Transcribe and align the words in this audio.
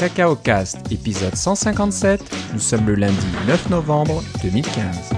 Cacao 0.00 0.34
Cast, 0.34 0.90
épisode 0.90 1.36
157. 1.36 2.22
Nous 2.54 2.58
sommes 2.58 2.86
le 2.86 2.94
lundi 2.94 3.14
9 3.46 3.68
novembre 3.68 4.22
2015. 4.42 5.10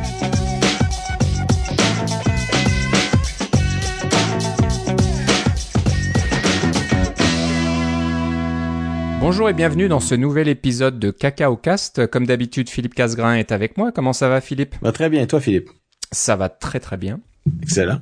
Bonjour 9.21 9.49
et 9.49 9.53
bienvenue 9.53 9.87
dans 9.87 10.01
ce 10.01 10.17
nouvel 10.17 10.49
épisode 10.49 10.99
de 10.99 11.13
Cacao 11.13 11.55
Cast. 11.55 12.09
Comme 12.09 12.27
d'habitude, 12.27 12.69
Philippe 12.69 12.97
Casgrain 12.97 13.37
est 13.37 13.53
avec 13.53 13.77
moi. 13.77 13.93
Comment 13.93 14.13
ça 14.13 14.29
va, 14.29 14.41
Philippe? 14.41 14.75
Va 14.83 14.91
très 14.91 15.09
bien, 15.09 15.23
et 15.23 15.29
toi, 15.29 15.41
Philippe? 15.41 15.71
Ça 16.11 16.35
va 16.35 16.49
très 16.49 16.81
très 16.81 16.97
bien. 16.97 17.21
Excellent. 17.63 18.01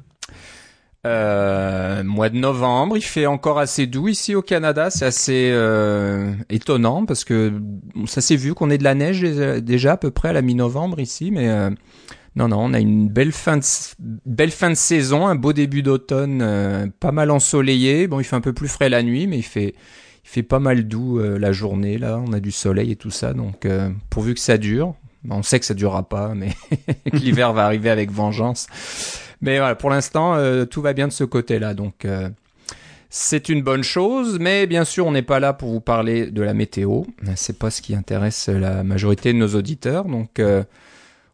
Euh, 1.07 2.03
mois 2.05 2.29
de 2.29 2.37
novembre, 2.37 2.99
il 2.99 3.03
fait 3.03 3.25
encore 3.25 3.59
assez 3.59 3.87
doux 3.87 4.09
ici 4.09 4.35
au 4.35 4.43
Canada. 4.43 4.91
C'est 4.91 5.07
assez 5.07 5.51
euh, 5.53 6.35
étonnant 6.51 7.07
parce 7.07 7.25
que 7.25 7.53
ça 8.07 8.21
s'est 8.21 8.37
vu 8.37 8.53
qu'on 8.53 8.71
est 8.71 8.79
de 8.79 8.85
la 8.85 8.95
neige 8.95 9.23
déjà 9.23 9.93
à 9.93 9.97
peu 9.97 10.11
près 10.11 10.29
à 10.29 10.33
la 10.33 10.43
mi-novembre 10.43 11.01
ici, 11.01 11.31
mais 11.31 11.49
euh, 11.49 11.71
non 12.37 12.49
non, 12.49 12.61
on 12.61 12.75
a 12.75 12.81
une 12.81 13.09
belle 13.09 13.33
fin 13.33 13.57
de 13.57 13.65
belle 13.99 14.53
fin 14.53 14.71
de 14.71 14.75
saison, 14.75 15.27
un 15.27 15.35
beau 15.35 15.53
début 15.53 15.83
d'automne, 15.83 16.43
euh, 16.43 16.87
pas 17.01 17.13
mal 17.13 17.31
ensoleillé. 17.31 18.07
Bon, 18.07 18.21
il 18.21 18.25
fait 18.25 18.37
un 18.37 18.41
peu 18.41 18.53
plus 18.53 18.69
frais 18.69 18.89
la 18.89 19.03
nuit, 19.03 19.27
mais 19.27 19.39
il 19.39 19.43
fait 19.43 19.75
il 20.25 20.29
fait 20.29 20.43
pas 20.43 20.61
mal 20.61 20.87
doux 20.87 21.19
euh, 21.19 21.39
la 21.39 21.53
journée 21.53 21.99
là. 21.99 22.23
On 22.25 22.33
a 22.33 22.41
du 22.41 22.53
soleil 22.53 22.93
et 22.93 22.97
tout 22.97 23.11
ça, 23.11 23.35
donc 23.35 23.67
euh, 23.67 23.91
pourvu 24.11 24.35
que 24.35 24.41
ça 24.41 24.59
dure. 24.59 24.95
On 25.29 25.43
sait 25.43 25.59
que 25.59 25.67
ça 25.67 25.75
durera 25.75 26.09
pas, 26.09 26.35
mais 26.35 26.51
que 27.11 27.17
l'hiver 27.17 27.53
va 27.53 27.65
arriver 27.65 27.91
avec 27.91 28.11
vengeance. 28.11 28.69
Mais 29.41 29.59
voilà, 29.59 29.75
pour 29.75 29.91
l'instant, 29.91 30.35
euh, 30.35 30.65
tout 30.67 30.83
va 30.83 30.93
bien 30.93 31.09
de 31.09 31.13
ce 31.13 31.25
côté-là. 31.25 31.75
Donc, 31.75 32.05
euh, 32.05 32.29
c'est 33.09 33.49
une 33.49 33.63
bonne 33.63 33.83
chose. 33.83 34.39
Mais 34.41 34.67
bien 34.67 34.85
sûr, 34.85 35.07
on 35.07 35.13
n'est 35.13 35.23
pas 35.23 35.41
là 35.41 35.53
pour 35.53 35.71
vous 35.71 35.81
parler 35.81 36.27
de 36.31 36.43
la 36.43 36.55
météo. 36.55 37.03
C'est 37.37 37.59
pas 37.59 37.71
ce 37.71 37.81
qui 37.83 37.95
intéresse 37.95 38.49
la 38.49 38.83
majorité 38.85 39.33
de 39.33 39.39
nos 39.39 39.55
auditeurs. 39.55 40.05
Donc, 40.05 40.39
euh, 40.39 40.63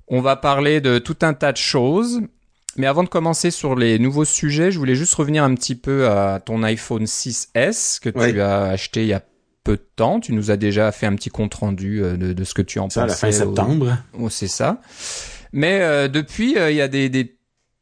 on 0.09 0.21
va 0.21 0.37
parler 0.37 0.81
de 0.81 0.99
tout 0.99 1.17
un 1.23 1.35
tas 1.35 1.53
de 1.53 1.57
choses. 1.57 2.21
Mais 2.79 2.87
avant 2.87 3.03
de 3.03 3.09
commencer 3.09 3.51
sur 3.51 3.75
les 3.75 3.99
nouveaux 3.99 4.27
sujets, 4.27 4.71
je 4.71 4.79
voulais 4.79 4.95
juste 4.95 5.15
revenir 5.15 5.43
un 5.43 5.55
petit 5.55 5.75
peu 5.75 6.09
à 6.09 6.41
ton 6.45 6.63
iPhone 6.63 7.05
6S 7.07 7.99
que 8.01 8.11
Ouais. 8.17 8.33
tu 8.33 8.41
as 8.41 8.65
acheté 8.65 9.03
il 9.03 9.09
y 9.09 9.13
a 9.15 9.23
peu 9.65 9.77
de 9.77 9.87
temps. 9.97 10.21
Tu 10.21 10.33
nous 10.35 10.51
as 10.51 10.57
déjà 10.59 10.93
fait 10.93 11.07
un 11.07 11.15
petit 11.17 11.31
compte 11.31 11.55
rendu 11.55 12.03
euh, 12.05 12.17
de, 12.17 12.33
de 12.35 12.45
ce 12.45 12.53
que 12.55 12.63
tu 12.63 12.79
en 12.79 12.91
Ça, 12.91 13.05
à 13.05 13.07
la 13.07 13.15
fin 13.15 13.29
au- 13.29 13.33
septembre. 13.33 13.97
Oh, 14.19 14.29
c'est 14.29 14.47
ça. 14.47 14.81
Mais 15.53 15.81
euh, 15.81 16.07
depuis, 16.09 16.59
euh, 16.59 16.71
il 16.71 16.77
y 16.77 16.83
a 16.83 16.89
des, 16.89 17.09
des, 17.09 17.36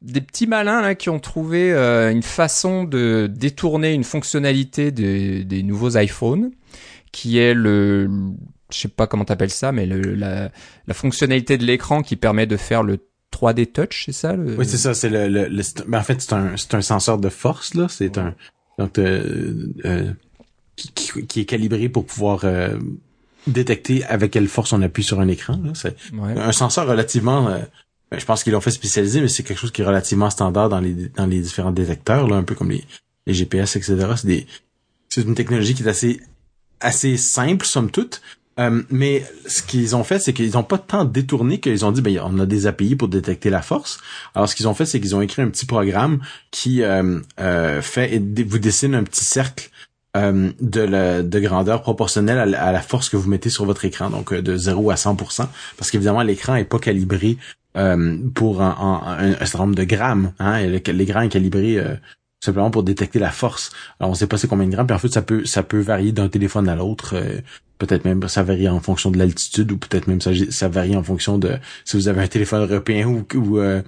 des 0.04 0.20
petits 0.20 0.46
malins 0.46 0.80
là 0.82 0.94
qui 0.94 1.08
ont 1.10 1.18
trouvé 1.18 1.72
euh, 1.72 2.10
une 2.12 2.22
façon 2.22 2.84
de 2.84 3.28
détourner 3.34 3.92
une 3.92 4.04
fonctionnalité 4.04 4.92
de- 4.92 5.42
des 5.42 5.62
nouveaux 5.62 5.96
iPhones, 5.98 6.50
qui 7.10 7.38
est 7.38 7.54
le, 7.54 8.08
je 8.72 8.78
sais 8.78 8.88
pas 8.88 9.06
comment 9.06 9.24
t'appelles 9.24 9.50
ça, 9.50 9.72
mais 9.72 9.86
le, 9.86 10.14
la, 10.14 10.50
la 10.86 10.94
fonctionnalité 10.94 11.56
de 11.58 11.64
l'écran 11.64 12.02
qui 12.02 12.16
permet 12.16 12.46
de 12.46 12.56
faire 12.56 12.82
le 12.82 12.98
3D 13.32 13.66
Touch, 13.72 14.04
c'est 14.06 14.12
ça 14.12 14.34
le... 14.34 14.56
Oui, 14.56 14.66
c'est 14.66 14.76
ça, 14.76 14.94
c'est 14.94 15.08
le, 15.08 15.28
le, 15.28 15.48
le- 15.48 15.62
c'est- 15.62 15.86
ben, 15.88 15.98
en 15.98 16.02
fait, 16.02 16.20
c'est 16.20 16.32
un, 16.34 16.56
c'est 16.56 16.74
un 16.74 16.82
senseur 16.82 17.18
de 17.18 17.28
force, 17.28 17.74
là. 17.74 17.86
C'est 17.88 18.16
un, 18.18 18.34
donc, 18.78 18.98
euh, 18.98 19.72
euh, 19.84 20.12
qui, 20.76 20.92
qui, 20.92 21.26
qui 21.26 21.40
est 21.40 21.44
calibré 21.44 21.88
pour 21.88 22.04
pouvoir, 22.06 22.40
euh, 22.44 22.76
détecter 23.46 24.04
avec 24.04 24.30
quelle 24.32 24.48
force 24.48 24.72
on 24.72 24.80
appuie 24.82 25.02
sur 25.02 25.20
un 25.20 25.28
écran, 25.28 25.60
là. 25.64 25.72
C'est 25.74 25.96
Ouais. 26.12 26.38
un 26.38 26.52
senseur 26.52 26.86
relativement, 26.86 27.48
je 28.12 28.24
pense 28.24 28.44
qu'ils 28.44 28.52
l'ont 28.52 28.60
fait 28.60 28.70
spécialiser, 28.70 29.20
mais 29.20 29.28
c'est 29.28 29.42
quelque 29.42 29.58
chose 29.58 29.72
qui 29.72 29.82
est 29.82 29.84
relativement 29.84 30.30
standard 30.30 30.68
dans 30.68 30.80
les, 30.80 30.94
dans 31.16 31.26
les 31.26 31.40
différents 31.40 31.72
détecteurs, 31.72 32.28
là, 32.28 32.36
un 32.36 32.42
peu 32.42 32.54
comme 32.54 32.70
les, 32.70 32.84
les 33.26 33.34
GPS, 33.34 33.76
etc. 33.76 33.96
C'est 34.16 34.26
des, 34.26 34.46
c'est 35.08 35.22
une 35.22 35.34
technologie 35.34 35.74
qui 35.74 35.82
est 35.82 35.88
assez, 35.88 36.20
assez 36.80 37.16
simple, 37.16 37.66
somme 37.66 37.90
toute. 37.90 38.20
Euh, 38.60 38.82
mais 38.88 39.24
ce 39.46 39.62
qu'ils 39.62 39.96
ont 39.96 40.04
fait, 40.04 40.20
c'est 40.20 40.32
qu'ils 40.32 40.56
ont 40.56 40.62
pas 40.62 40.78
tant 40.78 41.04
détourné 41.04 41.58
qu'ils 41.58 41.84
ont 41.84 41.90
dit, 41.90 42.02
ben, 42.02 42.20
on 42.22 42.38
a 42.38 42.46
des 42.46 42.68
API 42.68 42.94
pour 42.94 43.08
détecter 43.08 43.50
la 43.50 43.62
force. 43.62 43.98
Alors, 44.36 44.48
ce 44.48 44.54
qu'ils 44.54 44.68
ont 44.68 44.74
fait, 44.74 44.86
c'est 44.86 45.00
qu'ils 45.00 45.16
ont 45.16 45.20
écrit 45.20 45.42
un 45.42 45.48
petit 45.48 45.66
programme 45.66 46.20
qui 46.52 46.82
euh, 46.82 47.18
euh, 47.40 47.82
fait, 47.82 48.22
vous 48.46 48.58
dessine 48.60 48.94
un 48.94 49.02
petit 49.02 49.24
cercle 49.24 49.70
euh, 50.16 50.52
de, 50.60 50.80
la, 50.80 51.24
de 51.24 51.40
grandeur 51.40 51.82
proportionnelle 51.82 52.38
à 52.38 52.46
la, 52.46 52.62
à 52.62 52.70
la 52.70 52.82
force 52.82 53.08
que 53.08 53.16
vous 53.16 53.28
mettez 53.28 53.50
sur 53.50 53.64
votre 53.64 53.84
écran, 53.84 54.10
donc 54.10 54.32
euh, 54.32 54.42
de 54.42 54.56
0 54.56 54.92
à 54.92 54.94
100%, 54.94 55.48
parce 55.76 55.90
qu'évidemment, 55.90 56.22
l'écran 56.22 56.54
est 56.54 56.64
pas 56.64 56.78
calibré 56.78 57.36
euh, 57.76 58.16
pour 58.34 58.62
un, 58.62 58.76
un, 58.78 59.28
un- 59.30 59.32
un 59.40 59.46
certain 59.46 59.64
nombre 59.66 59.74
de 59.76 59.84
grammes. 59.84 60.32
Hein, 60.38 60.58
et 60.58 60.66
le- 60.68 60.92
l'écran 60.92 61.22
est 61.22 61.28
calibré 61.28 61.78
euh, 61.78 61.94
simplement 62.44 62.70
pour 62.70 62.82
détecter 62.82 63.18
la 63.18 63.30
force. 63.30 63.70
Alors, 64.00 64.10
on 64.10 64.14
sait 64.14 64.26
pas 64.26 64.36
c'est 64.38 64.48
combien 64.48 64.66
de 64.66 64.72
grammes, 64.72 64.86
puis 64.86 64.94
en 64.96 64.98
fait, 64.98 65.08
ça 65.12 65.22
peut, 65.22 65.44
ça 65.44 65.62
peut 65.62 65.80
varier 65.80 66.12
d'un 66.12 66.28
téléphone 66.28 66.68
à 66.68 66.76
l'autre. 66.76 67.14
euh, 67.16 67.40
peut-être 67.78 68.04
même 68.04 68.26
ça 68.28 68.42
varie 68.44 68.68
en 68.68 68.78
fonction 68.80 69.10
de 69.10 69.18
l'altitude 69.18 69.72
ou 69.72 69.76
peut-être 69.78 70.06
même 70.06 70.20
ça, 70.20 70.68
varie 70.68 70.96
en 70.96 71.02
fonction 71.02 71.38
de 71.38 71.56
si 71.84 71.96
vous 71.96 72.06
avez 72.06 72.22
un 72.22 72.28
téléphone 72.28 72.62
européen 72.70 73.06
ou 73.08 73.26
ou 73.32 73.58
euh, 73.58 73.82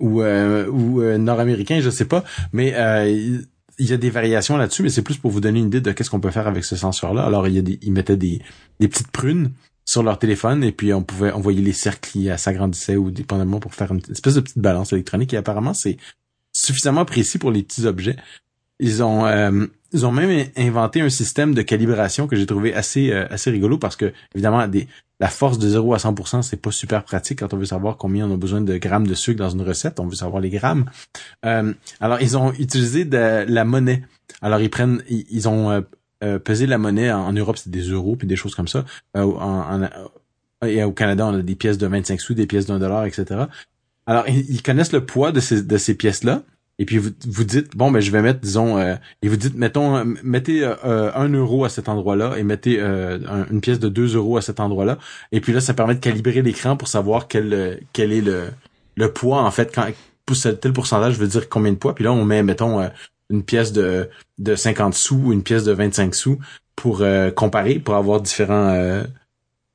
ou, 0.00 0.22
euh, 0.22 1.18
nord-américain, 1.18 1.80
je 1.80 1.90
sais 1.90 2.06
pas, 2.06 2.24
mais 2.52 2.68
il 3.06 3.46
il 3.78 3.90
y 3.90 3.92
a 3.92 3.98
des 3.98 4.08
variations 4.08 4.56
là-dessus, 4.56 4.82
mais 4.82 4.88
c'est 4.88 5.02
plus 5.02 5.18
pour 5.18 5.30
vous 5.30 5.42
donner 5.42 5.58
une 5.60 5.66
idée 5.66 5.82
de 5.82 5.92
qu'est-ce 5.92 6.08
qu'on 6.08 6.18
peut 6.18 6.30
faire 6.30 6.46
avec 6.46 6.64
ce 6.64 6.76
senseur-là. 6.76 7.24
Alors 7.26 7.46
il 7.46 7.54
y 7.54 7.58
a 7.58 7.62
des, 7.62 7.78
ils 7.82 7.92
mettaient 7.92 8.16
des, 8.16 8.40
des 8.80 8.88
petites 8.88 9.08
prunes 9.10 9.50
sur 9.86 10.02
leur 10.02 10.18
téléphone 10.18 10.64
et 10.64 10.72
puis 10.72 10.92
on 10.92 11.02
pouvait 11.02 11.30
envoyer 11.30 11.62
les 11.62 11.72
cercles 11.72 12.10
qui 12.10 12.28
s'agrandissaient 12.36 12.96
ou 12.96 13.10
dépendamment 13.10 13.60
pour 13.60 13.74
faire 13.74 13.92
une 13.92 14.02
espèce 14.10 14.34
de 14.34 14.40
petite 14.40 14.58
balance 14.58 14.92
électronique 14.92 15.32
et 15.32 15.36
apparemment 15.36 15.72
c'est 15.72 15.96
suffisamment 16.52 17.04
précis 17.04 17.38
pour 17.38 17.52
les 17.52 17.62
petits 17.62 17.86
objets. 17.86 18.16
Ils 18.78 19.02
ont 19.02 19.26
euh, 19.26 19.66
ils 19.92 20.04
ont 20.04 20.12
même 20.12 20.48
inventé 20.56 21.00
un 21.00 21.08
système 21.08 21.54
de 21.54 21.62
calibration 21.62 22.26
que 22.26 22.36
j'ai 22.36 22.46
trouvé 22.46 22.74
assez 22.74 23.12
euh, 23.12 23.26
assez 23.30 23.50
rigolo 23.50 23.78
parce 23.78 23.96
que 23.96 24.12
évidemment 24.34 24.66
des 24.66 24.88
la 25.18 25.28
force 25.28 25.58
de 25.58 25.66
0 25.66 25.94
à 25.94 25.96
100%, 25.96 26.42
c'est 26.42 26.60
pas 26.60 26.70
super 26.70 27.02
pratique 27.02 27.38
quand 27.38 27.54
on 27.54 27.56
veut 27.56 27.64
savoir 27.64 27.96
combien 27.96 28.28
on 28.28 28.34
a 28.34 28.36
besoin 28.36 28.60
de 28.60 28.76
grammes 28.76 29.06
de 29.06 29.14
sucre 29.14 29.38
dans 29.38 29.48
une 29.48 29.62
recette, 29.62 29.98
on 29.98 30.06
veut 30.06 30.14
savoir 30.14 30.42
les 30.42 30.50
grammes. 30.50 30.90
Euh, 31.46 31.72
alors 32.00 32.20
ils 32.20 32.36
ont 32.36 32.52
utilisé 32.52 33.06
de 33.06 33.46
la 33.48 33.64
monnaie. 33.64 34.02
Alors 34.42 34.60
ils 34.60 34.68
prennent 34.68 35.02
ils, 35.08 35.24
ils 35.30 35.48
ont 35.48 35.82
euh, 36.22 36.34
euh, 36.36 36.38
pesé 36.38 36.66
la 36.66 36.78
monnaie 36.78 37.12
en, 37.12 37.32
Europe, 37.32 37.56
c'est 37.58 37.70
des 37.70 37.82
euros 37.82 38.16
puis 38.16 38.26
des 38.26 38.36
choses 38.36 38.54
comme 38.54 38.68
ça. 38.68 38.84
Euh, 39.16 39.22
en, 39.22 39.82
en- 39.84 39.88
et 40.66 40.82
au 40.82 40.92
Canada, 40.92 41.26
on 41.26 41.34
a 41.34 41.42
des 41.42 41.54
pièces 41.54 41.78
de 41.78 41.86
25 41.86 42.20
sous, 42.20 42.34
des 42.34 42.46
pièces 42.46 42.66
d'un 42.66 42.78
dollar, 42.78 43.04
etc. 43.04 43.44
Alors 44.06 44.24
ils, 44.28 44.62
connaissent 44.62 44.92
le 44.92 45.04
poids 45.04 45.32
de 45.32 45.40
ces 45.40 45.62
de 45.62 45.76
ces 45.76 45.94
pièces 45.94 46.24
là. 46.24 46.42
Et 46.78 46.84
puis 46.84 46.98
vous, 46.98 47.10
vous 47.26 47.44
dites 47.44 47.76
bon 47.76 47.90
ben 47.90 48.00
je 48.00 48.10
vais 48.10 48.22
mettre 48.22 48.40
disons 48.40 48.78
euh, 48.78 48.94
et 49.22 49.28
vous 49.28 49.36
dites 49.36 49.54
mettons 49.54 49.96
euh, 49.96 50.04
mettez 50.22 50.62
euh, 50.64 50.74
euh, 50.84 51.10
un 51.14 51.28
euro 51.30 51.64
à 51.64 51.68
cet 51.70 51.88
endroit-là 51.88 52.36
et 52.38 52.42
mettez 52.42 52.80
euh, 52.80 53.18
un- 53.28 53.46
une 53.50 53.60
pièce 53.60 53.78
de 53.80 53.88
2 53.88 54.14
euros 54.14 54.36
à 54.36 54.42
cet 54.42 54.60
endroit-là 54.60 54.98
et 55.32 55.40
puis 55.40 55.52
là 55.52 55.60
ça 55.60 55.74
permet 55.74 55.94
de 55.94 56.00
calibrer 56.00 56.42
l'écran 56.42 56.76
pour 56.76 56.88
savoir 56.88 57.28
quel 57.28 57.52
euh, 57.54 57.76
quel 57.94 58.12
est 58.12 58.20
le 58.20 58.48
le 58.96 59.12
poids 59.12 59.42
en 59.42 59.50
fait 59.50 59.74
quand 59.74 59.86
tel 60.60 60.72
pourcentage 60.72 61.18
veut 61.18 61.26
dire 61.28 61.48
combien 61.48 61.72
de 61.72 61.78
poids 61.78 61.94
puis 61.94 62.04
là 62.04 62.12
on 62.12 62.24
met 62.26 62.42
mettons 62.42 62.80
euh, 62.80 62.88
une 63.30 63.42
pièce 63.42 63.72
de 63.72 64.08
de 64.38 64.54
50 64.54 64.94
sous 64.94 65.16
ou 65.16 65.32
une 65.32 65.42
pièce 65.42 65.64
de 65.64 65.72
25 65.72 66.14
sous 66.14 66.38
pour 66.74 67.00
euh, 67.00 67.30
comparer 67.30 67.78
pour 67.78 67.94
avoir 67.94 68.20
différents 68.20 68.68
euh, 68.68 69.04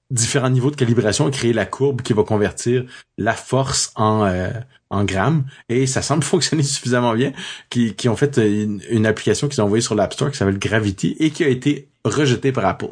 différents 0.10 0.50
niveaux 0.50 0.72
de 0.72 0.76
calibration 0.76 1.30
créer 1.32 1.54
la 1.54 1.66
courbe 1.66 2.02
qui 2.02 2.14
va 2.14 2.24
convertir 2.24 2.86
la 3.18 3.34
force 3.34 3.92
en 3.96 4.26
euh, 4.26 4.50
en 4.90 5.06
grammes. 5.06 5.46
Et 5.70 5.88
ça 5.88 6.02
semble 6.02 6.24
fonctionner 6.34 6.64
suffisamment 6.64 7.14
bien 7.14 7.32
qui, 7.70 7.96
qui 7.96 8.10
ont 8.10 8.16
fait 8.16 8.38
une, 8.38 8.82
une 8.90 9.06
application 9.06 9.48
qu'ils 9.48 9.62
ont 9.62 9.66
envoyée 9.66 9.82
sur 9.82 9.96
l'App 9.96 10.14
Store 10.14 10.32
qui 10.32 10.38
s'appelle 10.38 10.60
Gravity 10.60 11.16
et 11.20 11.32
qui 11.32 11.44
a 11.44 11.48
été 11.48 11.88
rejetée 12.04 12.52
par 12.52 12.66
Apple 12.66 12.90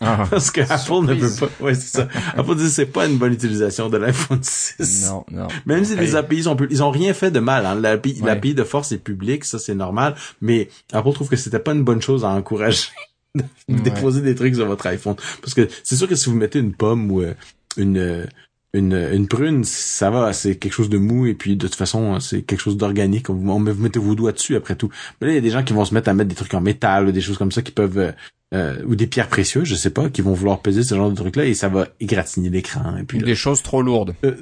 Ah. 0.00 0.24
parce 0.30 0.50
que 0.50 0.60
Apple 0.62 1.06
ne 1.06 1.14
veut 1.14 1.30
pas 1.46 1.64
ouais 1.64 1.74
c'est 1.74 1.98
ça 1.98 2.08
Apple 2.36 2.56
dit 2.56 2.68
c'est 2.70 2.86
pas 2.86 3.06
une 3.06 3.18
bonne 3.18 3.32
utilisation 3.34 3.88
de 3.88 3.98
l'iPhone 3.98 4.40
6 4.42 5.10
Non, 5.10 5.24
non. 5.30 5.48
même 5.66 5.84
si 5.84 5.94
les. 5.96 6.16
API 6.16 6.42
sont 6.44 6.56
ils 6.70 6.82
ont 6.82 6.90
rien 6.90 7.12
fait 7.14 7.30
de 7.30 7.38
mal 7.40 7.66
hein. 7.66 7.74
l'API 7.76 8.20
Ouais. 8.20 8.26
l'API 8.26 8.54
de 8.54 8.64
force 8.64 8.90
est 8.92 8.98
publique 8.98 9.44
ça 9.44 9.58
c'est 9.58 9.74
normal 9.74 10.14
mais 10.40 10.68
Apple 10.92 11.12
trouve 11.12 11.28
que 11.28 11.36
c'était 11.36 11.58
pas 11.60 11.72
une 11.72 11.84
bonne 11.84 12.02
chose 12.02 12.24
à 12.24 12.28
encourager 12.30 12.88
de 13.34 13.42
Ouais. 13.68 13.80
déposer 13.80 14.22
des 14.22 14.34
trucs 14.34 14.56
sur 14.56 14.66
votre 14.66 14.86
iPhone 14.86 15.14
parce 15.40 15.54
que 15.54 15.68
c'est 15.84 15.96
sûr 15.96 16.08
que 16.08 16.16
si 16.16 16.28
vous 16.30 16.36
mettez 16.36 16.58
une 16.58 16.72
pomme 16.74 17.10
ou 17.10 17.20
euh, 17.22 17.34
une 17.76 17.98
euh, 17.98 18.26
une, 18.74 18.94
une 18.94 19.28
prune, 19.28 19.64
ça 19.64 20.08
va, 20.10 20.32
c'est 20.32 20.56
quelque 20.56 20.72
chose 20.72 20.88
de 20.88 20.96
mou 20.96 21.26
et 21.26 21.34
puis 21.34 21.56
de 21.56 21.66
toute 21.66 21.74
façon, 21.76 22.18
c'est 22.20 22.40
quelque 22.40 22.60
chose 22.60 22.78
d'organique. 22.78 23.28
On- 23.28 23.34
vous 23.34 23.58
mettez 23.58 23.98
vos 23.98 24.14
doigts 24.14 24.32
dessus 24.32 24.56
après 24.56 24.76
tout. 24.76 24.88
Mais 25.20 25.26
là, 25.26 25.32
il 25.34 25.36
y 25.36 25.38
a 25.38 25.42
des 25.42 25.50
gens 25.50 25.62
qui 25.62 25.74
vont 25.74 25.84
se 25.84 25.92
mettre 25.92 26.08
à 26.08 26.14
mettre 26.14 26.30
des 26.30 26.34
trucs 26.34 26.54
en 26.54 26.62
métal 26.62 27.06
ou 27.06 27.12
des 27.12 27.20
choses 27.20 27.36
comme 27.36 27.52
ça 27.52 27.60
qui 27.60 27.70
peuvent 27.70 28.14
euh, 28.52 28.76
ou 28.86 28.94
des 28.96 29.06
pierres 29.06 29.28
précieuses, 29.28 29.64
je 29.64 29.74
sais 29.74 29.90
pas, 29.90 30.08
qui 30.10 30.20
vont 30.20 30.34
vouloir 30.34 30.60
peser 30.60 30.82
ce 30.82 30.94
genre 30.94 31.10
de 31.10 31.14
trucs 31.16 31.36
là 31.36 31.44
et 31.46 31.54
ça 31.54 31.68
va 31.68 31.88
égratigner 32.00 32.50
l'écran. 32.50 32.96
Et 32.98 33.04
puis 33.04 33.18
là, 33.18 33.24
Des 33.26 33.34
choses 33.34 33.62
trop 33.62 33.82
lourdes. 33.82 34.14
euh, 34.24 34.34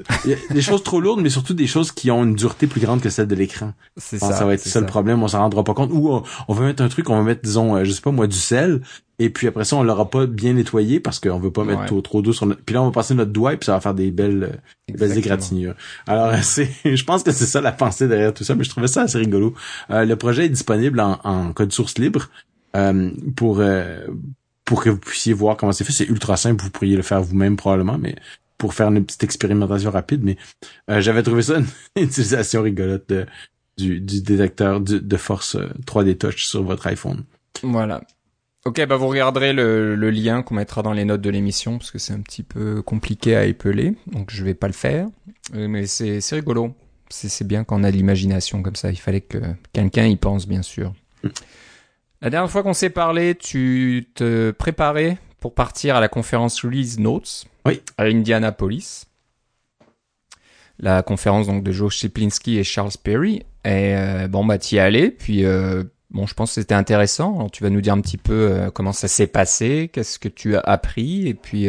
des 0.50 0.62
choses 0.62 0.82
trop 0.82 1.00
lourdes, 1.00 1.20
mais 1.20 1.30
surtout 1.30 1.54
des 1.54 1.66
choses 1.66 1.92
qui 1.92 2.10
ont 2.10 2.24
une 2.24 2.34
dureté 2.34 2.66
plus 2.66 2.80
grande 2.80 3.00
que 3.00 3.10
celle 3.10 3.28
de 3.28 3.34
l'écran. 3.34 3.72
C'est 3.96 4.18
ça. 4.18 4.32
ça 4.32 4.44
va 4.44 4.54
être 4.54 4.60
ça, 4.60 4.80
le 4.80 4.86
problème, 4.86 5.22
on 5.22 5.28
s'en 5.28 5.38
rendra 5.40 5.62
pas 5.64 5.74
compte. 5.74 5.90
Ou 5.92 6.10
on, 6.12 6.22
on 6.48 6.54
va 6.54 6.64
mettre 6.66 6.82
un 6.82 6.88
truc, 6.88 7.08
on 7.10 7.16
va 7.16 7.22
mettre, 7.22 7.42
disons, 7.42 7.76
euh, 7.76 7.84
je 7.84 7.92
sais 7.92 8.00
pas 8.00 8.10
moi, 8.10 8.26
du 8.26 8.36
sel, 8.38 8.80
et 9.20 9.28
puis 9.30 9.46
après 9.46 9.64
ça, 9.64 9.76
on 9.76 9.82
l'aura 9.82 10.08
pas 10.08 10.26
bien 10.26 10.54
nettoyé 10.54 10.98
parce 10.98 11.20
qu'on 11.20 11.38
veut 11.38 11.50
pas 11.50 11.62
mettre 11.64 11.80
Ouais. 11.80 11.86
trop, 11.86 12.00
trop 12.00 12.22
d'eau 12.22 12.32
sur 12.32 12.46
notre... 12.46 12.62
Puis 12.62 12.74
là, 12.74 12.82
on 12.82 12.86
va 12.86 12.90
passer 12.90 13.14
notre 13.14 13.30
doigt 13.32 13.52
et 13.52 13.58
puis 13.58 13.66
ça 13.66 13.72
va 13.74 13.80
faire 13.80 13.92
des 13.94 14.10
belles, 14.10 14.44
euh, 14.44 14.56
des 14.88 14.94
belles 14.94 15.16
égratignures. 15.18 15.74
Alors, 16.06 16.34
c'est, 16.42 16.70
je 16.84 17.04
pense 17.04 17.22
que 17.22 17.30
c'est 17.30 17.44
ça 17.46 17.60
la 17.60 17.70
pensée 17.72 18.08
derrière 18.08 18.32
tout 18.32 18.44
ça, 18.44 18.54
mais 18.54 18.64
je 18.64 18.70
trouvais 18.70 18.88
ça 18.88 19.02
assez 19.02 19.18
rigolo. 19.18 19.54
Euh, 19.90 20.04
le 20.06 20.16
projet 20.16 20.46
est 20.46 20.48
disponible 20.48 20.98
en, 21.00 21.18
en 21.22 21.52
code 21.52 21.70
source 21.70 21.98
libre 21.98 22.28
euh, 22.76 23.10
pour... 23.36 23.60
euh, 23.60 24.06
pour 24.64 24.84
que 24.84 24.90
vous 24.90 24.98
puissiez 24.98 25.32
voir 25.32 25.56
comment 25.56 25.72
c'est 25.72 25.82
fait. 25.84 25.92
C'est 25.92 26.04
ultra 26.06 26.36
simple, 26.36 26.62
vous 26.62 26.70
pourriez 26.70 26.94
le 26.94 27.02
faire 27.02 27.20
vous-même 27.20 27.56
probablement, 27.56 27.98
mais 27.98 28.14
pour 28.56 28.72
faire 28.72 28.86
une 28.88 29.04
petite 29.04 29.24
expérimentation 29.24 29.90
rapide. 29.90 30.22
Mais 30.22 30.36
euh, 30.88 31.00
j'avais 31.00 31.24
trouvé 31.24 31.42
ça 31.42 31.58
une 31.58 31.66
utilisation 32.04 32.62
rigolote 32.62 33.08
de, 33.08 33.26
du, 33.76 34.00
du 34.00 34.22
détecteur 34.22 34.80
de 34.80 35.16
force 35.16 35.56
3D 35.86 36.16
Touch 36.18 36.44
sur 36.44 36.62
votre 36.62 36.86
iPhone. 36.86 37.24
Voilà. 37.64 38.00
Ok, 38.64 38.86
bah 38.86 38.96
vous 38.96 39.08
regarderez 39.08 39.52
le, 39.52 39.96
le 39.96 40.10
lien 40.10 40.42
qu'on 40.42 40.54
mettra 40.54 40.82
dans 40.82 40.92
les 40.92 41.04
notes 41.04 41.22
de 41.22 41.30
l'émission 41.30 41.78
parce 41.78 41.90
que 41.90 41.98
c'est 41.98 42.12
un 42.12 42.20
petit 42.20 42.42
peu 42.44 42.82
compliqué 42.82 43.34
à 43.34 43.46
épeler, 43.46 43.96
donc 44.06 44.30
je 44.30 44.44
vais 44.44 44.54
pas 44.54 44.66
le 44.68 44.74
faire. 44.74 45.08
Mais 45.52 45.86
c'est 45.86 46.20
rigolo 46.30 46.74
c'est 47.10 47.46
bien 47.46 47.64
quand 47.64 47.80
on 47.80 47.84
a 47.84 47.90
l'imagination 47.90 48.62
comme 48.62 48.76
ça. 48.76 48.90
Il 48.90 48.98
fallait 48.98 49.20
que 49.20 49.38
quelqu'un 49.72 50.06
y 50.06 50.16
pense, 50.16 50.46
bien 50.46 50.62
sûr. 50.62 50.92
La 52.22 52.28
dernière 52.28 52.50
fois 52.50 52.62
qu'on 52.62 52.74
s'est 52.74 52.90
parlé, 52.90 53.34
tu 53.34 54.06
te 54.14 54.50
préparais 54.50 55.16
pour 55.40 55.54
partir 55.54 55.96
à 55.96 56.00
la 56.00 56.08
conférence 56.08 56.62
Release 56.62 56.98
Notes 56.98 57.46
à 57.64 58.04
Indianapolis. 58.04 59.06
La 60.78 61.02
conférence 61.02 61.46
donc 61.46 61.64
de 61.64 61.72
Joe 61.72 61.90
Shiplinski 61.90 62.58
et 62.58 62.64
Charles 62.64 62.92
Perry. 63.02 63.36
Et 63.64 63.94
euh, 63.96 64.28
bon, 64.28 64.44
bah 64.44 64.58
t'y 64.58 64.78
allais. 64.78 65.10
Puis 65.10 65.46
euh, 65.46 65.82
bon, 66.10 66.26
je 66.26 66.34
pense 66.34 66.50
que 66.50 66.60
c'était 66.60 66.74
intéressant. 66.74 67.36
Alors, 67.36 67.50
tu 67.50 67.62
vas 67.62 67.70
nous 67.70 67.80
dire 67.80 67.94
un 67.94 68.00
petit 68.02 68.18
peu 68.18 68.50
euh, 68.50 68.70
comment 68.70 68.92
ça 68.92 69.08
s'est 69.08 69.26
passé, 69.26 69.88
qu'est-ce 69.90 70.18
que 70.18 70.28
tu 70.28 70.56
as 70.56 70.60
appris, 70.60 71.26
et 71.26 71.34
puis 71.34 71.68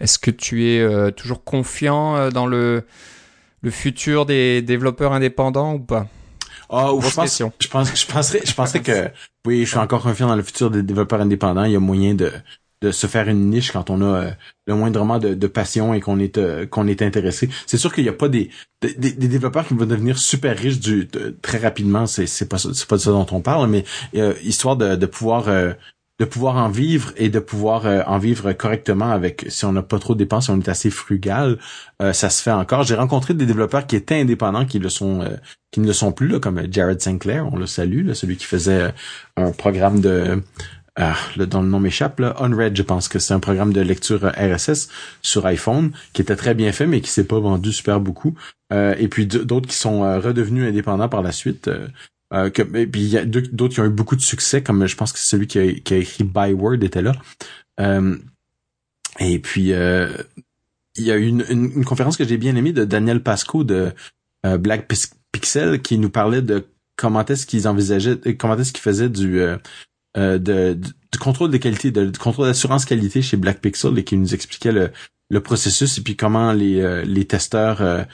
est-ce 0.00 0.18
que 0.18 0.30
tu 0.30 0.68
es 0.68 1.12
toujours 1.12 1.44
confiant 1.44 2.28
dans 2.28 2.46
le 2.46 2.84
le 3.62 3.70
futur 3.70 4.26
des 4.26 4.60
développeurs 4.60 5.12
indépendants 5.12 5.74
ou 5.74 5.78
pas? 5.78 6.08
Oh, 6.68 7.00
je 7.02 7.14
pense, 7.14 7.42
je 7.60 7.68
pense, 7.68 7.94
je 7.94 8.06
penserais, 8.06 8.40
je 8.44 8.54
penserais 8.54 8.82
que 8.82 9.10
oui, 9.46 9.64
je 9.64 9.70
suis 9.70 9.78
encore 9.78 10.02
confiant 10.02 10.26
dans 10.28 10.36
le 10.36 10.42
futur 10.42 10.70
des 10.70 10.82
développeurs 10.82 11.20
indépendants. 11.20 11.64
Il 11.64 11.72
y 11.72 11.76
a 11.76 11.80
moyen 11.80 12.14
de 12.14 12.32
de 12.82 12.90
se 12.90 13.06
faire 13.06 13.26
une 13.28 13.48
niche 13.48 13.72
quand 13.72 13.88
on 13.88 14.02
a 14.02 14.04
euh, 14.04 14.30
le 14.66 14.74
moindrement 14.74 15.18
de, 15.18 15.32
de 15.32 15.46
passion 15.46 15.94
et 15.94 16.00
qu'on 16.00 16.18
est 16.18 16.36
euh, 16.36 16.66
qu'on 16.66 16.86
est 16.86 17.00
intéressé. 17.00 17.48
C'est 17.66 17.78
sûr 17.78 17.92
qu'il 17.92 18.04
n'y 18.04 18.10
a 18.10 18.12
pas 18.12 18.28
des, 18.28 18.50
des, 18.82 18.94
des 19.12 19.28
développeurs 19.28 19.66
qui 19.66 19.72
vont 19.74 19.86
devenir 19.86 20.18
super 20.18 20.56
riches 20.56 20.78
du 20.78 21.08
très 21.40 21.58
rapidement. 21.58 22.06
C'est 22.06 22.26
c'est 22.26 22.46
pas 22.48 22.58
c'est 22.58 22.86
pas 22.86 22.96
de 22.96 23.00
ça 23.00 23.10
dont 23.10 23.26
on 23.30 23.40
parle, 23.40 23.68
mais 23.70 23.84
euh, 24.16 24.34
histoire 24.42 24.76
de, 24.76 24.94
de 24.94 25.06
pouvoir 25.06 25.48
de 26.18 26.24
pouvoir 26.24 26.56
en 26.56 26.68
vivre 26.68 27.12
et 27.16 27.28
de 27.28 27.38
pouvoir 27.38 27.86
euh, 27.86 28.02
en 28.06 28.18
vivre 28.18 28.52
correctement 28.52 29.10
avec 29.10 29.46
si 29.48 29.64
on 29.64 29.72
n'a 29.72 29.82
pas 29.82 29.98
trop 29.98 30.14
de 30.14 30.18
dépenses, 30.18 30.46
si 30.46 30.50
on 30.50 30.58
est 30.58 30.68
assez 30.68 30.90
frugal, 30.90 31.58
euh, 32.00 32.12
ça 32.12 32.30
se 32.30 32.42
fait 32.42 32.52
encore. 32.52 32.84
J'ai 32.84 32.94
rencontré 32.94 33.34
des 33.34 33.46
développeurs 33.46 33.86
qui 33.86 33.96
étaient 33.96 34.20
indépendants, 34.20 34.64
qui 34.64 34.78
le 34.78 34.88
sont, 34.88 35.20
euh, 35.20 35.36
qui 35.70 35.80
ne 35.80 35.86
le 35.86 35.92
sont 35.92 36.12
plus 36.12 36.28
là, 36.28 36.40
comme 36.40 36.60
Jared 36.72 37.00
Sinclair, 37.00 37.52
on 37.52 37.56
le 37.56 37.66
salue, 37.66 38.10
celui 38.12 38.36
qui 38.36 38.46
faisait 38.46 38.94
un 39.36 39.50
programme 39.52 40.00
de 40.00 40.42
ah, 40.98 41.14
le, 41.36 41.46
dont 41.46 41.60
le 41.60 41.68
nom 41.68 41.78
m'échappe, 41.78 42.22
Unread, 42.40 42.74
je 42.74 42.82
pense 42.82 43.08
que 43.08 43.18
c'est 43.18 43.34
un 43.34 43.40
programme 43.40 43.74
de 43.74 43.82
lecture 43.82 44.32
RSS 44.34 44.88
sur 45.20 45.44
iPhone 45.44 45.92
qui 46.14 46.22
était 46.22 46.36
très 46.36 46.54
bien 46.54 46.72
fait, 46.72 46.86
mais 46.86 47.02
qui 47.02 47.10
s'est 47.10 47.26
pas 47.26 47.38
vendu 47.38 47.70
super 47.70 48.00
beaucoup. 48.00 48.34
et 48.72 49.06
puis 49.08 49.26
d'autres 49.26 49.68
qui 49.68 49.76
sont 49.76 50.00
redevenus 50.18 50.66
indépendants 50.66 51.10
par 51.10 51.20
la 51.20 51.32
suite. 51.32 51.68
Que, 52.30 52.76
et 52.76 52.86
puis 52.86 53.02
il 53.02 53.08
y 53.08 53.18
a 53.18 53.24
d'autres 53.24 53.74
qui 53.74 53.80
ont 53.80 53.84
eu 53.84 53.90
beaucoup 53.90 54.16
de 54.16 54.20
succès, 54.20 54.62
comme 54.62 54.86
je 54.86 54.96
pense 54.96 55.12
que 55.12 55.18
celui 55.18 55.46
qui 55.46 55.58
a, 55.58 55.72
qui 55.72 55.94
a 55.94 55.98
écrit 55.98 56.24
Byword 56.24 56.82
était 56.82 57.02
là. 57.02 57.12
Euh, 57.80 58.16
et 59.18 59.38
puis 59.38 59.72
euh, 59.72 60.08
il 60.96 61.04
y 61.04 61.10
a 61.10 61.16
eu 61.16 61.26
une, 61.26 61.44
une, 61.48 61.84
conférence 61.84 62.16
que 62.16 62.26
j'ai 62.26 62.38
bien 62.38 62.56
aimée 62.56 62.72
de 62.72 62.84
Daniel 62.84 63.22
Pasco 63.22 63.64
de 63.64 63.92
euh, 64.44 64.58
Black 64.58 64.90
Pixel 65.32 65.82
qui 65.82 65.98
nous 65.98 66.10
parlait 66.10 66.42
de 66.42 66.66
comment 66.96 67.24
est-ce 67.24 67.46
qu'ils 67.46 67.68
envisageaient, 67.68 68.34
comment 68.36 68.56
est-ce 68.56 68.72
qu'ils 68.72 68.82
faisaient 68.82 69.08
du 69.08 69.42
de, 70.16 70.72
du 70.72 71.18
contrôle 71.18 71.50
de 71.50 71.58
qualité, 71.58 71.90
de, 71.90 72.10
contrôle 72.16 72.46
d'assurance 72.46 72.86
qualité 72.86 73.20
chez 73.20 73.36
Black 73.36 73.60
Pixel 73.60 73.98
et 73.98 74.04
qui 74.04 74.16
nous 74.16 74.34
expliquait 74.34 74.72
le, 74.72 74.90
le 75.28 75.40
processus 75.40 75.98
et 75.98 76.02
puis 76.02 76.16
comment 76.16 76.52
les, 76.52 77.04
les 77.04 77.26
testeurs 77.26 78.06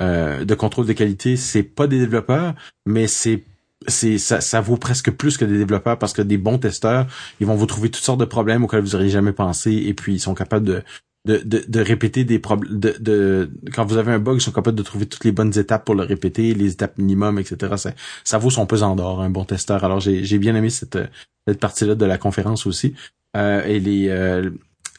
de 0.00 0.54
contrôle 0.54 0.86
de 0.86 0.92
qualité, 0.92 1.36
c'est 1.36 1.62
pas 1.62 1.86
des 1.86 2.00
développeurs, 2.00 2.56
mais 2.86 3.06
c'est 3.06 3.44
c'est 3.86 4.18
ça, 4.18 4.40
ça 4.40 4.60
vaut 4.60 4.76
presque 4.76 5.10
plus 5.10 5.36
que 5.36 5.44
des 5.44 5.58
développeurs 5.58 5.98
parce 5.98 6.12
que 6.12 6.22
des 6.22 6.38
bons 6.38 6.58
testeurs, 6.58 7.06
ils 7.40 7.46
vont 7.46 7.54
vous 7.54 7.66
trouver 7.66 7.90
toutes 7.90 8.04
sortes 8.04 8.20
de 8.20 8.24
problèmes 8.24 8.64
auxquels 8.64 8.80
vous 8.80 8.94
auriez 8.94 9.10
jamais 9.10 9.32
pensé 9.32 9.72
et 9.72 9.94
puis 9.94 10.14
ils 10.14 10.20
sont 10.20 10.34
capables 10.34 10.66
de 10.66 10.82
de, 11.26 11.38
de, 11.38 11.64
de 11.66 11.80
répéter 11.80 12.24
des 12.24 12.38
problèmes 12.38 12.78
de, 12.78 12.94
de 13.00 13.50
quand 13.72 13.86
vous 13.86 13.96
avez 13.96 14.12
un 14.12 14.18
bug, 14.18 14.36
ils 14.36 14.40
sont 14.42 14.52
capables 14.52 14.76
de 14.76 14.82
trouver 14.82 15.06
toutes 15.06 15.24
les 15.24 15.32
bonnes 15.32 15.56
étapes 15.58 15.84
pour 15.84 15.94
le 15.94 16.02
répéter, 16.02 16.52
les 16.54 16.72
étapes 16.72 16.98
minimum, 16.98 17.38
etc. 17.38 17.74
Ça, 17.78 17.92
ça 18.24 18.38
vaut 18.38 18.50
son 18.50 18.66
pesant 18.66 18.94
d'or, 18.94 19.22
un 19.22 19.30
bon 19.30 19.44
testeur. 19.44 19.84
Alors 19.84 20.00
j'ai, 20.00 20.22
j'ai 20.24 20.38
bien 20.38 20.54
aimé 20.54 20.68
cette, 20.68 20.98
cette 21.48 21.60
partie-là 21.60 21.94
de 21.94 22.04
la 22.04 22.18
conférence 22.18 22.66
aussi. 22.66 22.94
Euh, 23.36 23.64
et 23.64 23.80
les 23.80 24.08
euh, 24.10 24.50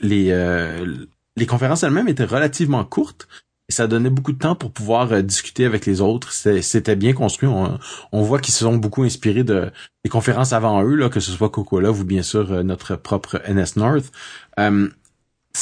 les 0.02 0.31
euh, 0.31 1.06
les 1.38 1.46
conférences 1.46 1.84
elles-mêmes 1.84 2.08
étaient 2.08 2.26
relativement 2.26 2.84
courtes, 2.84 3.28
ça 3.70 3.88
donnait 3.88 4.10
beaucoup 4.10 4.32
de 4.32 4.38
temps 4.38 4.56
pour 4.56 4.72
pouvoir 4.72 5.12
euh, 5.12 5.22
discuter 5.22 5.66
avec 5.66 5.86
les 5.86 6.02
autres. 6.02 6.32
C'était 6.32 6.96
bien 6.96 7.14
construit. 7.14 7.50
On, 7.50 7.80
on 8.12 8.22
voit 8.22 8.40
qu'ils 8.40 8.54
se 8.54 8.60
sont 8.60 8.78
beaucoup 8.78 9.04
inspirés 9.04 9.44
de 9.44 9.72
des 10.04 10.10
conférences 10.10 10.54
avant 10.54 10.84
eux, 10.84 10.96
là, 10.96 11.10
que 11.10 11.20
ce 11.20 11.32
soit 11.32 11.50
Coca-Cola 11.50 11.92
ou 11.92 12.04
bien 12.04 12.22
sûr 12.22 12.52
euh, 12.52 12.64
notre 12.64 12.96
propre 12.96 13.42
NS 13.48 13.78
North. 13.78 14.12
Euh, 14.60 14.88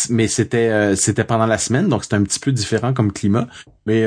mais 0.09 0.27
c'était 0.27 0.95
c'était 0.95 1.23
pendant 1.23 1.45
la 1.45 1.59
semaine, 1.59 1.87
donc 1.87 2.03
c'était 2.03 2.15
un 2.15 2.23
petit 2.23 2.39
peu 2.39 2.51
différent 2.51 2.93
comme 2.95 3.13
climat. 3.13 3.47
Mais 3.85 4.03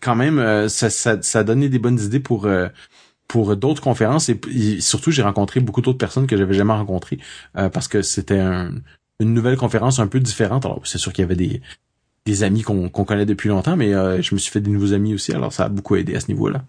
quand 0.00 0.16
même 0.16 0.68
ça, 0.68 0.90
ça, 0.90 1.22
ça 1.22 1.44
donnait 1.44 1.68
des 1.68 1.78
bonnes 1.78 2.00
idées 2.00 2.18
pour 2.18 2.48
pour 3.28 3.56
d'autres 3.56 3.80
conférences 3.80 4.28
et, 4.28 4.80
surtout 4.80 5.12
j'ai 5.12 5.22
rencontré 5.22 5.60
beaucoup 5.60 5.80
d'autres 5.80 5.98
personnes 5.98 6.26
que 6.26 6.36
j'avais 6.36 6.54
jamais 6.54 6.72
rencontrées 6.72 7.20
parce 7.54 7.86
que 7.86 8.02
c'était 8.02 8.40
une 8.40 9.32
nouvelle 9.32 9.56
conférence 9.56 10.00
un 10.00 10.08
peu 10.08 10.18
différente. 10.18 10.66
Alors 10.66 10.84
c'est 10.84 10.98
sûr 10.98 11.12
qu'il 11.12 11.22
y 11.22 11.26
avait 11.26 11.36
des 11.36 11.62
des 12.26 12.42
amis 12.42 12.62
qu'on 12.62 12.88
connaît 12.88 13.26
depuis 13.26 13.48
longtemps, 13.48 13.76
mais 13.76 13.94
euh, 13.94 14.20
je 14.20 14.34
me 14.34 14.38
suis 14.38 14.50
fait 14.50 14.60
des 14.60 14.70
nouveaux 14.70 14.92
amis 14.92 15.14
aussi, 15.14 15.32
alors 15.32 15.52
ça 15.52 15.64
a 15.64 15.68
beaucoup 15.68 15.96
aidé 15.96 16.14
à 16.14 16.20
ce 16.20 16.28
niveau-là. 16.28 16.64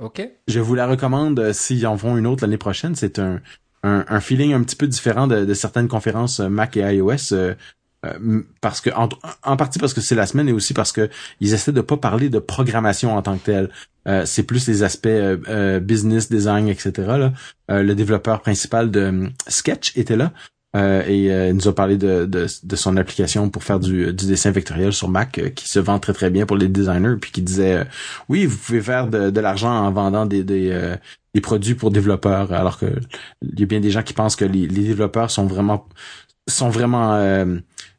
Ok. 0.00 0.28
Je 0.48 0.60
vous 0.60 0.74
la 0.74 0.86
recommande 0.86 1.38
euh, 1.38 1.52
s'ils 1.52 1.86
en 1.86 1.96
font 1.96 2.16
une 2.16 2.26
autre 2.26 2.42
l'année 2.44 2.58
prochaine. 2.58 2.94
C'est 2.94 3.18
un, 3.18 3.40
un, 3.82 4.20
feeling 4.20 4.52
un 4.52 4.62
petit 4.62 4.76
peu 4.76 4.86
différent 4.86 5.26
de, 5.26 5.52
certaines 5.54 5.88
conférences 5.88 6.40
euh, 6.40 6.48
Mac 6.48 6.76
et 6.76 6.80
iOS. 6.80 7.34
parce 8.60 8.82
que 8.82 8.90
en, 8.90 9.56
partie 9.56 9.78
parce 9.78 9.94
que 9.94 10.02
c'est 10.02 10.14
la 10.14 10.26
semaine 10.26 10.48
et 10.48 10.52
aussi 10.52 10.74
parce 10.74 10.92
que 10.92 11.08
ils 11.40 11.54
essaient 11.54 11.72
de 11.72 11.80
pas 11.80 11.96
parler 11.96 12.28
de 12.28 12.38
programmation 12.38 13.16
en 13.16 13.22
tant 13.22 13.38
que 13.38 13.44
tel. 13.46 14.26
c'est 14.26 14.42
plus 14.42 14.68
les 14.68 14.82
aspects 14.82 15.08
business, 15.80 16.30
design, 16.30 16.68
etc. 16.68 16.92
Là. 16.96 17.32
le 17.70 17.94
développeur 17.94 18.42
principal 18.42 18.90
de 18.90 19.30
Sketch 19.48 19.96
était 19.96 20.16
là, 20.16 20.34
euh, 20.74 21.04
et 21.06 21.32
euh, 21.32 21.48
il 21.48 21.54
nous 21.54 21.68
a 21.68 21.74
parlé 21.74 21.96
de, 21.96 22.26
de, 22.26 22.46
de, 22.62 22.76
son 22.76 22.96
application 22.96 23.48
pour 23.48 23.62
faire 23.62 23.78
du, 23.78 24.12
du 24.12 24.26
dessin 24.26 24.50
vectoriel 24.50 24.92
sur 24.92 25.08
Mac 25.08 25.38
euh, 25.38 25.48
qui 25.50 25.68
se 25.68 25.78
vend 25.78 26.00
très 26.00 26.12
très 26.12 26.30
bien 26.30 26.46
pour 26.46 26.56
les 26.56 26.66
designers 26.66 27.14
puis 27.20 27.30
qui 27.30 27.42
disait 27.42 27.86
oui 28.28 28.46
vous 28.46 28.56
pouvez 28.56 28.80
faire 28.80 29.06
de, 29.06 29.30
de 29.30 29.40
l'argent 29.40 29.70
en 29.70 29.92
vendant 29.92 30.26
des, 30.26 30.42
des, 30.42 30.96
des, 31.32 31.40
produits 31.40 31.74
pour 31.74 31.92
développeurs 31.92 32.52
alors 32.52 32.78
que 32.78 32.86
il 33.42 33.60
y 33.60 33.62
a 33.62 33.66
bien 33.66 33.78
des 33.78 33.90
gens 33.90 34.02
qui 34.02 34.14
pensent 34.14 34.34
que 34.34 34.44
les, 34.44 34.66
les 34.66 34.82
développeurs 34.82 35.30
sont 35.30 35.46
vraiment 35.46 35.86
sont 36.48 36.70
vraiment 36.70 37.46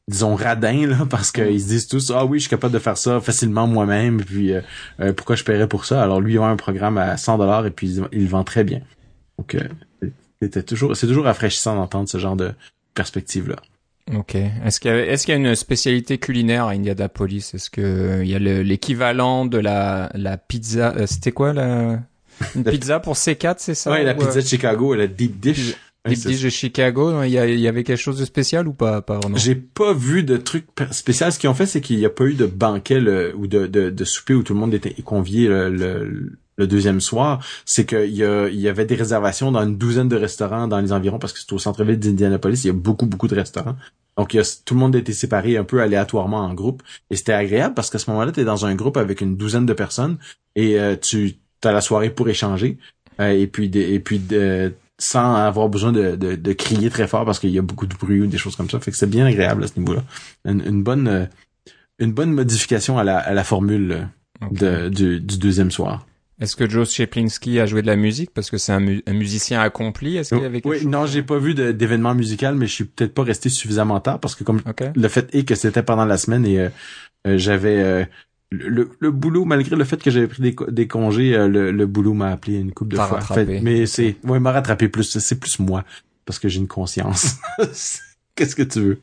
disons 0.09 0.35
radins 0.35 0.87
là 0.87 1.05
parce 1.09 1.31
qu'ils 1.31 1.61
se 1.61 1.67
disent 1.67 1.87
tous 1.87 2.11
ah 2.13 2.25
oui 2.25 2.39
je 2.39 2.43
suis 2.43 2.49
capable 2.49 2.73
de 2.73 2.79
faire 2.79 2.97
ça 2.97 3.21
facilement 3.21 3.67
moi-même 3.67 4.21
puis 4.21 4.51
pourquoi 5.15 5.37
je 5.37 5.45
paierais 5.45 5.69
pour 5.69 5.85
ça? 5.85 6.03
Alors 6.03 6.19
lui 6.19 6.33
il 6.33 6.39
a 6.39 6.43
un 6.43 6.57
programme 6.57 6.97
à 6.97 7.15
100 7.15 7.37
dollars 7.37 7.65
et 7.65 7.71
puis 7.71 7.87
il, 7.87 8.07
il, 8.11 8.27
vend 8.27 8.43
très 8.43 8.65
bien. 8.65 8.81
Donc 9.37 9.55
c'était 10.41 10.63
toujours, 10.63 10.95
c'est 10.95 11.07
toujours 11.07 11.25
rafraîchissant 11.25 11.75
d'entendre 11.75 12.09
ce 12.09 12.17
genre 12.17 12.35
de 12.35 12.53
perspective-là. 12.93 13.57
Ok. 14.13 14.35
Est-ce 14.35 14.79
qu'il 14.79 14.91
y, 14.91 14.93
a, 14.93 15.05
est-ce 15.05 15.25
qu'il 15.25 15.33
y 15.33 15.37
a 15.37 15.39
une 15.39 15.55
spécialité 15.55 16.17
culinaire 16.17 16.65
à 16.65 16.71
Indianapolis? 16.71 17.53
Est-ce 17.53 17.69
que 17.69 18.21
il 18.21 18.29
y 18.29 18.35
a 18.35 18.39
l'équivalent 18.39 19.45
de 19.45 19.57
la, 19.57 20.11
la 20.13 20.37
pizza 20.37 20.93
euh, 20.95 21.07
C'était 21.07 21.31
quoi 21.31 21.53
la 21.53 21.99
une 22.55 22.63
pizza 22.69 22.99
pour 22.99 23.15
C4, 23.15 23.55
c'est 23.57 23.73
ça? 23.73 23.91
Ouais, 23.91 24.03
la 24.03 24.13
pizza 24.13 24.41
de 24.41 24.45
Chicago, 24.45 24.93
la 24.93 25.07
deep 25.07 25.39
dish. 25.39 25.75
Deep 26.07 26.19
dish 26.19 26.43
de 26.43 26.49
Chicago, 26.49 27.23
il 27.23 27.31
y, 27.31 27.39
a, 27.39 27.47
il 27.47 27.59
y 27.59 27.67
avait 27.67 27.83
quelque 27.83 27.99
chose 27.99 28.19
de 28.19 28.25
spécial 28.25 28.67
ou 28.67 28.73
pas, 28.73 29.01
pas 29.01 29.17
vraiment 29.17 29.37
J'ai 29.37 29.55
pas 29.55 29.91
vu 29.91 30.21
de 30.21 30.37
truc 30.37 30.65
spécial. 30.91 31.31
Ce 31.31 31.39
qu'ils 31.39 31.49
ont 31.49 31.55
fait, 31.55 31.65
c'est 31.65 31.81
qu'il 31.81 31.97
n'y 31.97 32.05
a 32.05 32.11
pas 32.11 32.25
eu 32.25 32.35
de 32.35 32.45
banquet 32.45 32.99
ou 33.33 33.47
de, 33.47 33.65
de, 33.65 33.89
de 33.89 34.05
souper 34.05 34.35
où 34.35 34.43
tout 34.43 34.53
le 34.53 34.59
monde 34.59 34.75
était 34.75 34.93
convié 35.01 35.47
le 35.47 35.69
le 35.69 36.37
deuxième 36.57 37.01
soir, 37.01 37.43
c'est 37.65 37.85
qu'il 37.85 38.11
y, 38.11 38.23
il 38.23 38.59
y 38.59 38.69
avait 38.69 38.85
des 38.85 38.95
réservations 38.95 39.51
dans 39.51 39.63
une 39.63 39.77
douzaine 39.77 40.07
de 40.07 40.15
restaurants 40.15 40.67
dans 40.67 40.79
les 40.79 40.93
environs 40.93 41.19
parce 41.19 41.33
que 41.33 41.39
c'est 41.39 41.51
au 41.51 41.59
centre-ville 41.59 41.99
d'Indianapolis, 41.99 42.63
il 42.63 42.67
y 42.67 42.69
a 42.69 42.73
beaucoup, 42.73 43.05
beaucoup 43.05 43.27
de 43.27 43.35
restaurants. 43.35 43.75
Donc, 44.17 44.33
il 44.33 44.37
y 44.37 44.39
a, 44.39 44.59
tout 44.63 44.73
le 44.73 44.79
monde 44.79 44.95
était 44.95 45.13
séparé 45.13 45.57
un 45.57 45.63
peu 45.63 45.81
aléatoirement 45.81 46.39
en 46.39 46.53
groupe. 46.53 46.83
Et 47.09 47.15
c'était 47.15 47.33
agréable 47.33 47.73
parce 47.73 47.89
qu'à 47.89 47.99
ce 47.99 48.09
moment-là, 48.11 48.31
tu 48.31 48.41
es 48.41 48.45
dans 48.45 48.65
un 48.65 48.75
groupe 48.75 48.97
avec 48.97 49.21
une 49.21 49.35
douzaine 49.35 49.65
de 49.65 49.73
personnes 49.73 50.17
et 50.55 50.79
euh, 50.79 50.95
tu 50.95 51.35
as 51.63 51.71
la 51.71 51.81
soirée 51.81 52.09
pour 52.09 52.29
échanger. 52.29 52.77
Euh, 53.19 53.31
et 53.31 53.47
puis, 53.47 53.65
et 53.75 53.99
puis 53.99 54.21
sans 54.97 55.35
avoir 55.35 55.67
besoin 55.67 55.91
de, 55.91 56.15
de, 56.15 56.53
crier 56.53 56.89
très 56.89 57.07
fort 57.07 57.25
parce 57.25 57.39
qu'il 57.39 57.49
y 57.49 57.59
a 57.59 57.61
beaucoup 57.61 57.85
de 57.85 57.95
bruit 57.95 58.21
ou 58.21 58.27
des 58.27 58.37
choses 58.37 58.55
comme 58.55 58.69
ça. 58.69 58.79
Fait 58.79 58.91
que 58.91 58.97
c'est 58.97 59.09
bien 59.09 59.25
agréable 59.25 59.65
à 59.65 59.67
ce 59.67 59.77
niveau-là. 59.77 60.03
Une, 60.45 60.83
bonne 60.83 61.27
une 61.99 62.13
bonne 62.13 62.31
modification 62.31 62.97
à 62.97 63.03
la, 63.03 63.17
à 63.17 63.33
la 63.33 63.43
formule 63.43 64.07
de, 64.51 64.87
du, 64.87 65.19
du 65.19 65.37
deuxième 65.37 65.71
soir. 65.71 66.05
Est-ce 66.41 66.57
que 66.57 66.69
Joe 66.69 66.89
Sheplinski 66.89 67.59
a 67.59 67.65
joué 67.65 67.81
de 67.81 67.87
la 67.87 67.95
musique? 67.95 68.31
Parce 68.31 68.49
que 68.49 68.57
c'est 68.57 68.73
un, 68.73 68.79
musicien 68.79 69.61
accompli. 69.61 70.17
Est-ce 70.17 70.35
qu'il 70.35 70.43
y 70.43 70.45
avait 70.45 70.61
quelque 70.61 70.81
Oui, 70.81 70.85
non, 70.85 71.05
j'ai 71.05 71.23
pas 71.23 71.37
vu 71.37 71.53
d'événement 71.53 72.13
musical, 72.13 72.55
mais 72.55 72.67
je 72.67 72.73
suis 72.73 72.83
peut-être 72.83 73.13
pas 73.13 73.23
resté 73.23 73.49
suffisamment 73.49 73.99
tard 74.01 74.19
parce 74.19 74.35
que 74.35 74.43
comme 74.43 74.61
le 74.95 75.07
fait 75.07 75.33
est 75.33 75.45
que 75.45 75.55
c'était 75.55 75.83
pendant 75.83 76.05
la 76.05 76.17
semaine 76.17 76.45
et 76.45 76.59
euh, 76.59 76.69
euh, 77.27 77.37
j'avais 77.37 77.79
euh, 77.79 78.05
le, 78.51 78.89
le, 78.99 79.11
boulot, 79.11 79.45
malgré 79.45 79.77
le 79.77 79.83
fait 79.85 80.01
que 80.01 80.11
j'avais 80.11 80.27
pris 80.27 80.41
des, 80.41 80.55
des 80.69 80.87
congés, 80.87 81.37
le, 81.47 81.71
le, 81.71 81.85
boulot 81.87 82.13
m'a 82.13 82.31
appelé 82.31 82.59
une 82.59 82.73
coupe 82.73 82.89
de 82.89 82.97
fois. 82.97 83.21
Fait, 83.21 83.61
mais 83.61 83.85
c'est, 83.85 84.17
ouais, 84.25 84.39
m'a 84.39 84.51
rattrapé 84.51 84.89
plus. 84.89 85.17
C'est 85.17 85.39
plus 85.39 85.59
moi 85.59 85.85
parce 86.25 86.39
que 86.39 86.49
j'ai 86.49 86.59
une 86.59 86.67
conscience. 86.67 87.37
Qu'est-ce 88.35 88.55
que 88.55 88.63
tu 88.63 88.81
veux? 88.81 88.99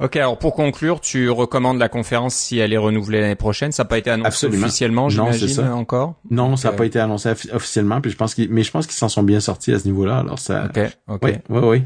Ok, 0.00 0.16
alors 0.16 0.38
pour 0.38 0.54
conclure, 0.54 1.00
tu 1.00 1.30
recommandes 1.30 1.78
la 1.78 1.88
conférence 1.88 2.34
si 2.34 2.58
elle 2.58 2.72
est 2.72 2.78
renouvelée 2.78 3.20
l'année 3.20 3.34
prochaine. 3.34 3.72
Ça 3.72 3.82
n'a 3.82 3.88
pas 3.88 3.98
été 3.98 4.10
annoncé 4.10 4.46
officiellement, 4.46 5.08
j'imagine 5.08 5.68
encore. 5.68 6.14
Non, 6.30 6.56
ça 6.56 6.70
n'a 6.70 6.76
pas 6.76 6.86
été 6.86 6.98
annoncé 6.98 7.30
officiellement. 7.52 8.00
Puis 8.00 8.10
je 8.10 8.16
pense 8.16 8.36
mais 8.38 8.62
je 8.62 8.70
pense 8.70 8.86
qu'ils 8.86 8.96
s'en 8.96 9.08
sont 9.08 9.22
bien 9.22 9.40
sortis 9.40 9.72
à 9.72 9.78
ce 9.78 9.86
niveau-là. 9.86 10.18
Alors 10.18 10.38
ça. 10.38 10.64
Ok, 10.64 10.80
ok. 11.08 11.20
Oui, 11.22 11.32
oui, 11.48 11.60
oui. 11.62 11.82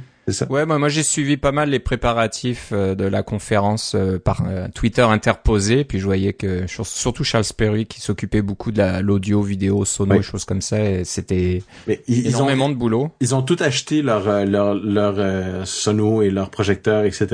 Ouais, 0.50 0.66
moi, 0.66 0.78
moi 0.78 0.88
j'ai 0.88 1.02
suivi 1.02 1.36
pas 1.36 1.52
mal 1.52 1.70
les 1.70 1.78
préparatifs 1.78 2.70
euh, 2.72 2.94
de 2.94 3.04
la 3.04 3.22
conférence 3.22 3.94
euh, 3.94 4.18
par 4.18 4.42
euh, 4.46 4.68
Twitter 4.74 5.02
interposé, 5.02 5.84
puis 5.84 5.98
je 5.98 6.04
voyais 6.04 6.32
que 6.32 6.66
surtout 6.66 7.24
Charles 7.24 7.44
Perry 7.56 7.86
qui 7.86 8.00
s'occupait 8.00 8.42
beaucoup 8.42 8.72
de 8.72 9.00
l'audio, 9.00 9.42
vidéo, 9.42 9.84
sono, 9.84 10.16
et 10.16 10.22
choses 10.22 10.44
comme 10.44 10.62
ça, 10.62 10.76
c'était 11.04 11.62
énormément 12.08 12.66
ont, 12.66 12.70
de 12.70 12.74
boulot. 12.74 13.10
Ils 13.20 13.34
ont 13.34 13.42
tout 13.42 13.56
acheté 13.60 14.02
leur 14.02 14.44
leur 14.44 14.74
leur 14.74 15.66
sono 15.66 16.22
et 16.22 16.30
leurs 16.30 16.50
projecteurs, 16.50 17.04
etc. 17.04 17.26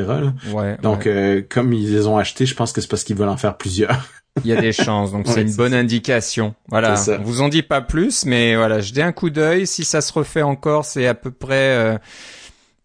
Ouais. 0.53 0.77
Donc 0.83 1.09
comme 1.49 1.73
ils 1.73 1.93
les 1.93 2.07
ont 2.07 2.17
achetés, 2.17 2.47
je 2.47 2.55
pense 2.55 2.73
que 2.73 2.81
c'est 2.81 2.89
parce 2.89 3.05
qu'ils 3.05 3.17
veulent 3.17 3.29
en 3.29 3.37
faire 3.37 3.57
plusieurs. 3.57 4.09
Il 4.45 4.51
y 4.51 4.53
a 4.53 4.61
des 4.61 4.73
chances, 4.73 5.13
donc 5.13 5.29
c'est 5.29 5.43
une 5.43 5.55
bonne 5.55 5.75
indication. 5.75 6.57
Voilà, 6.69 6.97
on 7.09 7.23
vous 7.23 7.41
en 7.41 7.49
dit 7.49 7.63
pas 7.63 7.81
plus, 7.81 8.25
mais 8.25 8.57
voilà, 8.57 8.81
je 8.81 8.93
dis 8.93 9.01
un 9.01 9.13
coup 9.13 9.31
d'œil. 9.31 9.65
Si 9.65 9.85
ça 9.85 10.01
se 10.01 10.13
refait 10.13 10.43
encore, 10.43 10.85
c'est 10.85 11.07
à 11.07 11.15
peu 11.15 11.31
près 11.31 12.01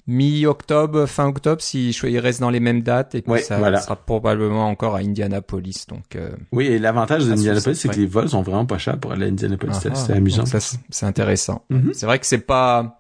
mi-octobre, 0.10 1.06
fin 1.06 1.28
octobre, 1.28 1.62
si 1.62 1.92
il 1.92 2.20
reste 2.20 2.42
dans 2.42 2.50
les 2.50 2.60
mêmes 2.60 2.82
dates 2.82 3.13
et 3.13 3.22
puis 3.22 3.42
ça 3.42 3.80
sera 3.80 3.96
probablement 3.96 4.68
encore 4.68 4.96
à 4.96 5.00
Indianapolis. 5.00 5.86
Donc 5.88 6.16
euh, 6.16 6.32
oui, 6.51 6.66
et 6.66 6.80
l'avantage 6.80 7.28
d'Indianapolis, 7.28 7.75
c'est 7.75 7.89
que 7.89 7.96
les 7.96 8.08
vols 8.08 8.30
sont 8.30 8.42
vraiment 8.42 8.66
pas 8.66 8.80
chers 8.80 8.98
pour 8.98 9.12
aller 9.12 9.25
à 9.25 9.30
Indianapolis. 9.30 9.75
Ah, 9.86 9.94
c'est 9.94 10.13
amusant. 10.13 10.46
C'est 10.89 11.06
intéressant. 11.06 11.63
Mhm. 11.70 11.92
C'est 11.94 12.08
vrai 12.08 12.18
que 12.18 12.25
c'est 12.25 12.39
pas 12.39 13.00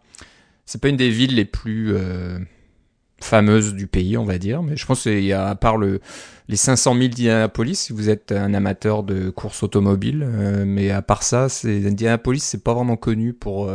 c'est 0.67 0.79
pas 0.79 0.89
une 0.89 0.97
des 0.97 1.09
villes 1.09 1.33
les 1.33 1.45
plus 1.45 1.95
euh, 1.95 2.37
fameuses 3.19 3.73
du 3.73 3.87
pays, 3.87 4.15
on 4.15 4.23
va 4.23 4.37
dire, 4.37 4.61
mais 4.61 4.77
je 4.77 4.85
pense 4.85 5.01
qu'il 5.01 5.23
y 5.23 5.33
a 5.33 5.47
à 5.47 5.55
part 5.55 5.77
le 5.77 6.01
les 6.47 6.57
500 6.57 6.93
000 6.93 7.07
d'Indianapolis, 7.07 7.75
si 7.75 7.93
vous 7.93 8.09
êtes 8.09 8.31
un 8.31 8.53
amateur 8.53 9.01
de 9.01 9.31
course 9.31 9.63
automobile, 9.63 10.23
euh, 10.23 10.63
mais 10.63 10.91
à 10.91 11.01
part 11.01 11.23
ça, 11.23 11.49
c'est 11.49 11.87
Indianapolis, 11.87 12.41
c'est 12.43 12.63
pas 12.63 12.75
vraiment 12.75 12.97
connu 12.97 13.33
pour 13.33 13.71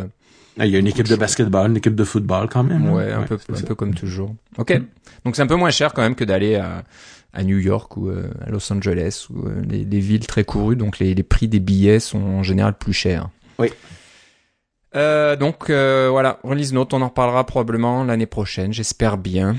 ah, 0.59 0.67
il 0.67 0.73
y 0.73 0.77
a 0.77 0.79
une 0.79 0.87
équipe 0.87 1.09
de 1.09 1.17
basketball, 1.17 1.71
une 1.71 1.77
équipe 1.77 1.95
de 1.95 2.05
football 2.05 2.49
quand 2.49 2.63
même. 2.63 2.91
Ouais, 2.91 3.13
un, 3.13 3.23
peu, 3.23 3.39
un 3.53 3.61
peu 3.61 3.75
comme 3.75 3.95
toujours. 3.95 4.35
Ok. 4.59 4.71
Mm. 4.73 4.87
Donc 5.25 5.37
c'est 5.37 5.43
un 5.43 5.47
peu 5.47 5.57
moins 5.57 5.71
cher 5.71 5.93
quand 5.93 6.03
même 6.03 6.15
que 6.15 6.25
d'aller 6.25 6.57
à, 6.57 6.85
à 7.33 7.43
New 7.43 7.59
York 7.59 7.97
ou 7.97 8.09
euh, 8.09 8.31
à 8.47 8.51
Los 8.51 8.73
Angeles 8.73 9.27
ou 9.31 9.47
euh, 9.47 9.63
les, 9.69 9.85
les, 9.85 10.01
villes 10.01 10.27
très 10.27 10.45
courues. 10.45 10.77
Donc 10.77 10.99
les, 10.99 11.15
les, 11.15 11.23
prix 11.23 11.49
des 11.49 11.61
billets 11.61 11.99
sont 11.99 12.21
en 12.21 12.43
général 12.43 12.79
plus 12.79 12.93
chers. 12.93 13.29
Oui. 13.59 13.71
Euh, 14.97 15.35
donc 15.35 15.71
euh, 15.71 16.09
voilà, 16.11 16.39
Release 16.45 16.73
Note, 16.73 16.95
on 16.95 17.03
en 17.03 17.09
reparlera 17.09 17.45
probablement 17.45 18.05
l'année 18.05 18.27
prochaine, 18.27 18.73
j'espère 18.73 19.19
bien. 19.19 19.57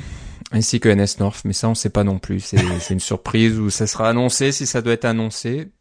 Ainsi 0.52 0.80
que 0.80 0.88
NS 0.88 1.20
North, 1.20 1.42
mais 1.44 1.54
ça 1.54 1.68
on 1.68 1.75
sait 1.75 1.90
pas 1.90 2.04
non 2.04 2.20
plus. 2.20 2.40
C'est 2.80 2.94
une 2.94 3.00
surprise 3.00 3.60
ou 3.60 3.70
ça 3.70 3.88
sera 3.88 4.10
annoncé 4.10 4.52
si 4.52 4.66
ça 4.66 4.82
doit 4.82 4.94
être 4.94 5.06
annoncé. 5.06 5.72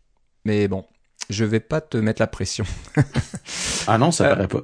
Mais 0.45 0.67
bon, 0.69 0.85
je 1.31 1.45
vais 1.45 1.61
pas 1.61 1.81
te 1.81 1.97
mettre 1.97 2.21
la 2.21 2.27
pression. 2.27 2.65
ah 3.87 3.99
non, 3.99 4.11
ça 4.11 4.29
paraît 4.29 4.49
pas. 4.49 4.63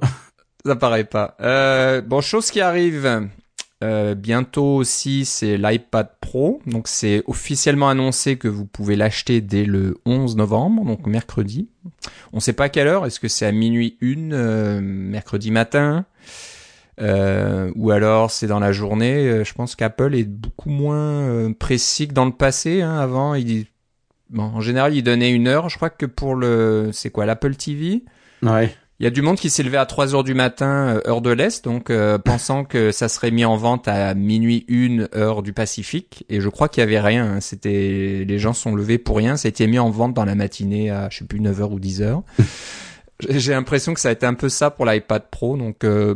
Ça 0.65 0.75
paraît 0.75 1.05
pas. 1.05 1.35
Euh, 1.41 2.01
bon, 2.01 2.21
chose 2.21 2.51
qui 2.51 2.61
arrive 2.61 3.29
euh, 3.83 4.15
bientôt 4.15 4.75
aussi, 4.75 5.25
c'est 5.25 5.57
l'iPad 5.57 6.09
Pro. 6.21 6.61
Donc 6.65 6.87
c'est 6.87 7.23
officiellement 7.27 7.89
annoncé 7.89 8.37
que 8.37 8.47
vous 8.47 8.65
pouvez 8.65 8.95
l'acheter 8.95 9.41
dès 9.41 9.65
le 9.65 9.97
11 10.05 10.35
novembre, 10.35 10.85
donc 10.85 11.07
mercredi. 11.07 11.69
On 12.33 12.39
sait 12.39 12.53
pas 12.53 12.65
à 12.65 12.69
quelle 12.69 12.87
heure. 12.87 13.05
Est-ce 13.05 13.19
que 13.19 13.27
c'est 13.27 13.45
à 13.45 13.51
minuit 13.51 13.97
une, 14.01 14.33
euh, 14.33 14.81
mercredi 14.81 15.51
matin? 15.51 16.05
Euh, 16.99 17.71
ou 17.75 17.91
alors 17.91 18.31
c'est 18.31 18.47
dans 18.47 18.59
la 18.59 18.71
journée. 18.71 19.27
Euh, 19.27 19.43
je 19.43 19.53
pense 19.53 19.75
qu'Apple 19.75 20.13
est 20.15 20.23
beaucoup 20.23 20.69
moins 20.69 21.21
euh, 21.21 21.53
précis 21.53 22.07
que 22.07 22.13
dans 22.13 22.25
le 22.25 22.31
passé. 22.31 22.81
Hein. 22.81 22.97
Avant, 22.99 23.33
il 23.33 23.65
bon, 24.29 24.43
en 24.43 24.61
général, 24.61 24.95
il 24.95 25.03
donnait 25.03 25.31
une 25.31 25.47
heure. 25.47 25.69
Je 25.69 25.77
crois 25.77 25.89
que 25.89 26.05
pour 26.05 26.35
le, 26.35 26.89
c'est 26.93 27.09
quoi, 27.09 27.25
l'Apple 27.25 27.55
TV. 27.55 28.03
Ouais. 28.43 28.75
Il 29.01 29.05
y 29.05 29.07
a 29.07 29.09
du 29.09 29.23
monde 29.23 29.37
qui 29.37 29.49
s'est 29.49 29.63
levé 29.63 29.77
à 29.77 29.87
3 29.87 30.13
heures 30.13 30.23
du 30.23 30.35
matin, 30.35 30.97
euh, 30.97 31.09
heure 31.09 31.21
de 31.21 31.31
l'Est, 31.31 31.65
donc 31.65 31.89
euh, 31.89 32.19
pensant 32.19 32.63
que 32.63 32.91
ça 32.91 33.09
serait 33.09 33.31
mis 33.31 33.43
en 33.43 33.57
vente 33.57 33.87
à 33.87 34.13
minuit 34.13 34.63
une 34.67 35.09
heure 35.15 35.41
du 35.41 35.53
Pacifique. 35.53 36.23
Et 36.29 36.39
je 36.39 36.47
crois 36.49 36.69
qu'il 36.69 36.81
y 36.81 36.83
avait 36.83 36.99
rien. 36.99 37.25
Hein. 37.25 37.41
C'était 37.41 38.23
les 38.27 38.37
gens 38.37 38.53
sont 38.53 38.75
levés 38.75 38.99
pour 38.99 39.17
rien. 39.17 39.37
Ça 39.37 39.47
a 39.47 39.49
été 39.49 39.65
mis 39.65 39.79
en 39.79 39.89
vente 39.89 40.13
dans 40.13 40.23
la 40.23 40.35
matinée 40.35 40.91
à 40.91 41.09
je 41.09 41.17
sais 41.17 41.25
plus 41.25 41.39
9 41.39 41.61
heures 41.61 41.71
ou 41.71 41.79
10 41.79 42.03
heures. 42.03 42.21
J'ai 43.27 43.53
l'impression 43.53 43.95
que 43.95 43.99
ça 43.99 44.09
a 44.09 44.11
été 44.11 44.27
un 44.27 44.35
peu 44.35 44.49
ça 44.49 44.69
pour 44.69 44.85
l'iPad 44.85 45.23
Pro. 45.31 45.57
Donc 45.57 45.83
euh, 45.83 46.13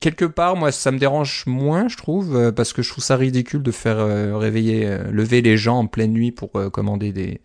quelque 0.00 0.24
part, 0.24 0.56
moi, 0.56 0.72
ça 0.72 0.90
me 0.92 0.98
dérange 0.98 1.44
moins, 1.46 1.88
je 1.88 1.96
trouve, 1.96 2.52
parce 2.52 2.72
que 2.72 2.82
je 2.82 2.90
trouve 2.90 3.04
ça 3.04 3.16
ridicule 3.16 3.62
de 3.62 3.70
faire 3.70 3.98
réveiller, 4.38 4.98
lever 5.10 5.42
les 5.42 5.56
gens 5.56 5.78
en 5.78 5.86
pleine 5.86 6.12
nuit 6.12 6.32
pour 6.32 6.50
commander 6.72 7.12
des 7.12 7.40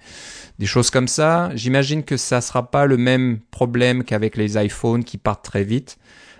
des 0.62 0.68
choses 0.68 0.92
comme 0.92 1.08
ça. 1.08 1.50
J'imagine 1.56 2.04
que 2.04 2.18
ça 2.18 2.40
sera 2.40 2.70
pas 2.70 2.86
le 2.86 2.96
même 2.96 3.40
problème 3.50 4.04
qu'avec 4.04 4.38
les 4.38 4.64
iPhones 4.64 5.04
qui 5.04 5.18
partent 5.18 5.44
très 5.44 5.64
vite. 5.64 5.98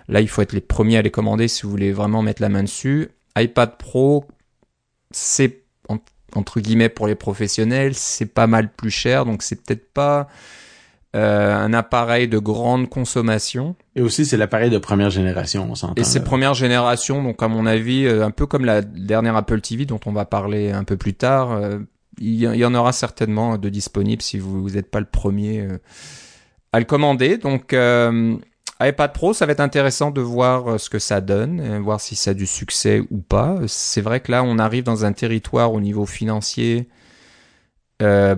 Là, 0.08 0.20
il 0.20 0.28
faut 0.28 0.42
être 0.42 0.52
les 0.52 0.60
premiers 0.60 0.98
à 0.98 1.02
les 1.02 1.10
commander 1.10 1.48
si 1.48 1.62
vous 1.62 1.70
voulez 1.70 1.92
vraiment 1.92 2.22
mettre 2.22 2.40
la 2.40 2.48
main 2.48 2.62
dessus. 2.62 3.08
iPad 3.36 3.76
Pro, 3.78 4.24
c'est 5.10 5.62
entre 6.34 6.60
guillemets 6.60 6.88
pour 6.88 7.08
les 7.08 7.14
professionnels, 7.14 7.94
c'est 7.94 8.26
pas 8.26 8.46
mal 8.46 8.72
plus 8.72 8.90
cher, 8.90 9.26
donc 9.26 9.42
c'est 9.42 9.56
peut-être 9.56 9.92
pas 9.92 10.28
euh, 11.14 11.54
un 11.54 11.74
appareil 11.74 12.26
de 12.26 12.38
grande 12.38 12.88
consommation. 12.88 13.76
Et 13.96 14.00
aussi, 14.00 14.24
c'est 14.24 14.38
l'appareil 14.38 14.70
de 14.70 14.78
première 14.78 15.10
génération, 15.10 15.66
on 15.70 15.74
s'entend. 15.74 16.00
Et 16.00 16.04
c'est 16.04 16.24
première 16.24 16.54
génération, 16.54 17.22
donc 17.22 17.42
à 17.42 17.48
mon 17.48 17.66
avis, 17.66 18.06
euh, 18.06 18.24
un 18.24 18.30
peu 18.30 18.46
comme 18.46 18.64
la 18.64 18.80
dernière 18.80 19.36
Apple 19.36 19.60
TV 19.60 19.84
dont 19.84 20.00
on 20.06 20.12
va 20.12 20.24
parler 20.24 20.70
un 20.70 20.84
peu 20.84 20.96
plus 20.96 21.12
tard, 21.12 21.52
euh, 21.52 21.80
il 22.18 22.34
y, 22.34 22.64
en 22.64 22.74
aura 22.74 22.92
certainement 22.92 23.58
de 23.58 23.68
disponibles 23.68 24.22
si 24.22 24.38
vous 24.38 24.70
n'êtes 24.70 24.90
pas 24.90 25.00
le 25.00 25.06
premier 25.06 25.66
à 26.72 26.78
le 26.78 26.84
commander. 26.84 27.38
Donc 27.38 27.72
euh, 27.72 28.36
iPad 28.80 29.12
Pro, 29.12 29.32
ça 29.32 29.46
va 29.46 29.52
être 29.52 29.60
intéressant 29.60 30.10
de 30.10 30.20
voir 30.20 30.78
ce 30.78 30.90
que 30.90 30.98
ça 30.98 31.20
donne, 31.22 31.78
voir 31.78 32.00
si 32.00 32.14
ça 32.14 32.32
a 32.32 32.34
du 32.34 32.46
succès 32.46 33.02
ou 33.10 33.18
pas. 33.18 33.56
C'est 33.66 34.02
vrai 34.02 34.20
que 34.20 34.30
là, 34.30 34.44
on 34.44 34.58
arrive 34.58 34.84
dans 34.84 35.06
un 35.06 35.12
territoire 35.12 35.72
au 35.72 35.80
niveau 35.80 36.04
financier 36.04 36.88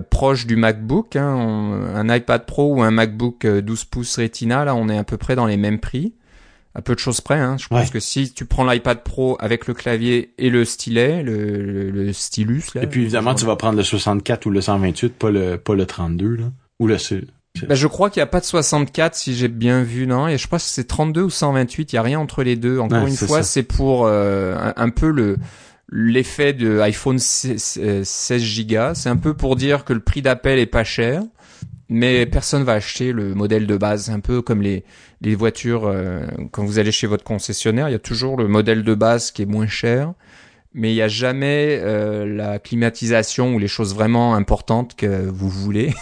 proche 0.09 0.45
du 0.45 0.55
MacBook. 0.55 1.15
Hein. 1.15 1.91
un 1.95 2.15
iPad 2.15 2.45
Pro 2.45 2.75
ou 2.75 2.81
un 2.81 2.91
MacBook 2.91 3.45
12 3.45 3.85
pouces 3.85 4.17
Retina, 4.17 4.65
là, 4.65 4.75
on 4.75 4.89
est 4.89 4.97
à 4.97 5.03
peu 5.03 5.17
près 5.17 5.35
dans 5.35 5.45
les 5.45 5.57
mêmes 5.57 5.79
prix 5.79 6.13
à 6.75 6.81
peu 6.81 6.93
de 6.93 6.99
choses 6.99 7.21
près. 7.21 7.39
Hein. 7.39 7.55
Je 7.57 7.67
pense 7.67 7.89
que 7.89 8.01
si 8.01 8.33
tu 8.33 8.45
prends 8.45 8.69
l'iPad 8.69 9.01
Pro 9.01 9.37
avec 9.39 9.65
le 9.65 9.73
clavier 9.73 10.33
et 10.37 10.49
le 10.49 10.65
stylet, 10.65 11.23
le, 11.23 11.89
le, 11.89 12.13
stylus 12.13 12.75
là. 12.75 12.83
Et 12.83 12.87
puis 12.87 13.03
évidemment, 13.03 13.33
tu 13.33 13.45
vas 13.45 13.55
prendre 13.55 13.77
le 13.77 13.83
64 13.83 14.45
ou 14.45 14.49
le 14.49 14.59
128, 14.59 15.13
pas 15.13 15.31
le 15.31 15.57
pas 15.57 15.73
le 15.73 15.85
32 15.85 16.35
là, 16.35 16.43
ou 16.79 16.87
le 16.87 16.97
ben, 17.67 17.75
je 17.75 17.87
crois 17.87 18.09
qu'il 18.09 18.19
n'y 18.19 18.23
a 18.23 18.27
pas 18.27 18.41
de 18.41 18.45
64 18.45 19.15
si 19.15 19.33
j'ai 19.33 19.47
bien 19.47 19.81
vu, 19.81 20.07
non 20.07 20.27
Et 20.27 20.37
je 20.37 20.47
pense 20.47 20.63
que 20.63 20.69
c'est 20.69 20.83
32 20.83 21.21
ou 21.21 21.29
128, 21.29 21.93
il 21.93 21.95
y 21.95 21.99
a 21.99 22.01
rien 22.01 22.19
entre 22.19 22.43
les 22.43 22.57
deux. 22.57 22.79
Encore 22.79 23.07
une 23.07 23.15
fois, 23.15 23.43
c'est 23.43 23.63
pour 23.63 24.05
euh, 24.05 24.73
un, 24.75 24.89
peu 24.89 25.09
le 25.09 25.37
l'effet 25.89 26.53
de 26.53 26.79
iPhone 26.79 27.19
16 27.19 28.67
Go. 28.67 28.93
C'est 28.93 29.09
un 29.09 29.17
peu 29.17 29.33
pour 29.33 29.55
dire 29.55 29.85
que 29.85 29.93
le 29.93 29.99
prix 29.99 30.21
d'appel 30.21 30.59
est 30.59 30.65
pas 30.65 30.83
cher 30.83 31.21
mais 31.89 32.25
personne 32.25 32.63
va 32.63 32.73
acheter 32.73 33.11
le 33.11 33.35
modèle 33.35 33.67
de 33.67 33.77
base. 33.77 34.09
Un 34.09 34.19
peu 34.19 34.41
comme 34.41 34.61
les, 34.61 34.83
les 35.21 35.35
voitures, 35.35 35.85
euh, 35.85 36.25
quand 36.51 36.65
vous 36.65 36.79
allez 36.79 36.91
chez 36.91 37.07
votre 37.07 37.23
concessionnaire, 37.23 37.89
il 37.89 37.91
y 37.91 37.95
a 37.95 37.99
toujours 37.99 38.37
le 38.37 38.47
modèle 38.47 38.83
de 38.83 38.95
base 38.95 39.31
qui 39.31 39.43
est 39.43 39.47
moins 39.47 39.67
cher, 39.67 40.13
mais 40.73 40.91
il 40.91 40.95
n'y 40.95 41.01
a 41.01 41.07
jamais 41.07 41.79
euh, 41.81 42.25
la 42.25 42.59
climatisation 42.59 43.53
ou 43.53 43.59
les 43.59 43.67
choses 43.67 43.93
vraiment 43.93 44.35
importantes 44.35 44.95
que 44.95 45.27
vous 45.27 45.49
voulez. 45.49 45.93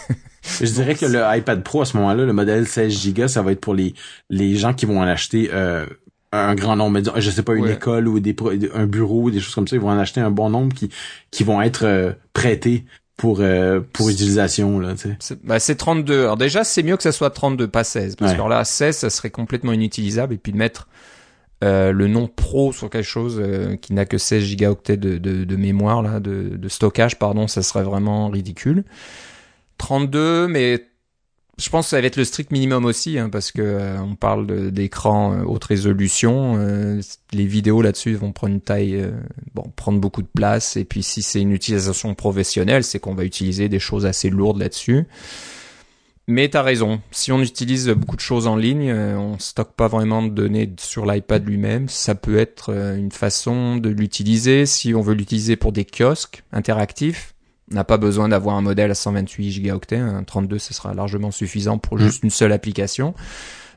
Je 0.61 0.65
dirais 0.65 0.95
que 0.95 1.05
le 1.05 1.21
iPad 1.37 1.63
Pro 1.63 1.81
à 1.81 1.85
ce 1.85 1.95
moment-là, 1.97 2.25
le 2.25 2.33
modèle 2.33 2.67
16 2.67 3.13
Go, 3.13 3.27
ça 3.27 3.41
va 3.41 3.53
être 3.53 3.61
pour 3.61 3.73
les 3.73 3.93
les 4.29 4.55
gens 4.55 4.73
qui 4.73 4.85
vont 4.85 4.99
en 4.99 5.03
acheter 5.03 5.49
euh, 5.53 5.85
un 6.35 6.55
grand 6.55 6.75
nombre, 6.75 6.99
je 7.17 7.29
sais 7.29 7.43
pas 7.43 7.55
une 7.55 7.69
école 7.69 8.07
ou 8.07 8.19
des 8.19 8.35
un 8.73 8.85
bureau, 8.85 9.31
des 9.31 9.39
choses 9.39 9.55
comme 9.55 9.67
ça, 9.67 9.75
ils 9.75 9.81
vont 9.81 9.89
en 9.89 9.97
acheter 9.97 10.21
un 10.21 10.31
bon 10.31 10.49
nombre 10.49 10.73
qui 10.73 10.89
qui 11.31 11.43
vont 11.43 11.61
être 11.61 12.15
prêtés 12.33 12.85
pour 13.17 13.39
euh, 13.39 13.79
pour 13.93 14.09
utilisation 14.09 14.79
là 14.79 14.95
tu 14.95 15.15
sais. 15.19 15.37
Bah 15.43 15.59
c'est 15.59 15.75
32. 15.75 16.23
Alors 16.23 16.37
déjà 16.37 16.63
c'est 16.63 16.83
mieux 16.83 16.97
que 16.97 17.03
ça 17.03 17.11
soit 17.11 17.29
32 17.29 17.67
pas 17.67 17.83
16 17.83 18.15
parce 18.15 18.33
que 18.33 18.49
là 18.49 18.63
16 18.63 18.97
ça 18.97 19.09
serait 19.09 19.29
complètement 19.29 19.71
inutilisable. 19.71 20.33
Et 20.33 20.37
puis 20.37 20.51
de 20.51 20.57
mettre 20.57 20.87
euh, 21.63 21.91
le 21.91 22.07
nom 22.07 22.27
pro 22.27 22.73
sur 22.73 22.89
quelque 22.89 23.05
chose 23.05 23.39
euh, 23.41 23.75
qui 23.75 23.93
n'a 23.93 24.05
que 24.05 24.17
16 24.17 24.43
gigaoctets 24.43 24.97
de, 24.97 25.17
de, 25.17 25.43
de 25.43 25.55
mémoire 25.55 26.01
là 26.01 26.19
de, 26.19 26.57
de, 26.57 26.67
stockage 26.67 27.17
pardon 27.17 27.47
ça 27.47 27.61
serait 27.61 27.83
vraiment 27.83 28.29
ridicule. 28.29 28.83
32 29.77 30.47
mais 30.47 30.87
je 31.59 31.69
pense 31.69 31.85
que 31.85 31.89
ça 31.91 32.01
va 32.01 32.07
être 32.07 32.17
le 32.17 32.23
strict 32.23 32.51
minimum 32.51 32.85
aussi, 32.85 33.19
hein, 33.19 33.29
parce 33.29 33.51
que 33.51 33.61
euh, 33.61 34.01
on 34.01 34.15
parle 34.15 34.71
d'écran 34.71 35.33
euh, 35.33 35.43
haute 35.43 35.63
résolution. 35.65 36.55
Euh, 36.57 36.99
les 37.31 37.45
vidéos 37.45 37.83
là-dessus 37.83 38.15
vont 38.15 38.31
prendre 38.31 38.53
une 38.53 38.61
taille, 38.61 39.05
bon, 39.53 39.71
prendre 39.75 39.99
beaucoup 39.99 40.23
de 40.23 40.27
place. 40.27 40.77
Et 40.77 40.85
puis 40.85 41.03
si 41.03 41.21
c'est 41.21 41.41
une 41.41 41.51
utilisation 41.51 42.15
professionnelle, 42.15 42.83
c'est 42.83 42.99
qu'on 42.99 43.13
va 43.13 43.23
utiliser 43.23 43.69
des 43.69 43.79
choses 43.79 44.07
assez 44.07 44.31
lourdes 44.31 44.59
là-dessus. 44.59 45.05
Mais 46.27 46.47
t'as 46.49 46.63
raison. 46.63 47.01
Si 47.11 47.31
on 47.31 47.41
utilise 47.41 47.89
beaucoup 47.89 48.15
de 48.15 48.21
choses 48.21 48.47
en 48.47 48.55
ligne, 48.55 48.93
on 48.93 49.37
stocke 49.39 49.73
pas 49.73 49.89
vraiment 49.89 50.23
de 50.23 50.29
données 50.29 50.73
sur 50.79 51.05
l'iPad 51.05 51.45
lui-même. 51.45 51.89
Ça 51.89 52.15
peut 52.15 52.37
être 52.37 52.69
une 52.69 53.11
façon 53.11 53.75
de 53.75 53.89
l'utiliser 53.89 54.65
si 54.65 54.95
on 54.95 55.01
veut 55.01 55.15
l'utiliser 55.15 55.57
pour 55.57 55.73
des 55.73 55.85
kiosques 55.85 56.43
interactifs 56.53 57.32
n'a 57.73 57.83
pas 57.83 57.97
besoin 57.97 58.29
d'avoir 58.29 58.55
un 58.55 58.61
modèle 58.61 58.91
à 58.91 58.95
128 58.95 59.61
Go, 59.61 59.79
un 59.91 60.23
32 60.23 60.59
ce 60.59 60.73
sera 60.73 60.93
largement 60.93 61.31
suffisant 61.31 61.77
pour 61.77 61.97
juste 61.97 62.23
une 62.23 62.29
seule 62.29 62.51
application. 62.51 63.13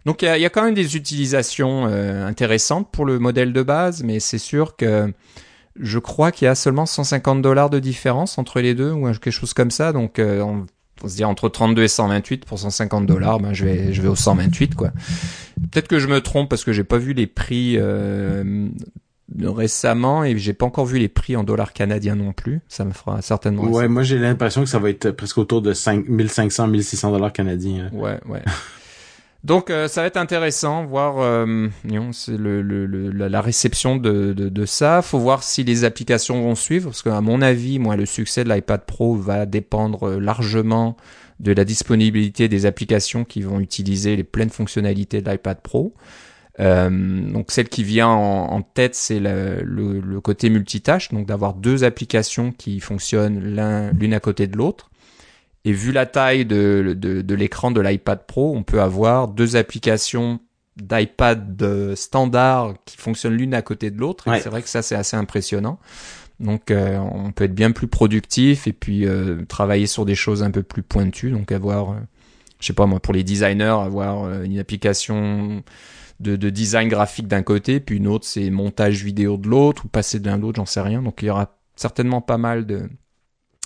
Donc 0.04 0.22
il 0.22 0.26
y, 0.26 0.44
a, 0.44 0.50
quand 0.50 0.64
même 0.64 0.74
des 0.74 0.96
utilisations 0.96 1.88
euh, 1.88 2.24
intéressantes 2.24 2.88
pour 2.92 3.04
le 3.04 3.18
modèle 3.18 3.52
de 3.52 3.62
base, 3.62 4.04
mais 4.04 4.20
c'est 4.20 4.38
sûr 4.38 4.76
que 4.76 5.12
je 5.78 5.98
crois 5.98 6.30
qu'il 6.30 6.46
y 6.46 6.48
a 6.48 6.54
seulement 6.54 6.86
150 6.86 7.42
dollars 7.42 7.70
de 7.70 7.80
différence 7.80 8.38
entre 8.38 8.60
les 8.60 8.74
deux 8.74 8.92
ou 8.92 9.10
quelque 9.10 9.32
chose 9.32 9.52
comme 9.52 9.72
ça. 9.72 9.92
Donc 9.92 10.20
euh, 10.20 10.40
on, 10.42 10.66
se 11.08 11.16
dire 11.16 11.28
entre 11.28 11.48
32 11.48 11.82
et 11.82 11.88
128 11.88 12.44
pour 12.44 12.58
150 12.58 13.04
dollars, 13.04 13.40
ben 13.40 13.52
je 13.52 13.64
vais 13.64 13.92
je 13.92 14.00
vais 14.00 14.08
au 14.08 14.14
128 14.14 14.76
quoi. 14.76 14.92
Peut-être 15.72 15.88
que 15.88 15.98
je 15.98 16.06
me 16.06 16.20
trompe 16.20 16.48
parce 16.48 16.64
que 16.64 16.72
j'ai 16.72 16.84
pas 16.84 16.98
vu 16.98 17.12
les 17.12 17.26
prix 17.26 17.74
euh, 17.76 18.68
récemment 19.44 20.24
et 20.24 20.36
j'ai 20.38 20.52
pas 20.52 20.66
encore 20.66 20.86
vu 20.86 20.98
les 20.98 21.08
prix 21.08 21.36
en 21.36 21.44
dollars 21.44 21.72
canadiens 21.72 22.16
non 22.16 22.32
plus. 22.32 22.60
Ça 22.68 22.84
me 22.84 22.92
fera 22.92 23.22
certainement. 23.22 23.64
Ouais, 23.64 23.88
moi 23.88 24.02
j'ai 24.02 24.18
l'impression 24.18 24.62
que 24.62 24.68
ça 24.68 24.78
va 24.78 24.90
être 24.90 25.10
presque 25.10 25.38
autour 25.38 25.62
de 25.62 25.72
5, 25.72 26.08
1500, 26.08 26.68
1600 26.68 27.12
dollars 27.12 27.32
canadiens. 27.32 27.90
Ouais, 27.92 28.18
ouais. 28.26 28.42
Donc 29.44 29.70
euh, 29.70 29.86
ça 29.86 30.00
va 30.00 30.08
être 30.08 30.16
intéressant 30.16 30.84
voir 30.84 31.20
euh, 31.20 31.68
c'est 32.10 32.36
le, 32.36 32.62
le, 32.62 32.86
la 33.10 33.40
réception 33.40 33.96
de, 33.96 34.32
de, 34.32 34.48
de, 34.48 34.66
ça. 34.66 35.02
Faut 35.02 35.20
voir 35.20 35.44
si 35.44 35.62
les 35.62 35.84
applications 35.84 36.42
vont 36.42 36.56
suivre 36.56 36.86
parce 36.90 37.02
qu'à 37.02 37.20
mon 37.20 37.40
avis, 37.42 37.78
moi 37.78 37.96
le 37.96 38.06
succès 38.06 38.42
de 38.42 38.52
l'iPad 38.52 38.84
Pro 38.84 39.14
va 39.14 39.46
dépendre 39.46 40.08
euh, 40.08 40.18
largement 40.18 40.96
de 41.38 41.52
la 41.52 41.64
disponibilité 41.64 42.48
des 42.48 42.66
applications 42.66 43.24
qui 43.24 43.42
vont 43.42 43.60
utiliser 43.60 44.16
les 44.16 44.24
pleines 44.24 44.50
fonctionnalités 44.50 45.20
de 45.22 45.30
l'iPad 45.30 45.60
Pro. 45.60 45.94
Euh, 46.58 46.90
donc 46.90 47.50
celle 47.50 47.68
qui 47.68 47.84
vient 47.84 48.08
en, 48.08 48.62
tête, 48.62 48.94
c'est 48.94 49.20
le, 49.20 49.62
le, 49.62 50.20
côté 50.20 50.48
multitâche, 50.48 51.10
donc 51.10 51.26
d'avoir 51.26 51.54
deux 51.54 51.84
applications 51.84 52.52
qui 52.52 52.80
fonctionnent 52.80 53.92
l'une 53.98 54.14
à 54.14 54.20
côté 54.20 54.46
de 54.46 54.56
l'autre. 54.56 54.90
Et 55.64 55.72
vu 55.72 55.92
la 55.92 56.06
taille 56.06 56.46
de, 56.46 56.94
de, 56.96 57.22
de 57.22 57.34
l'écran 57.34 57.70
de 57.70 57.80
l'iPad 57.80 58.25
Pro, 58.26 58.54
on 58.56 58.62
peut 58.62 58.80
avoir 58.80 59.28
deux 59.28 59.56
applications 59.56 60.40
d'iPad 60.76 61.94
standard 61.94 62.75
qui 62.84 62.96
fonctionnent 62.96 63.36
l'une 63.36 63.54
à 63.54 63.62
côté 63.62 63.90
de 63.90 63.98
l'autre. 63.98 64.32
Et 64.32 64.40
c'est 64.40 64.48
vrai 64.48 64.62
que 64.62 64.68
ça, 64.68 64.82
c'est 64.82 64.94
assez 64.94 65.16
impressionnant. 65.16 65.78
Donc, 66.38 66.70
euh, 66.70 66.98
on 66.98 67.32
peut 67.32 67.44
être 67.44 67.54
bien 67.54 67.72
plus 67.72 67.88
productif 67.88 68.66
et 68.66 68.72
puis 68.72 69.06
euh, 69.06 69.44
travailler 69.46 69.86
sur 69.86 70.04
des 70.04 70.14
choses 70.14 70.42
un 70.42 70.50
peu 70.50 70.62
plus 70.62 70.82
pointues. 70.82 71.30
Donc, 71.30 71.50
avoir, 71.50 71.92
euh, 71.92 72.00
je 72.60 72.66
sais 72.66 72.72
pas 72.75 72.86
moi, 72.86 73.00
pour 73.00 73.14
les 73.14 73.25
designers, 73.25 73.64
avoir 73.64 74.42
une 74.42 74.58
application 74.58 75.62
de, 76.20 76.37
de 76.37 76.50
design 76.50 76.88
graphique 76.88 77.28
d'un 77.28 77.42
côté, 77.42 77.80
puis 77.80 77.96
une 77.96 78.06
autre 78.06 78.26
c'est 78.26 78.50
montage 78.50 79.04
vidéo 79.04 79.37
de 79.37 79.49
l'autre, 79.49 79.85
ou 79.85 79.88
passer 79.88 80.20
à 80.26 80.37
l'autre, 80.37 80.56
j'en 80.56 80.66
sais 80.66 80.80
rien. 80.80 81.02
Donc 81.02 81.23
il 81.23 81.26
y 81.26 81.30
aura 81.30 81.56
certainement 81.75 82.20
pas 82.20 82.38
mal 82.38 82.66
de, 82.66 82.88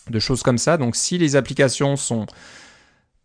de 0.08 0.18
choses 0.18 0.42
comme 0.42 0.58
ça. 0.58 0.76
Donc 0.76 0.96
si 0.96 1.18
les 1.18 1.36
applications 1.36 1.96
sont 1.96 2.26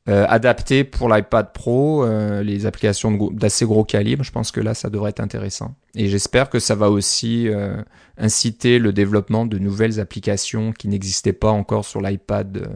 euh, 0.08 0.26
adaptées 0.30 0.84
pour 0.84 1.10
l'iPad 1.10 1.52
Pro, 1.52 2.04
euh, 2.04 2.44
les 2.44 2.68
applications 2.68 3.32
d'assez 3.32 3.66
gros 3.66 3.84
calibre, 3.84 4.24
je 4.24 4.32
pense 4.32 4.52
que 4.52 4.62
là 4.62 4.76
ça 4.76 4.92
devrait 4.92 5.10
être 5.10 5.22
intéressant. 5.22 5.76
Et 5.96 6.08
j'espère 6.10 6.50
que 6.50 6.60
ça 6.60 6.76
va 6.76 6.92
aussi 6.92 7.48
euh, 7.48 7.82
inciter 8.18 8.78
le 8.78 8.94
développement 8.94 9.48
de 9.48 9.58
nouvelles 9.58 10.00
applications 10.00 10.72
qui 10.72 10.88
n'existaient 10.88 11.34
pas 11.34 11.50
encore 11.50 11.86
sur 11.86 12.02
l'iPad 12.02 12.70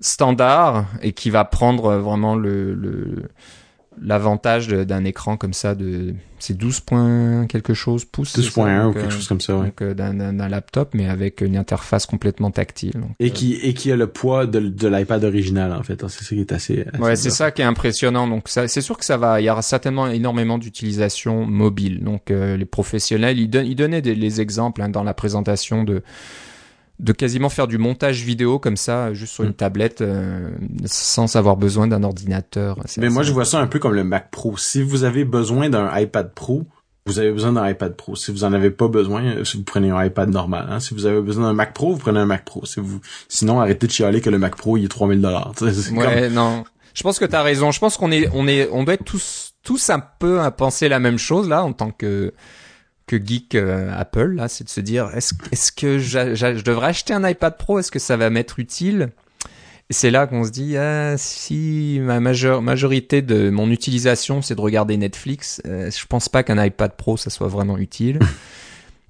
standard 0.00 0.86
et 1.00 1.12
qui 1.12 1.30
va 1.30 1.44
prendre 1.44 1.94
vraiment 1.94 2.34
le, 2.34 2.74
le 2.74 3.30
l'avantage 4.00 4.68
d'un 4.68 5.04
écran 5.04 5.36
comme 5.36 5.52
ça 5.52 5.74
de 5.74 6.14
c'est 6.38 6.56
12 6.56 6.80
points 6.80 7.46
quelque 7.46 7.74
chose 7.74 8.04
pouces 8.04 8.36
12.1 8.36 8.86
ou 8.86 8.92
quelque 8.92 9.06
euh, 9.06 9.10
chose 9.10 9.28
comme 9.28 9.40
ça 9.40 9.56
ouais. 9.56 9.72
Euh, 9.80 9.94
d'un 9.94 10.48
laptop 10.48 10.90
mais 10.94 11.08
avec 11.08 11.40
une 11.40 11.56
interface 11.56 12.06
complètement 12.06 12.50
tactile 12.50 12.94
et 13.20 13.30
qui 13.30 13.54
et 13.54 13.74
qui 13.74 13.92
a 13.92 13.96
le 13.96 14.06
poids 14.06 14.46
de, 14.46 14.60
de 14.60 14.88
l'iPad 14.88 15.24
original 15.24 15.72
en 15.72 15.82
fait. 15.82 16.02
C'est 16.08 16.24
ça 16.24 16.34
qui 16.34 16.40
est 16.40 16.52
assez, 16.52 16.86
ouais 16.98 17.16
c'est 17.16 17.30
ça 17.30 17.50
qui 17.50 17.62
est 17.62 17.66
impressionnant. 17.66 18.26
Donc 18.26 18.48
ça 18.48 18.66
c'est 18.66 18.80
sûr 18.80 18.98
que 18.98 19.04
ça 19.04 19.16
va 19.16 19.40
il 19.40 19.44
y 19.44 19.50
aura 19.50 19.62
certainement 19.62 20.08
énormément 20.08 20.58
d'utilisation 20.58 21.44
mobile. 21.44 22.02
Donc 22.02 22.30
euh, 22.30 22.56
les 22.56 22.64
professionnels 22.64 23.38
ils, 23.38 23.48
don, 23.48 23.62
ils 23.64 23.76
donnaient 23.76 24.02
des, 24.02 24.14
les 24.14 24.40
exemples 24.40 24.82
hein, 24.82 24.88
dans 24.88 25.04
la 25.04 25.14
présentation 25.14 25.84
de 25.84 26.02
de 26.98 27.12
quasiment 27.12 27.48
faire 27.48 27.66
du 27.66 27.78
montage 27.78 28.22
vidéo 28.22 28.58
comme 28.58 28.76
ça, 28.76 29.12
juste 29.12 29.34
sur 29.34 29.44
une 29.44 29.50
mm. 29.50 29.54
tablette, 29.54 30.00
euh, 30.00 30.50
sans 30.84 31.36
avoir 31.36 31.56
besoin 31.56 31.88
d'un 31.88 32.02
ordinateur. 32.02 32.78
Mais 32.98 33.08
moi, 33.08 33.22
je 33.22 33.32
vois 33.32 33.44
ça 33.44 33.58
un 33.58 33.66
peu 33.66 33.78
comme 33.78 33.94
le 33.94 34.04
Mac 34.04 34.30
Pro. 34.30 34.56
Si 34.56 34.82
vous 34.82 35.04
avez 35.04 35.24
besoin 35.24 35.68
d'un 35.68 35.98
iPad 35.98 36.32
Pro, 36.32 36.64
vous 37.06 37.18
avez 37.18 37.32
besoin 37.32 37.52
d'un 37.52 37.68
iPad 37.68 37.96
Pro. 37.96 38.14
Si 38.14 38.30
vous 38.30 38.44
en 38.44 38.52
avez 38.52 38.70
pas 38.70 38.88
besoin, 38.88 39.24
euh, 39.24 39.44
vous 39.54 39.62
prenez 39.64 39.90
un 39.90 40.04
iPad 40.04 40.30
normal. 40.30 40.66
Hein. 40.70 40.78
Si 40.78 40.94
vous 40.94 41.06
avez 41.06 41.20
besoin 41.20 41.44
d'un 41.44 41.54
Mac 41.54 41.74
Pro, 41.74 41.92
vous 41.92 41.98
prenez 41.98 42.20
un 42.20 42.26
Mac 42.26 42.44
Pro. 42.44 42.64
Si 42.64 42.78
vous, 42.78 43.00
sinon, 43.28 43.60
arrêtez 43.60 43.86
de 43.86 43.92
chialer 43.92 44.20
que 44.20 44.30
le 44.30 44.38
Mac 44.38 44.56
Pro 44.56 44.76
il 44.76 44.84
est 44.84 44.88
3000 44.88 45.20
dollars. 45.20 45.52
Ouais, 45.92 46.30
non. 46.30 46.64
Je 46.94 47.02
pense 47.02 47.18
que 47.18 47.24
tu 47.24 47.34
as 47.34 47.42
raison. 47.42 47.70
Je 47.70 47.80
pense 47.80 47.96
qu'on 47.96 48.12
est, 48.12 48.28
on 48.32 48.46
est, 48.46 48.68
on 48.70 48.84
doit 48.84 48.94
être 48.94 49.04
tous, 49.04 49.54
tous 49.64 49.90
un 49.90 50.00
peu 50.00 50.40
à 50.40 50.50
penser 50.50 50.88
la 50.88 50.98
même 51.00 51.18
chose 51.18 51.48
là 51.48 51.64
en 51.64 51.72
tant 51.72 51.90
que 51.90 52.32
geek 53.16 53.54
euh, 53.54 53.90
Apple 53.96 54.34
là, 54.34 54.48
c'est 54.48 54.64
de 54.64 54.68
se 54.68 54.80
dire 54.80 55.10
est-ce 55.14 55.72
que 55.72 55.98
je 55.98 56.62
devrais 56.62 56.88
acheter 56.88 57.14
un 57.14 57.28
iPad 57.28 57.56
Pro? 57.56 57.78
Est-ce 57.78 57.90
que 57.90 57.98
ça 57.98 58.16
va 58.16 58.30
m'être 58.30 58.58
utile? 58.58 59.10
Et 59.90 59.94
c'est 59.94 60.10
là 60.10 60.26
qu'on 60.26 60.44
se 60.44 60.50
dit 60.50 60.76
ah, 60.76 61.16
si 61.18 61.98
ma 62.00 62.18
majorité 62.20 63.20
de 63.20 63.50
mon 63.50 63.70
utilisation 63.70 64.40
c'est 64.40 64.54
de 64.54 64.60
regarder 64.60 64.96
Netflix, 64.96 65.60
euh, 65.66 65.90
je 65.90 66.06
pense 66.06 66.28
pas 66.28 66.42
qu'un 66.42 66.64
iPad 66.64 66.96
Pro 66.96 67.16
ça 67.16 67.30
soit 67.30 67.48
vraiment 67.48 67.76
utile. 67.78 68.18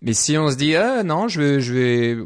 Mais 0.05 0.15
si 0.15 0.37
on 0.37 0.51
se 0.51 0.57
dit 0.57 0.75
ah 0.75 1.05
non, 1.05 1.29
je 1.29 1.41
vais 1.41 1.61
je 1.61 1.73
vais 1.73 2.19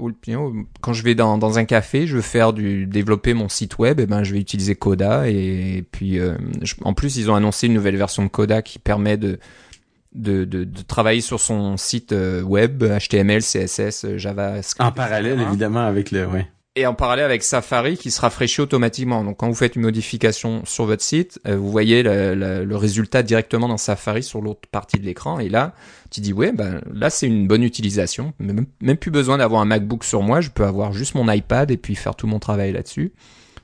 quand 0.80 0.94
je 0.94 1.02
vais 1.02 1.14
dans, 1.14 1.36
dans 1.36 1.58
un 1.58 1.66
café, 1.66 2.06
je 2.06 2.16
veux 2.16 2.22
faire 2.22 2.54
du 2.54 2.86
développer 2.86 3.34
mon 3.34 3.50
site 3.50 3.78
web, 3.78 4.00
et 4.00 4.04
eh 4.04 4.06
ben 4.06 4.24
je 4.24 4.32
vais 4.32 4.40
utiliser 4.40 4.74
Coda 4.74 5.28
et, 5.28 5.84
puis 5.92 6.18
euh, 6.18 6.36
en 6.80 6.94
plus 6.94 7.16
ils 7.16 7.30
ont 7.30 7.34
annoncé 7.34 7.66
une 7.66 7.74
nouvelle 7.74 7.96
version 7.96 8.22
de 8.24 8.28
Coda 8.28 8.62
qui 8.62 8.78
permet 8.78 9.18
de 9.18 9.38
de, 10.16 10.44
de, 10.44 10.64
de, 10.64 10.82
travailler 10.82 11.20
sur 11.20 11.40
son 11.40 11.76
site 11.76 12.12
euh, 12.12 12.42
web, 12.42 12.82
HTML, 12.82 13.42
CSS, 13.42 14.04
euh, 14.04 14.18
JavaScript. 14.18 14.80
En 14.80 14.92
parallèle, 14.92 15.40
évidemment, 15.40 15.86
avec 15.86 16.10
le, 16.10 16.26
ouais. 16.26 16.48
Et 16.78 16.86
en 16.86 16.92
parallèle 16.92 17.24
avec 17.24 17.42
Safari 17.42 17.96
qui 17.96 18.10
se 18.10 18.20
rafraîchit 18.20 18.60
automatiquement. 18.60 19.24
Donc 19.24 19.38
quand 19.38 19.48
vous 19.48 19.54
faites 19.54 19.76
une 19.76 19.82
modification 19.82 20.62
sur 20.66 20.84
votre 20.84 21.02
site, 21.02 21.40
euh, 21.48 21.56
vous 21.56 21.70
voyez 21.70 22.02
le, 22.02 22.34
le, 22.64 22.76
résultat 22.76 23.22
directement 23.22 23.66
dans 23.66 23.78
Safari 23.78 24.22
sur 24.22 24.42
l'autre 24.42 24.68
partie 24.70 24.98
de 24.98 25.06
l'écran. 25.06 25.38
Et 25.38 25.48
là, 25.48 25.72
tu 26.10 26.20
dis 26.20 26.34
ouais, 26.34 26.52
ben 26.52 26.82
là 26.92 27.08
c'est 27.08 27.26
une 27.26 27.46
bonne 27.46 27.62
utilisation. 27.62 28.34
Même, 28.38 28.66
même 28.82 28.98
plus 28.98 29.10
besoin 29.10 29.38
d'avoir 29.38 29.62
un 29.62 29.64
MacBook 29.64 30.04
sur 30.04 30.22
moi, 30.22 30.42
je 30.42 30.50
peux 30.50 30.64
avoir 30.64 30.92
juste 30.92 31.14
mon 31.14 31.32
iPad 31.32 31.70
et 31.70 31.78
puis 31.78 31.94
faire 31.94 32.14
tout 32.14 32.26
mon 32.26 32.40
travail 32.40 32.72
là-dessus. 32.72 33.14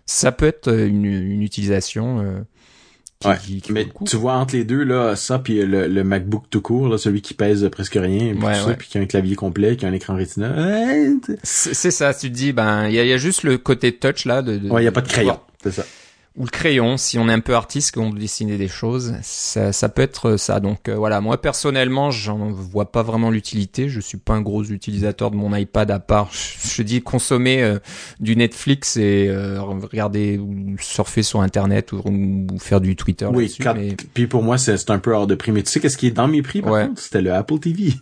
Ça 0.06 0.32
peut 0.32 0.46
être 0.46 0.72
une, 0.72 1.04
une 1.04 1.42
utilisation 1.42 2.44
ouais. 3.24 3.37
mais 3.70 3.87
tu 4.06 4.16
vois 4.16 4.35
entre 4.35 4.54
les 4.54 4.64
deux 4.64 4.85
là, 4.85 5.16
ça 5.16 5.38
puis 5.38 5.64
le, 5.64 5.87
le, 5.87 6.04
MacBook 6.04 6.44
tout 6.50 6.61
court, 6.61 6.88
là, 6.88 6.98
celui 6.98 7.22
qui 7.22 7.35
pèse 7.35 7.68
presque 7.70 7.94
rien, 7.94 8.35
puis, 8.35 8.54
ça, 8.54 8.74
puis 8.74 8.88
qui 8.88 8.98
a 8.98 9.00
un 9.00 9.06
clavier 9.06 9.37
complet, 9.37 9.76
qui 9.76 9.85
a 9.85 9.88
un 9.88 9.92
écran 9.92 10.16
Retina. 10.16 10.54
c'est 11.42 11.90
ça, 11.90 12.14
tu 12.14 12.30
te 12.30 12.35
dis 12.35 12.52
ben 12.52 12.88
il 12.88 12.94
y 12.94 12.98
a, 12.98 13.04
y 13.04 13.12
a, 13.12 13.16
juste 13.16 13.42
le 13.42 13.58
côté 13.58 13.92
touch 13.92 14.24
là 14.24 14.42
de, 14.42 14.58
de 14.58 14.68
Ouais, 14.70 14.82
il 14.82 14.85
y 14.85 14.88
a 14.88 14.92
pas 14.92 15.00
de 15.00 15.08
crayon, 15.08 15.38
c'est 15.62 15.72
ça 15.72 15.85
ou 16.34 16.44
le 16.44 16.50
crayon, 16.50 16.96
si 16.96 17.18
on 17.18 17.28
est 17.28 17.32
un 17.32 17.40
peu 17.40 17.54
artiste, 17.54 17.94
qu'on 17.94 18.10
veut 18.10 18.18
dessiner 18.18 18.56
des 18.56 18.68
choses, 18.68 19.14
ça, 19.22 19.72
ça 19.72 19.88
peut 19.90 20.00
être 20.00 20.38
ça. 20.38 20.60
Donc 20.60 20.88
euh, 20.88 20.94
voilà, 20.94 21.20
moi 21.20 21.40
personnellement, 21.40 22.10
j'en 22.10 22.50
vois 22.50 22.90
pas 22.90 23.02
vraiment 23.02 23.30
l'utilité. 23.30 23.90
Je 23.90 24.00
suis 24.00 24.16
pas 24.16 24.32
un 24.32 24.40
gros 24.40 24.64
utilisateur 24.64 25.30
de 25.30 25.36
mon 25.36 25.54
iPad 25.54 25.90
à 25.90 25.98
part, 25.98 26.30
je, 26.32 26.82
dis 26.82 27.02
consommer 27.02 27.62
euh, 27.62 27.78
du 28.18 28.34
Netflix 28.34 28.96
et 28.96 29.28
euh, 29.28 29.60
regarder 29.60 30.38
ou 30.38 30.74
surfer 30.80 31.22
sur 31.22 31.42
Internet 31.42 31.92
ou, 31.92 32.02
faire 32.58 32.80
du 32.80 32.96
Twitter. 32.96 33.28
Oui, 33.30 33.54
puis 34.14 34.26
pour 34.26 34.42
moi 34.42 34.56
c'est 34.56 34.90
un 34.90 34.98
peu 34.98 35.12
hors 35.12 35.26
de 35.26 35.34
prix. 35.34 35.52
Mais 35.52 35.62
tu 35.62 35.70
sais 35.70 35.80
qu'est-ce 35.80 35.98
qui 35.98 36.06
est 36.06 36.12
dans 36.12 36.28
mes 36.28 36.40
prix 36.40 36.62
par 36.62 36.86
contre? 36.86 37.00
C'était 37.00 37.20
le 37.20 37.32
Apple 37.34 37.58
TV. 37.58 37.92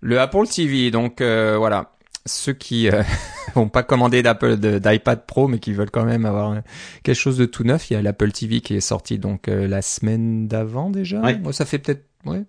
le 0.00 0.20
Apple 0.20 0.46
TV, 0.46 0.92
donc 0.92 1.20
voilà 1.20 1.95
ceux 2.26 2.52
qui 2.52 2.88
euh, 2.88 3.02
n'ont 3.56 3.68
pas 3.68 3.82
commandé 3.82 4.22
d'Apple 4.22 4.56
d'iPad 4.56 5.24
Pro 5.26 5.48
mais 5.48 5.58
qui 5.58 5.72
veulent 5.72 5.90
quand 5.90 6.04
même 6.04 6.26
avoir 6.26 6.52
euh, 6.52 6.60
quelque 7.02 7.16
chose 7.16 7.38
de 7.38 7.46
tout 7.46 7.64
neuf, 7.64 7.90
il 7.90 7.94
y 7.94 7.96
a 7.96 8.02
l'Apple 8.02 8.32
TV 8.32 8.60
qui 8.60 8.76
est 8.76 8.80
sorti 8.80 9.18
donc 9.18 9.48
euh, 9.48 9.66
la 9.66 9.82
semaine 9.82 10.48
d'avant 10.48 10.90
déjà. 10.90 11.20
Ouais. 11.20 11.40
ça 11.52 11.64
fait 11.64 11.78
peut-être 11.78 12.04
ouais 12.24 12.44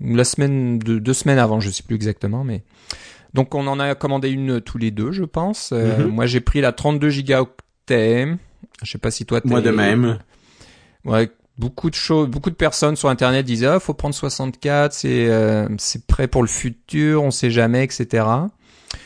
la 0.00 0.24
semaine 0.24 0.78
de 0.78 0.98
deux 0.98 1.12
semaines 1.12 1.38
avant, 1.38 1.60
je 1.60 1.68
sais 1.68 1.82
plus 1.82 1.94
exactement, 1.94 2.42
mais 2.42 2.62
donc 3.34 3.54
on 3.54 3.66
en 3.66 3.78
a 3.78 3.94
commandé 3.94 4.30
une 4.30 4.60
tous 4.60 4.78
les 4.78 4.90
deux, 4.90 5.12
je 5.12 5.24
pense. 5.24 5.72
Mm-hmm. 5.72 6.06
Moi 6.06 6.26
j'ai 6.26 6.40
pris 6.40 6.62
la 6.62 6.72
32 6.72 7.10
gigaoctets 7.10 8.28
Je 8.82 8.90
sais 8.90 8.98
pas 8.98 9.10
si 9.10 9.26
toi. 9.26 9.40
Moi 9.44 9.60
de 9.60 9.70
même. 9.70 10.18
Ouais, 11.04 11.30
beaucoup 11.60 11.90
de 11.90 11.94
choses, 11.94 12.28
beaucoup 12.28 12.50
de 12.50 12.56
personnes 12.56 12.96
sur 12.96 13.08
Internet 13.10 13.44
disent 13.44 13.64
ah 13.64 13.78
faut 13.78 13.94
prendre 13.94 14.14
64, 14.14 14.92
c'est 14.92 15.28
euh, 15.28 15.68
c'est 15.78 16.06
prêt 16.06 16.26
pour 16.26 16.42
le 16.42 16.48
futur, 16.48 17.22
on 17.22 17.30
sait 17.30 17.50
jamais, 17.50 17.84
etc. 17.84 18.24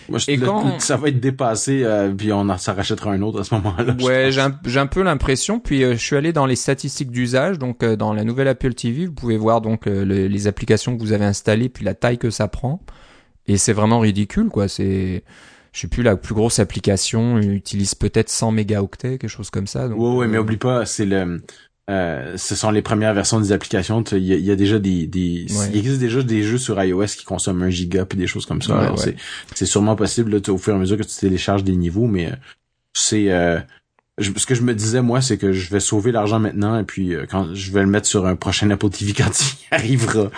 Moi, 0.09 0.19
je, 0.19 0.31
et 0.31 0.39
quand 0.39 0.79
ça 0.81 0.97
va 0.97 1.09
être 1.09 1.21
dépassé, 1.21 1.83
euh, 1.85 2.13
puis 2.13 2.33
on 2.33 2.57
s'en 2.59 2.75
rachètera 2.75 3.13
un 3.13 3.23
autre 3.23 3.41
à 3.41 3.45
ce 3.45 3.55
moment-là. 3.55 3.97
Ouais, 4.03 4.31
j'ai 4.31 4.41
un, 4.41 4.59
un, 4.77 4.87
peu 4.87 5.03
l'impression. 5.03 5.61
Puis 5.61 5.83
euh, 5.83 5.93
je 5.93 5.99
suis 5.99 6.17
allé 6.17 6.33
dans 6.33 6.47
les 6.47 6.57
statistiques 6.57 7.11
d'usage, 7.11 7.59
donc 7.59 7.83
euh, 7.83 7.97
dans 7.97 8.13
la 8.13 8.25
nouvelle 8.25 8.49
Apple 8.49 8.75
TV, 8.75 9.07
vous 9.07 9.13
pouvez 9.13 9.37
voir 9.37 9.61
donc 9.61 9.87
les 9.87 10.47
applications 10.47 10.97
que 10.97 11.01
vous 11.01 11.13
avez 11.13 11.25
installées, 11.25 11.69
puis 11.69 11.85
la 11.85 11.95
taille 11.95 12.19
que 12.19 12.31
ça 12.31 12.49
prend. 12.49 12.81
Et 13.47 13.59
c'est 13.59 13.73
vraiment 13.73 14.01
ridicule, 14.01 14.49
quoi. 14.49 14.69
C'est, 14.69 15.23
je 15.73 15.81
sais 15.81 15.89
plus, 15.89 16.03
la 16.03 16.17
plus 16.17 16.35
grosse 16.35 16.59
application 16.59 17.39
utilise 17.39 17.95
peut-être 17.95 18.31
100 18.31 18.53
mégaoctets, 18.53 19.19
quelque 19.19 19.29
chose 19.29 19.51
comme 19.51 19.67
ça. 19.67 19.89
Donc, 19.89 19.99
ouais, 19.99 20.17
ouais, 20.17 20.27
mais 20.29 20.39
oublie 20.39 20.57
pas, 20.57 20.87
c'est 20.87 21.05
le 21.05 21.43
euh, 21.91 22.39
ce 22.39 22.55
sont 22.55 22.71
les 22.71 22.81
premières 22.81 23.13
versions 23.13 23.41
des 23.41 23.53
applications. 23.53 24.03
Il 24.13 24.25
y, 24.25 24.51
a 24.51 24.57
déjà 24.57 24.79
des, 24.79 25.07
des 25.07 25.47
il 25.71 25.77
existe 25.77 26.01
déjà 26.01 26.23
des 26.23 26.43
jeux 26.43 26.57
sur 26.57 26.83
iOS 26.83 27.07
qui 27.07 27.25
consomment 27.25 27.65
un 27.65 27.71
giga 27.71 28.07
puis 28.07 28.19
des 28.19 28.27
choses 28.27 28.47
comme 28.47 28.63
ça. 28.63 28.95
c'est 29.55 29.67
sûrement 29.67 29.97
possible 29.97 30.33
là, 30.33 30.39
au 30.49 30.59
fur 30.59 30.73
et 30.73 30.77
à 30.77 30.79
mesure 30.79 30.97
que 30.97 31.03
tu 31.03 31.17
télécharges 31.17 31.63
des 31.63 31.77
niveaux, 31.77 32.07
mais 32.07 32.29
euh, 32.29 32.37
c'est 32.95 33.31
euh, 33.31 33.61
ce 34.21 34.47
que 34.47 34.55
je 34.55 34.63
me 34.63 34.75
disais 34.75 35.03
moi 35.03 35.21
c'est 35.21 35.39
que 35.39 35.53
je 35.53 35.71
vais 35.71 35.81
sauver 35.81 36.13
l'argent 36.13 36.39
maintenant 36.39 36.79
et 36.79 36.85
puis 36.85 37.15
euh, 37.15 37.27
quand 37.29 37.55
je 37.55 37.73
vais 37.73 37.81
le 37.81 37.89
mettre 37.89 38.07
sur 38.07 38.27
un 38.27 38.37
prochain 38.37 38.71
Apple 38.71 38.91
TV 38.91 39.13
quand 39.13 39.31
il 39.41 39.57
arrivera 39.75 40.31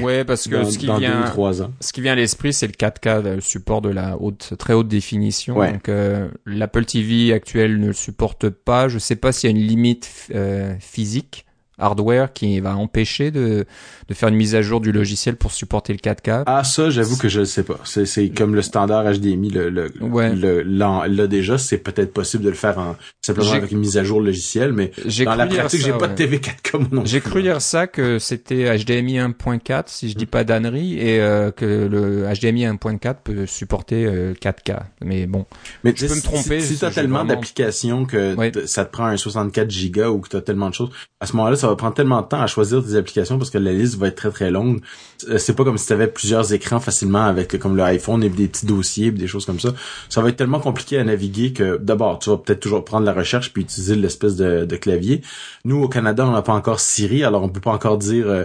ouais 0.00 0.24
parce 0.24 0.48
que 0.48 0.64
ce 0.64 0.78
qui 0.78 0.86
vient 0.86 1.32
ce 1.80 1.92
qui 1.92 2.00
vient 2.00 2.12
à 2.12 2.16
l'esprit 2.16 2.52
c'est 2.52 2.66
le 2.66 2.72
4K 2.72 3.34
le 3.34 3.40
support 3.40 3.82
de 3.82 3.90
la 3.90 4.16
haute 4.18 4.54
très 4.58 4.72
haute 4.72 4.88
définition. 4.88 5.54
Donc 5.54 5.88
euh, 5.88 6.28
l'Apple 6.46 6.84
TV 6.84 7.32
actuel 7.32 7.78
ne 7.80 7.88
le 7.88 7.92
supporte 7.92 8.48
pas. 8.48 8.88
Je 8.88 8.98
sais 8.98 9.16
pas 9.16 9.32
s'il 9.32 9.50
y 9.50 9.52
a 9.52 9.56
une 9.56 9.64
limite 9.64 10.28
euh, 10.34 10.74
physique 10.80 11.46
hardware 11.78 12.32
qui 12.32 12.60
va 12.60 12.76
empêcher 12.76 13.30
de, 13.30 13.66
de 14.08 14.14
faire 14.14 14.28
une 14.28 14.36
mise 14.36 14.54
à 14.54 14.62
jour 14.62 14.80
du 14.80 14.92
logiciel 14.92 15.36
pour 15.36 15.52
supporter 15.52 15.92
le 15.92 15.98
4K. 15.98 16.44
Ah 16.46 16.64
ça, 16.64 16.90
j'avoue 16.90 17.16
que 17.16 17.28
je 17.28 17.40
ne 17.40 17.44
sais 17.44 17.62
pas. 17.62 17.78
C'est, 17.84 18.06
c'est 18.06 18.28
comme 18.30 18.54
le 18.54 18.62
standard 18.62 19.04
HDMI 19.04 19.50
le 19.50 19.68
le, 19.70 19.90
ouais. 20.00 20.34
le 20.34 20.62
là, 20.62 21.06
déjà, 21.26 21.58
c'est 21.58 21.78
peut-être 21.78 22.12
possible 22.12 22.44
de 22.44 22.50
le 22.50 22.54
faire 22.54 22.78
en 22.78 22.96
simplement 23.22 23.52
avec 23.52 23.70
une 23.70 23.78
mise 23.78 23.96
à 23.96 24.04
jour 24.04 24.20
logiciel, 24.20 24.72
mais 24.72 24.92
dans 25.24 25.34
la 25.34 25.46
pratique, 25.46 25.84
j'ai 25.84 25.92
pas 25.92 26.08
de 26.08 26.14
TV 26.14 26.38
4K 26.38 26.88
non. 26.92 27.02
J'ai 27.04 27.20
cru 27.20 27.42
lire 27.42 27.60
ça 27.60 27.86
que 27.86 28.18
c'était 28.18 28.76
HDMI 28.78 29.18
1.4 29.18 29.84
si 29.86 30.10
je 30.10 30.14
dis 30.14 30.26
pas 30.26 30.44
d'annerie 30.44 30.98
et 30.98 31.20
euh, 31.20 31.50
que 31.50 31.64
le 31.64 32.26
HDMI 32.32 32.66
1.4 32.66 33.16
peut 33.24 33.46
supporter 33.46 34.06
4K. 34.06 34.70
Euh, 34.70 34.74
mais 35.04 35.26
bon, 35.26 35.46
mais 35.84 35.92
je 35.94 36.06
peux 36.06 36.14
me 36.14 36.22
tromper. 36.22 36.60
Si, 36.60 36.74
si 36.74 36.78
tu 36.78 36.84
as 36.84 36.90
tellement 36.90 37.24
d'applications 37.24 38.04
que 38.04 38.36
ça 38.66 38.84
te 38.84 38.92
prend 38.92 39.06
un 39.06 39.16
64 39.16 39.68
Go 39.90 40.06
ou 40.06 40.20
que 40.20 40.28
tu 40.28 40.36
as 40.36 40.42
tellement 40.42 40.68
de 40.70 40.74
choses, 40.74 40.90
à 41.20 41.26
ce 41.26 41.36
moment-là, 41.36 41.56
ça 41.56 41.67
va 41.68 41.76
prendre 41.76 41.94
tellement 41.94 42.22
de 42.22 42.26
temps 42.26 42.40
à 42.40 42.46
choisir 42.46 42.84
tes 42.84 42.96
applications 42.96 43.38
parce 43.38 43.50
que 43.50 43.58
la 43.58 43.72
liste 43.72 43.96
va 43.96 44.08
être 44.08 44.16
très 44.16 44.30
très 44.30 44.50
longue. 44.50 44.80
Euh, 45.28 45.38
c'est 45.38 45.54
pas 45.54 45.64
comme 45.64 45.78
si 45.78 45.86
tu 45.86 45.92
avais 45.92 46.08
plusieurs 46.08 46.52
écrans 46.52 46.80
facilement 46.80 47.24
avec 47.24 47.58
comme 47.58 47.76
l'iPhone 47.76 48.22
et 48.22 48.28
des 48.28 48.48
petits 48.48 48.66
dossiers 48.66 49.10
des 49.10 49.26
choses 49.26 49.46
comme 49.46 49.60
ça. 49.60 49.70
Ça 50.08 50.20
va 50.20 50.28
être 50.28 50.36
tellement 50.36 50.60
compliqué 50.60 50.98
à 50.98 51.04
naviguer 51.04 51.52
que 51.52 51.76
d'abord, 51.76 52.18
tu 52.18 52.30
vas 52.30 52.36
peut-être 52.36 52.60
toujours 52.60 52.84
prendre 52.84 53.06
la 53.06 53.12
recherche 53.12 53.52
puis 53.52 53.62
utiliser 53.62 53.96
l'espèce 53.96 54.36
de, 54.36 54.76
clavier. 54.76 55.22
Nous 55.64 55.82
au 55.82 55.88
Canada, 55.88 56.24
on 56.24 56.30
n'a 56.30 56.42
pas 56.42 56.52
encore 56.52 56.78
Siri, 56.78 57.24
alors 57.24 57.42
on 57.42 57.48
peut 57.48 57.60
pas 57.60 57.72
encore 57.72 57.98
dire 57.98 58.28
euh, 58.28 58.44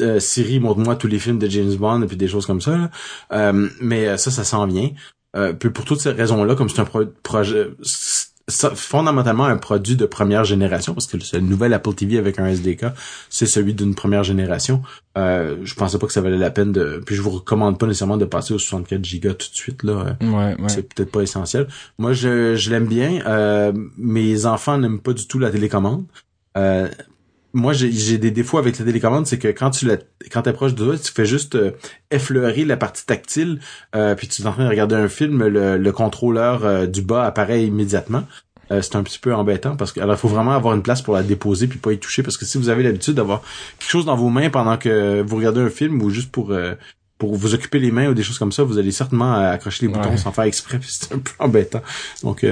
euh, 0.00 0.18
Siri 0.18 0.58
montre-moi 0.58 0.96
tous 0.96 1.06
les 1.06 1.20
films 1.20 1.38
de 1.38 1.48
James 1.48 1.74
Bond 1.74 2.02
et 2.02 2.06
puis 2.06 2.16
des 2.16 2.26
choses 2.26 2.46
comme 2.46 2.60
ça. 2.60 2.90
mais 3.80 4.16
ça, 4.18 4.30
ça 4.30 4.44
s'en 4.44 4.66
vient. 4.66 4.90
puis 5.60 5.70
pour 5.70 5.84
toutes 5.84 6.00
ces 6.00 6.10
raisons-là, 6.10 6.54
comme 6.54 6.68
c'est 6.68 6.80
un 6.80 6.88
projet 7.22 7.68
fondamentalement 8.48 9.44
un 9.44 9.56
produit 9.56 9.96
de 9.96 10.06
première 10.06 10.44
génération 10.44 10.94
parce 10.94 11.06
que 11.06 11.16
le 11.16 11.40
nouvel 11.40 11.72
Apple 11.74 11.94
TV 11.94 12.18
avec 12.18 12.38
un 12.38 12.46
SDK, 12.46 12.86
c'est 13.28 13.46
celui 13.46 13.74
d'une 13.74 13.94
première 13.94 14.24
génération. 14.24 14.82
Euh, 15.16 15.56
je 15.64 15.74
pensais 15.74 15.98
pas 15.98 16.06
que 16.06 16.12
ça 16.12 16.20
valait 16.20 16.38
la 16.38 16.50
peine 16.50 16.72
de. 16.72 17.02
Puis 17.04 17.14
je 17.14 17.22
vous 17.22 17.30
recommande 17.30 17.78
pas 17.78 17.86
nécessairement 17.86 18.16
de 18.16 18.24
passer 18.24 18.54
au 18.54 18.58
64 18.58 19.00
Go 19.20 19.32
tout 19.32 19.50
de 19.50 19.54
suite 19.54 19.82
là. 19.82 20.16
Ouais, 20.20 20.56
C'est 20.68 20.92
peut-être 20.94 21.10
pas 21.10 21.22
essentiel. 21.22 21.68
Moi, 21.98 22.12
je, 22.12 22.54
je 22.56 22.70
l'aime 22.70 22.86
bien. 22.86 23.20
Euh, 23.26 23.72
mes 23.96 24.46
enfants 24.46 24.78
n'aiment 24.78 25.00
pas 25.00 25.12
du 25.12 25.26
tout 25.26 25.38
la 25.38 25.50
télécommande. 25.50 26.04
Euh, 26.56 26.88
moi 27.52 27.72
j'ai 27.72 28.18
des 28.18 28.30
défauts 28.30 28.58
avec 28.58 28.78
la 28.78 28.84
télécommande, 28.84 29.26
c'est 29.26 29.38
que 29.38 29.48
quand 29.48 29.70
tu 29.70 29.86
la, 29.86 29.96
quand 30.30 30.42
t'approches 30.42 30.74
de 30.74 30.84
toi, 30.84 30.98
tu 30.98 31.12
fais 31.12 31.26
juste 31.26 31.54
euh, 31.54 31.72
effleurer 32.10 32.64
la 32.64 32.76
partie 32.76 33.06
tactile, 33.06 33.60
euh, 33.96 34.14
puis 34.14 34.28
tu 34.28 34.42
es 34.42 34.46
en 34.46 34.52
train 34.52 34.64
de 34.64 34.68
regarder 34.68 34.94
un 34.94 35.08
film, 35.08 35.46
le, 35.46 35.92
contrôleur 35.92 36.64
euh, 36.64 36.86
du 36.86 37.02
bas 37.02 37.24
apparaît 37.24 37.64
immédiatement. 37.64 38.24
c'est 38.68 38.96
un 38.96 39.02
petit 39.02 39.18
peu 39.18 39.34
embêtant 39.34 39.76
parce 39.76 39.92
que 39.92 40.00
alors 40.00 40.18
faut 40.18 40.28
vraiment 40.28 40.52
avoir 40.52 40.74
une 40.74 40.82
place 40.82 41.00
pour 41.00 41.14
la 41.14 41.22
déposer 41.22 41.66
puis 41.68 41.78
pas 41.78 41.92
y 41.92 41.98
toucher 41.98 42.22
parce 42.22 42.36
que 42.36 42.44
si 42.44 42.58
vous 42.58 42.68
avez 42.68 42.82
l'habitude 42.82 43.14
d'avoir 43.14 43.40
quelque 43.78 43.90
chose 43.90 44.04
dans 44.04 44.14
vos 44.14 44.28
mains 44.28 44.50
pendant 44.50 44.76
que 44.76 45.22
vous 45.22 45.36
regardez 45.36 45.62
un 45.62 45.70
film 45.70 46.02
ou 46.02 46.10
juste 46.10 46.30
pour 46.30 46.52
pour 47.18 47.34
vous 47.34 47.54
occuper 47.54 47.78
les 47.78 47.90
mains 47.90 48.08
ou 48.08 48.14
des 48.14 48.22
choses 48.22 48.38
comme 48.38 48.52
ça, 48.52 48.62
vous 48.62 48.78
allez 48.78 48.92
certainement 48.92 49.34
accrocher 49.34 49.86
les 49.86 49.92
boutons 49.92 50.16
sans 50.16 50.32
faire 50.32 50.44
exprès, 50.44 50.78
c'est 50.82 51.12
un 51.12 51.18
peu 51.18 51.32
embêtant. 51.38 51.82
Donc 52.22 52.44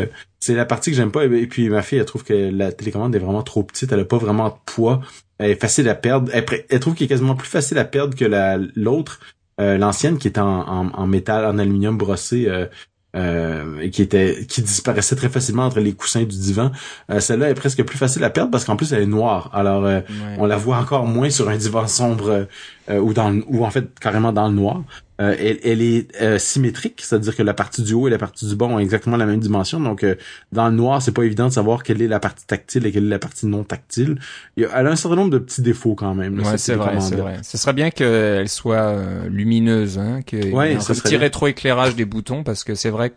c'est 0.46 0.54
la 0.54 0.64
partie 0.64 0.90
que 0.90 0.96
j'aime 0.96 1.10
pas. 1.10 1.24
Et 1.24 1.46
puis 1.46 1.68
ma 1.68 1.82
fille, 1.82 1.98
elle 1.98 2.04
trouve 2.04 2.24
que 2.24 2.32
la 2.32 2.70
télécommande 2.70 3.14
est 3.16 3.18
vraiment 3.18 3.42
trop 3.42 3.62
petite. 3.62 3.90
Elle 3.92 4.00
a 4.00 4.04
pas 4.04 4.18
vraiment 4.18 4.48
de 4.48 4.54
poids. 4.64 5.00
Elle 5.38 5.50
est 5.50 5.60
facile 5.60 5.88
à 5.88 5.94
perdre. 5.94 6.30
Elle, 6.32 6.80
trouve 6.80 6.94
qu'elle 6.94 7.06
est 7.06 7.08
quasiment 7.08 7.34
plus 7.34 7.48
facile 7.48 7.78
à 7.78 7.84
perdre 7.84 8.16
que 8.16 8.24
la 8.24 8.58
l'autre, 8.76 9.20
euh, 9.60 9.76
l'ancienne 9.76 10.18
qui 10.18 10.28
est 10.28 10.38
en, 10.38 10.92
en, 10.92 11.06
métal, 11.06 11.44
en 11.44 11.58
aluminium 11.58 11.98
brossé. 11.98 12.46
Euh, 12.46 12.66
euh, 13.14 13.80
et 13.80 13.88
qui 13.88 14.02
était 14.02 14.44
qui 14.46 14.60
disparaissait 14.60 15.16
très 15.16 15.30
facilement 15.30 15.64
entre 15.64 15.80
les 15.80 15.94
coussins 15.94 16.24
du 16.24 16.36
divan. 16.36 16.70
Celle-là 17.18 17.48
est 17.48 17.54
presque 17.54 17.82
plus 17.82 17.96
facile 17.96 18.22
à 18.24 18.28
perdre 18.28 18.50
parce 18.50 18.66
qu'en 18.66 18.76
plus 18.76 18.92
elle 18.92 19.02
est 19.02 19.06
noire. 19.06 19.48
Alors 19.54 19.88
on 20.36 20.44
la 20.44 20.56
voit 20.56 20.76
encore 20.76 21.06
moins 21.06 21.30
sur 21.30 21.48
un 21.48 21.56
divan 21.56 21.86
sombre 21.86 22.46
ou 22.88 23.12
dans 23.12 23.40
ou 23.48 23.64
en 23.64 23.70
fait 23.70 23.98
carrément 23.98 24.32
dans 24.32 24.48
le 24.48 24.54
noir. 24.54 24.82
Euh, 25.18 25.34
elle, 25.38 25.80
est 25.80 26.14
euh, 26.20 26.38
symétrique, 26.38 27.00
c'est-à-dire 27.02 27.34
que 27.34 27.42
la 27.42 27.54
partie 27.54 27.82
du 27.82 27.94
haut 27.94 28.06
et 28.06 28.10
la 28.10 28.18
partie 28.18 28.46
du 28.46 28.54
bas 28.54 28.66
ont 28.66 28.78
exactement 28.78 29.16
la 29.16 29.24
même 29.24 29.40
dimension. 29.40 29.80
Donc, 29.80 30.04
euh, 30.04 30.14
dans 30.52 30.68
le 30.68 30.74
noir, 30.74 31.00
c'est 31.00 31.12
pas 31.12 31.22
évident 31.22 31.46
de 31.46 31.52
savoir 31.52 31.82
quelle 31.82 32.02
est 32.02 32.06
la 32.06 32.20
partie 32.20 32.44
tactile 32.44 32.84
et 32.84 32.92
quelle 32.92 33.06
est 33.06 33.08
la 33.08 33.18
partie 33.18 33.46
non 33.46 33.64
tactile. 33.64 34.18
elle 34.58 34.68
a 34.68 34.90
un 34.90 34.96
certain 34.96 35.16
nombre 35.16 35.30
de 35.30 35.38
petits 35.38 35.62
défauts 35.62 35.94
quand 35.94 36.14
même. 36.14 36.38
ouais, 36.40 36.58
c'est 36.58 36.74
vrai, 36.74 37.00
c'est 37.00 37.16
vrai. 37.16 37.38
Ce 37.42 37.56
serait 37.56 37.72
bien 37.72 37.90
qu'elle 37.90 38.50
soit 38.50 38.94
lumineuse, 39.30 39.98
hein, 39.98 40.20
qu'il 40.20 40.52
ouais, 40.52 40.76
un 40.76 40.94
petit 40.94 41.16
rétroéclairage 41.16 41.96
des 41.96 42.04
boutons, 42.04 42.42
parce 42.42 42.62
que 42.62 42.74
c'est 42.74 42.90
vrai 42.90 43.10
que 43.10 43.16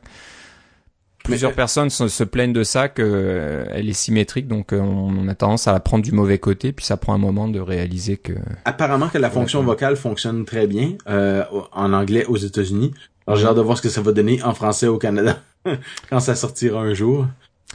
Plusieurs 1.29 1.53
personnes 1.53 1.89
se, 1.89 2.23
plaignent 2.23 2.53
de 2.53 2.63
ça, 2.63 2.89
qu'elle 2.89 3.05
euh, 3.07 3.73
est 3.73 3.93
symétrique, 3.93 4.47
donc 4.47 4.73
euh, 4.73 4.79
on 4.79 5.27
a 5.27 5.35
tendance 5.35 5.67
à 5.67 5.73
la 5.73 5.79
prendre 5.79 6.03
du 6.03 6.11
mauvais 6.11 6.39
côté, 6.39 6.71
puis 6.71 6.85
ça 6.85 6.97
prend 6.97 7.13
un 7.13 7.19
moment 7.19 7.47
de 7.47 7.59
réaliser 7.59 8.17
que... 8.17 8.33
Apparemment 8.65 9.09
que 9.09 9.17
la 9.17 9.29
fonction 9.29 9.63
vocale 9.63 9.95
fonctionne 9.95 10.45
très 10.45 10.67
bien 10.67 10.93
euh, 11.07 11.43
en 11.71 11.93
anglais 11.93 12.25
aux 12.25 12.37
États-Unis. 12.37 12.93
Alors 13.27 13.37
j'ai 13.37 13.45
hâte 13.45 13.57
de 13.57 13.61
voir 13.61 13.77
ce 13.77 13.81
que 13.83 13.89
ça 13.89 14.01
va 14.01 14.11
donner 14.11 14.41
en 14.43 14.53
français 14.53 14.87
au 14.87 14.97
Canada 14.97 15.39
quand 16.09 16.19
ça 16.19 16.35
sortira 16.35 16.81
un 16.81 16.93
jour. 16.93 17.27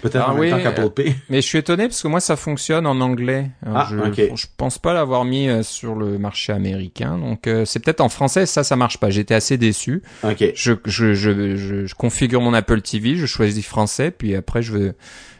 Peut-être 0.02 0.24
ah 0.26 0.32
en 0.32 0.34
même 0.34 0.50
temps 0.50 0.62
qu'Apple 0.62 0.90
Pay. 0.90 1.14
Mais 1.30 1.40
je 1.40 1.46
suis 1.46 1.58
étonné 1.58 1.84
parce 1.84 2.02
que 2.02 2.08
moi 2.08 2.20
ça 2.20 2.36
fonctionne 2.36 2.86
en 2.86 3.00
anglais. 3.00 3.50
ah, 3.64 3.88
je, 3.90 4.34
je 4.34 4.46
pense 4.56 4.78
pas 4.78 4.92
l'avoir 4.92 5.24
mis 5.24 5.48
euh, 5.48 5.62
sur 5.62 5.94
le 5.94 6.18
marché 6.18 6.52
américain. 6.52 7.16
Donc 7.18 7.46
euh, 7.46 7.64
c'est 7.64 7.78
peut-être 7.78 8.00
en 8.00 8.08
français 8.08 8.44
ça 8.44 8.64
ça 8.64 8.76
marche 8.76 8.98
pas. 8.98 9.10
J'étais 9.10 9.34
assez 9.34 9.56
déçu. 9.56 10.02
Ok. 10.22 10.44
Je, 10.54 10.72
je, 10.84 11.14
je, 11.14 11.86
je, 11.86 11.94
configure 11.94 12.40
mon 12.40 12.54
Apple 12.54 12.82
TV, 12.82 13.16
je 13.16 13.26
choisis 13.26 13.64
français, 13.64 14.10
puis 14.10 14.34
après 14.34 14.62
je 14.62 14.72
veux 14.72 14.94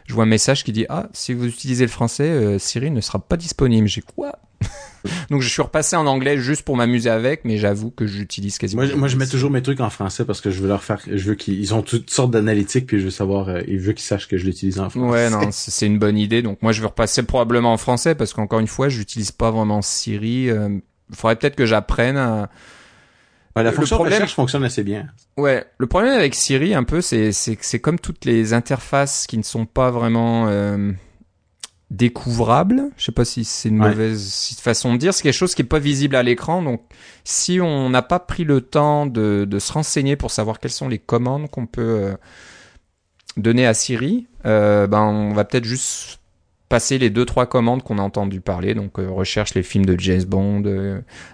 je 0.05 0.13
vois 0.13 0.23
un 0.23 0.27
message 0.27 0.63
qui 0.63 0.71
dit 0.71 0.85
ah 0.89 1.09
si 1.13 1.33
vous 1.33 1.45
utilisez 1.45 1.83
le 1.83 1.91
français 1.91 2.29
euh, 2.29 2.59
Siri 2.59 2.91
ne 2.91 3.01
sera 3.01 3.19
pas 3.19 3.37
disponible. 3.37 3.87
J'ai 3.87 4.01
quoi? 4.01 4.39
Donc 5.29 5.41
je 5.41 5.49
suis 5.49 5.61
repassé 5.61 5.95
en 5.95 6.05
anglais 6.05 6.37
juste 6.37 6.63
pour 6.63 6.77
m'amuser 6.77 7.09
avec, 7.09 7.45
mais 7.45 7.57
j'avoue 7.57 7.91
que 7.91 8.05
j'utilise 8.07 8.57
quasiment. 8.57 8.83
Moi, 8.83 8.95
moi, 8.95 9.07
je 9.07 9.17
mets 9.17 9.27
toujours 9.27 9.51
mes 9.51 9.61
trucs 9.61 9.79
en 9.79 9.89
français 9.89 10.25
parce 10.25 10.41
que 10.41 10.51
je 10.51 10.61
veux 10.61 10.67
leur 10.67 10.83
faire, 10.83 10.99
je 11.05 11.23
veux 11.29 11.35
qu'ils 11.35 11.73
ont 11.73 11.81
toutes 11.81 12.09
sortes 12.09 12.31
d'analytiques 12.31 12.87
puis 12.87 12.99
je 12.99 13.05
veux 13.05 13.11
savoir, 13.11 13.49
euh, 13.49 13.61
ils 13.67 13.79
veulent 13.79 13.95
qu'ils 13.95 14.05
sachent 14.05 14.27
que 14.27 14.37
je 14.37 14.45
l'utilise 14.45 14.79
en 14.79 14.89
français. 14.89 15.07
Ouais, 15.07 15.29
non, 15.29 15.47
c'est 15.51 15.85
une 15.85 15.99
bonne 15.99 16.17
idée. 16.17 16.41
Donc 16.41 16.61
moi, 16.61 16.71
je 16.71 16.81
vais 16.81 16.87
repasser 16.87 17.23
probablement 17.23 17.73
en 17.73 17.77
français 17.77 18.15
parce 18.15 18.33
qu'encore 18.33 18.59
une 18.59 18.67
fois, 18.67 18.89
j'utilise 18.89 19.31
pas 19.31 19.51
vraiment 19.51 19.81
Siri. 19.81 20.49
Euh, 20.49 20.69
il 21.09 21.15
faudrait 21.15 21.35
peut-être 21.35 21.55
que 21.55 21.65
j'apprenne 21.65 22.17
à 22.17 22.49
la 23.63 23.71
fonction 23.71 23.97
recherche 23.97 24.33
fonctionne 24.33 24.63
assez 24.63 24.83
bien. 24.83 25.07
Ouais, 25.37 25.65
le 25.77 25.87
problème 25.87 26.13
avec 26.13 26.35
Siri 26.35 26.73
un 26.73 26.83
peu, 26.83 27.01
c'est 27.01 27.31
c'est 27.31 27.57
c'est 27.61 27.79
comme 27.79 27.99
toutes 27.99 28.25
les 28.25 28.53
interfaces 28.53 29.27
qui 29.27 29.37
ne 29.37 29.43
sont 29.43 29.65
pas 29.65 29.91
vraiment 29.91 30.47
euh, 30.47 30.91
découvrable. 31.89 32.89
Je 32.97 33.05
sais 33.05 33.11
pas 33.11 33.25
si 33.25 33.45
c'est 33.45 33.69
une 33.69 33.77
mauvaise 33.77 34.57
façon 34.59 34.93
de 34.93 34.97
dire. 34.97 35.13
C'est 35.13 35.23
quelque 35.23 35.33
chose 35.33 35.55
qui 35.55 35.61
est 35.61 35.65
pas 35.65 35.79
visible 35.79 36.15
à 36.15 36.23
l'écran. 36.23 36.61
Donc, 36.61 36.81
si 37.23 37.59
on 37.61 37.89
n'a 37.89 38.01
pas 38.01 38.19
pris 38.19 38.43
le 38.43 38.61
temps 38.61 39.05
de, 39.05 39.45
de, 39.47 39.59
se 39.59 39.71
renseigner 39.71 40.15
pour 40.15 40.31
savoir 40.31 40.59
quelles 40.59 40.71
sont 40.71 40.89
les 40.89 40.99
commandes 40.99 41.49
qu'on 41.49 41.67
peut 41.67 41.81
euh, 41.81 42.15
donner 43.37 43.65
à 43.65 43.73
Siri, 43.73 44.27
euh, 44.45 44.87
ben 44.87 45.01
on 45.01 45.33
va 45.33 45.45
peut-être 45.45 45.65
juste 45.65 46.19
passer 46.69 46.97
les 46.97 47.09
deux 47.09 47.25
trois 47.25 47.45
commandes 47.45 47.83
qu'on 47.83 47.99
a 47.99 48.01
entendu 48.01 48.41
parler. 48.41 48.73
Donc, 48.73 48.99
euh, 48.99 49.09
recherche 49.09 49.53
les 49.53 49.63
films 49.63 49.85
de 49.85 49.99
James 49.99 50.23
Bond 50.23 50.63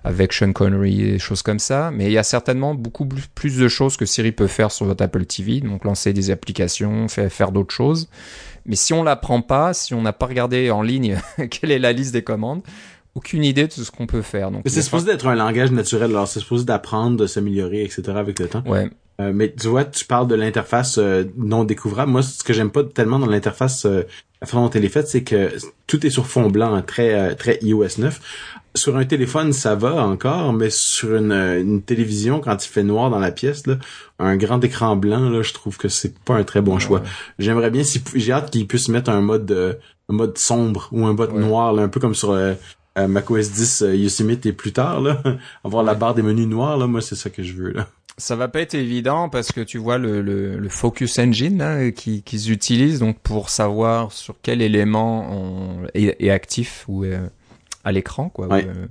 avec 0.03 0.33
Sean 0.33 0.51
Connery 0.51 1.01
et 1.01 1.11
des 1.13 1.19
choses 1.19 1.41
comme 1.41 1.59
ça. 1.59 1.91
Mais 1.91 2.05
il 2.05 2.11
y 2.11 2.17
a 2.17 2.23
certainement 2.23 2.75
beaucoup 2.75 3.07
plus 3.35 3.57
de 3.57 3.67
choses 3.67 3.97
que 3.97 4.05
Siri 4.05 4.31
peut 4.31 4.47
faire 4.47 4.71
sur 4.71 4.85
votre 4.85 5.03
Apple 5.03 5.25
TV. 5.25 5.61
Donc, 5.61 5.85
lancer 5.85 6.13
des 6.13 6.31
applications, 6.31 7.07
faire, 7.07 7.31
faire 7.31 7.51
d'autres 7.51 7.73
choses. 7.73 8.09
Mais 8.65 8.75
si 8.75 8.93
on 8.93 9.03
la 9.03 9.15
prend 9.15 9.41
pas, 9.41 9.73
si 9.73 9.93
on 9.93 10.01
n'a 10.01 10.13
pas 10.13 10.27
regardé 10.27 10.71
en 10.71 10.81
ligne 10.81 11.19
quelle 11.49 11.71
est 11.71 11.79
la 11.79 11.93
liste 11.93 12.13
des 12.13 12.23
commandes, 12.23 12.61
aucune 13.15 13.43
idée 13.43 13.67
de 13.67 13.71
ce 13.71 13.91
qu'on 13.91 14.07
peut 14.07 14.21
faire. 14.21 14.51
Donc, 14.51 14.63
c'est 14.65 14.81
supposé 14.81 15.05
d'être 15.05 15.27
un 15.27 15.35
langage 15.35 15.71
naturel, 15.71 16.11
alors 16.11 16.27
c'est 16.27 16.39
supposé 16.39 16.65
d'apprendre, 16.65 17.17
de 17.17 17.27
s'améliorer, 17.27 17.83
etc. 17.83 18.03
avec 18.15 18.39
le 18.39 18.47
temps. 18.47 18.63
Ouais. 18.65 18.89
Euh, 19.21 19.31
mais 19.33 19.53
tu 19.53 19.67
vois, 19.67 19.85
tu 19.85 20.05
parles 20.05 20.27
de 20.27 20.35
l'interface 20.35 20.97
euh, 20.97 21.25
non 21.37 21.63
découvrable. 21.63 22.11
Moi, 22.11 22.23
ce 22.23 22.43
que 22.43 22.53
j'aime 22.53 22.71
pas 22.71 22.83
tellement 22.83 23.19
dans 23.19 23.27
l'interface, 23.27 23.85
euh, 23.85 24.03
la 24.41 24.47
façon 24.47 24.65
dont 24.65 24.69
elle 24.71 24.85
est 24.85 24.89
faite, 24.89 25.07
c'est 25.07 25.23
que 25.23 25.51
tout 25.87 26.05
est 26.05 26.09
sur 26.09 26.25
fond 26.25 26.49
blanc, 26.49 26.81
très 26.81 27.13
euh, 27.13 27.35
très 27.35 27.59
iOS 27.61 27.99
9. 27.99 28.57
Sur 28.73 28.95
un 28.97 29.05
téléphone, 29.05 29.51
ça 29.53 29.75
va 29.75 30.03
encore, 30.05 30.53
mais 30.53 30.69
sur 30.69 31.15
une, 31.15 31.33
une, 31.33 31.81
télévision, 31.81 32.39
quand 32.39 32.65
il 32.65 32.69
fait 32.69 32.83
noir 32.83 33.09
dans 33.09 33.19
la 33.19 33.31
pièce, 33.31 33.67
là, 33.67 33.77
un 34.17 34.37
grand 34.37 34.63
écran 34.63 34.95
blanc, 34.95 35.29
là, 35.29 35.41
je 35.41 35.53
trouve 35.53 35.77
que 35.77 35.89
c'est 35.89 36.17
pas 36.19 36.35
un 36.35 36.43
très 36.43 36.61
bon 36.61 36.79
choix. 36.79 37.03
J'aimerais 37.37 37.69
bien, 37.69 37.83
si 37.83 38.01
j'ai 38.15 38.31
hâte 38.31 38.49
qu'ils 38.49 38.67
puissent 38.67 38.87
mettre 38.87 39.09
un 39.09 39.21
mode 39.21 39.77
un 40.09 40.13
mode 40.13 40.37
sombre 40.37 40.89
ou 40.91 41.05
un 41.05 41.13
mode 41.13 41.33
noir, 41.33 41.73
là, 41.73 41.83
un 41.83 41.89
peu 41.89 41.99
comme 41.99 42.15
sur 42.15 42.33
euh, 42.97 43.07
macOS 43.07 43.51
10 43.51 43.83
euh, 43.83 43.95
Yosemite 43.95 44.45
et 44.45 44.51
plus 44.51 44.73
tard 44.73 44.99
là, 44.99 45.23
avoir 45.63 45.81
la 45.81 45.93
barre 45.93 46.13
des 46.13 46.21
menus 46.21 46.47
noirs 46.47 46.77
là, 46.77 46.87
moi 46.87 46.99
c'est 46.99 47.15
ça 47.15 47.29
que 47.29 47.41
je 47.41 47.53
veux 47.53 47.71
là. 47.71 47.87
Ça 48.21 48.35
va 48.35 48.47
pas 48.47 48.61
être 48.61 48.75
évident 48.75 49.29
parce 49.29 49.51
que 49.51 49.61
tu 49.61 49.79
vois 49.79 49.97
le, 49.97 50.21
le, 50.21 50.59
le 50.59 50.69
Focus 50.69 51.17
Engine 51.17 51.57
là, 51.57 51.89
qui 51.89 52.21
qu'ils 52.21 52.51
utilisent 52.51 52.99
donc 52.99 53.17
pour 53.19 53.49
savoir 53.49 54.11
sur 54.11 54.35
quel 54.43 54.61
élément 54.61 55.27
on 55.31 55.87
est, 55.95 56.29
actif 56.29 56.85
ou 56.87 57.03
est 57.03 57.19
à 57.83 57.91
l'écran 57.91 58.29
quoi. 58.29 58.45
Ouais. 58.47 58.67
Euh, 58.67 58.85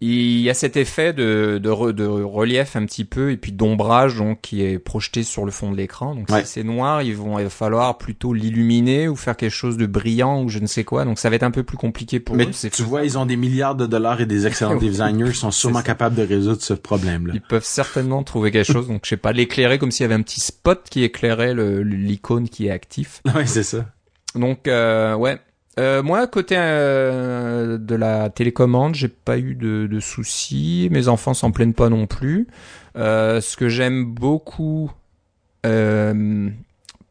il 0.00 0.40
y 0.40 0.50
a 0.50 0.54
cet 0.54 0.76
effet 0.76 1.14
de, 1.14 1.58
de, 1.62 1.92
de, 1.92 2.04
relief 2.04 2.76
un 2.76 2.84
petit 2.84 3.04
peu 3.06 3.30
et 3.30 3.36
puis 3.38 3.52
d'ombrage 3.52 4.16
donc 4.16 4.40
qui 4.42 4.62
est 4.62 4.78
projeté 4.78 5.22
sur 5.22 5.46
le 5.46 5.50
fond 5.50 5.70
de 5.70 5.76
l'écran. 5.76 6.14
Donc 6.14 6.28
ouais. 6.30 6.44
si 6.44 6.52
c'est 6.52 6.64
noir, 6.64 7.00
ils 7.00 7.16
vont 7.16 7.38
il 7.38 7.44
va 7.44 7.50
falloir 7.50 7.96
plutôt 7.96 8.34
l'illuminer 8.34 9.08
ou 9.08 9.16
faire 9.16 9.36
quelque 9.36 9.54
chose 9.54 9.78
de 9.78 9.86
brillant 9.86 10.42
ou 10.42 10.48
je 10.50 10.58
ne 10.58 10.66
sais 10.66 10.84
quoi. 10.84 11.04
Donc 11.04 11.18
ça 11.18 11.30
va 11.30 11.36
être 11.36 11.44
un 11.44 11.50
peu 11.50 11.62
plus 11.62 11.78
compliqué 11.78 12.20
pour 12.20 12.36
Mais 12.36 12.46
eux. 12.46 12.70
tu 12.70 12.82
vois, 12.82 13.04
ils 13.04 13.16
ont 13.16 13.24
des 13.24 13.36
milliards 13.36 13.74
de 13.74 13.86
dollars 13.86 14.20
et 14.20 14.26
des 14.26 14.46
excellents 14.46 14.76
designers, 14.80 15.28
ils 15.28 15.34
sont 15.34 15.50
sûrement 15.50 15.82
capables 15.82 16.14
de 16.14 16.22
résoudre 16.22 16.60
ce 16.60 16.74
problème-là. 16.74 17.32
Ils 17.34 17.40
peuvent 17.40 17.64
certainement 17.64 18.22
trouver 18.22 18.50
quelque 18.50 18.70
chose. 18.70 18.88
Donc 18.88 19.00
je 19.04 19.10
sais 19.10 19.16
pas, 19.16 19.32
l'éclairer 19.32 19.78
comme 19.78 19.90
s'il 19.90 20.04
y 20.04 20.06
avait 20.06 20.14
un 20.14 20.22
petit 20.22 20.40
spot 20.40 20.86
qui 20.90 21.04
éclairait 21.04 21.54
l'icône 21.54 22.48
qui 22.48 22.66
est 22.66 22.70
actif. 22.70 23.22
Ouais, 23.36 23.44
c'est 23.44 23.64
ça. 23.64 23.84
Donc 24.34 24.66
euh, 24.66 25.14
ouais, 25.14 25.38
euh, 25.78 26.02
moi, 26.02 26.26
côté 26.26 26.54
euh, 26.58 27.76
de 27.76 27.94
la 27.94 28.30
télécommande, 28.30 28.94
j'ai 28.94 29.08
pas 29.08 29.38
eu 29.38 29.54
de, 29.54 29.86
de, 29.86 30.00
soucis. 30.00 30.88
Mes 30.90 31.08
enfants 31.08 31.34
s'en 31.34 31.50
plaignent 31.50 31.74
pas 31.74 31.90
non 31.90 32.06
plus. 32.06 32.46
Euh, 32.96 33.40
ce 33.42 33.56
que 33.56 33.68
j'aime 33.68 34.06
beaucoup 34.06 34.90
euh, 35.66 36.48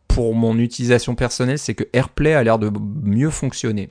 pour 0.07 0.33
mon 0.33 0.57
utilisation 0.57 1.13
personnelle, 1.13 1.59
c'est 1.59 1.75
que 1.75 1.83
AirPlay 1.93 2.33
a 2.33 2.43
l'air 2.43 2.57
de 2.57 2.71
mieux 3.03 3.29
fonctionner. 3.29 3.89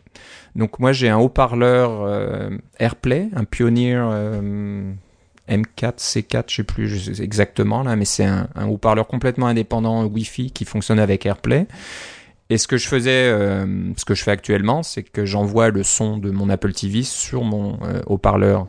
Donc 0.56 0.80
moi, 0.80 0.92
j'ai 0.92 1.08
un 1.08 1.18
haut-parleur 1.18 2.02
euh, 2.02 2.50
AirPlay, 2.80 3.28
un 3.36 3.44
Pioneer 3.44 4.00
euh, 4.10 4.92
M4, 5.48 5.98
C4, 5.98 6.44
je 6.48 6.54
sais 6.56 6.62
plus 6.64 7.20
exactement 7.20 7.82
là, 7.82 7.94
mais 7.94 8.06
c'est 8.06 8.24
un, 8.24 8.48
un 8.56 8.66
haut-parleur 8.66 9.06
complètement 9.06 9.46
indépendant 9.46 10.04
Wi-Fi 10.06 10.50
qui 10.50 10.64
fonctionne 10.64 10.98
avec 10.98 11.26
AirPlay. 11.26 11.66
Et 12.50 12.58
ce 12.58 12.68
que 12.68 12.76
je 12.76 12.86
faisais, 12.86 13.28
euh, 13.28 13.66
ce 13.96 14.04
que 14.04 14.14
je 14.14 14.22
fais 14.22 14.30
actuellement, 14.30 14.82
c'est 14.82 15.02
que 15.02 15.24
j'envoie 15.24 15.70
le 15.70 15.82
son 15.82 16.18
de 16.18 16.30
mon 16.30 16.50
Apple 16.50 16.72
TV 16.72 17.02
sur 17.02 17.42
mon 17.42 17.78
euh, 17.82 18.02
haut-parleur 18.06 18.66